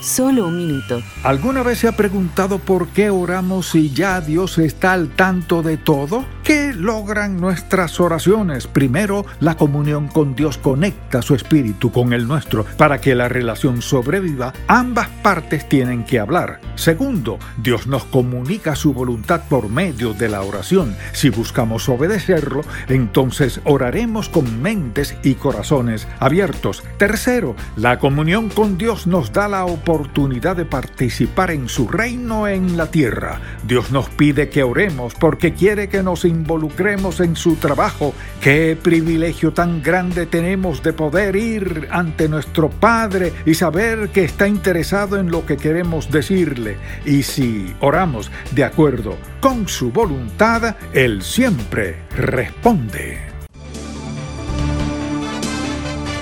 Solo 0.00 0.46
un 0.48 0.56
minuto. 0.56 1.02
¿Alguna 1.22 1.62
vez 1.62 1.80
se 1.80 1.88
ha 1.88 1.92
preguntado 1.92 2.58
por 2.58 2.88
qué 2.88 3.10
oramos 3.10 3.68
si 3.68 3.92
ya 3.92 4.22
Dios 4.22 4.56
está 4.58 4.94
al 4.94 5.10
tanto 5.14 5.62
de 5.62 5.76
todo? 5.76 6.24
¿Qué 6.44 6.74
logran 6.74 7.40
nuestras 7.40 8.00
oraciones? 8.00 8.66
Primero, 8.66 9.24
la 9.38 9.56
comunión 9.56 10.08
con 10.08 10.34
Dios 10.34 10.58
conecta 10.58 11.22
su 11.22 11.36
espíritu 11.36 11.92
con 11.92 12.12
el 12.12 12.26
nuestro. 12.26 12.64
Para 12.76 13.00
que 13.00 13.14
la 13.14 13.28
relación 13.28 13.80
sobreviva, 13.80 14.52
ambas 14.66 15.08
partes 15.22 15.68
tienen 15.68 16.02
que 16.02 16.18
hablar. 16.18 16.60
Segundo, 16.74 17.38
Dios 17.58 17.86
nos 17.86 18.04
comunica 18.06 18.74
su 18.74 18.92
voluntad 18.92 19.42
por 19.48 19.68
medio 19.68 20.14
de 20.14 20.28
la 20.28 20.42
oración. 20.42 20.96
Si 21.12 21.30
buscamos 21.30 21.88
obedecerlo, 21.88 22.62
entonces 22.88 23.60
oraremos 23.62 24.28
con 24.28 24.60
mentes 24.60 25.14
y 25.22 25.34
corazones 25.34 26.08
abiertos. 26.18 26.82
Tercero, 26.96 27.54
la 27.76 28.00
comunión 28.00 28.48
con 28.48 28.78
Dios 28.78 29.06
nos 29.06 29.32
da 29.32 29.46
la 29.46 29.64
oportunidad 29.64 30.56
de 30.56 30.64
participar 30.64 31.52
en 31.52 31.68
su 31.68 31.86
reino 31.86 32.48
en 32.48 32.76
la 32.76 32.90
tierra. 32.90 33.40
Dios 33.64 33.92
nos 33.92 34.08
pide 34.08 34.48
que 34.48 34.64
oremos 34.64 35.14
porque 35.14 35.54
quiere 35.54 35.88
que 35.88 36.02
nos 36.02 36.24
involucremos 36.32 37.20
en 37.20 37.36
su 37.36 37.56
trabajo. 37.56 38.14
Qué 38.40 38.76
privilegio 38.80 39.52
tan 39.52 39.82
grande 39.82 40.26
tenemos 40.26 40.82
de 40.82 40.92
poder 40.92 41.36
ir 41.36 41.88
ante 41.90 42.28
nuestro 42.28 42.68
Padre 42.68 43.32
y 43.46 43.54
saber 43.54 44.08
que 44.08 44.24
está 44.24 44.48
interesado 44.48 45.18
en 45.18 45.30
lo 45.30 45.46
que 45.46 45.56
queremos 45.56 46.10
decirle. 46.10 46.76
Y 47.04 47.22
si 47.22 47.74
oramos 47.80 48.30
de 48.50 48.64
acuerdo 48.64 49.16
con 49.40 49.68
su 49.68 49.92
voluntad, 49.92 50.76
Él 50.92 51.22
siempre 51.22 51.96
responde. 52.16 53.32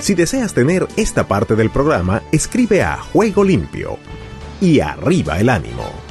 Si 0.01 0.15
deseas 0.15 0.53
tener 0.53 0.87
esta 0.97 1.27
parte 1.27 1.55
del 1.55 1.69
programa, 1.69 2.23
escribe 2.31 2.81
a 2.81 2.97
Juego 2.97 3.43
Limpio 3.43 3.99
y 4.59 4.79
arriba 4.79 5.39
el 5.39 5.49
ánimo. 5.49 6.10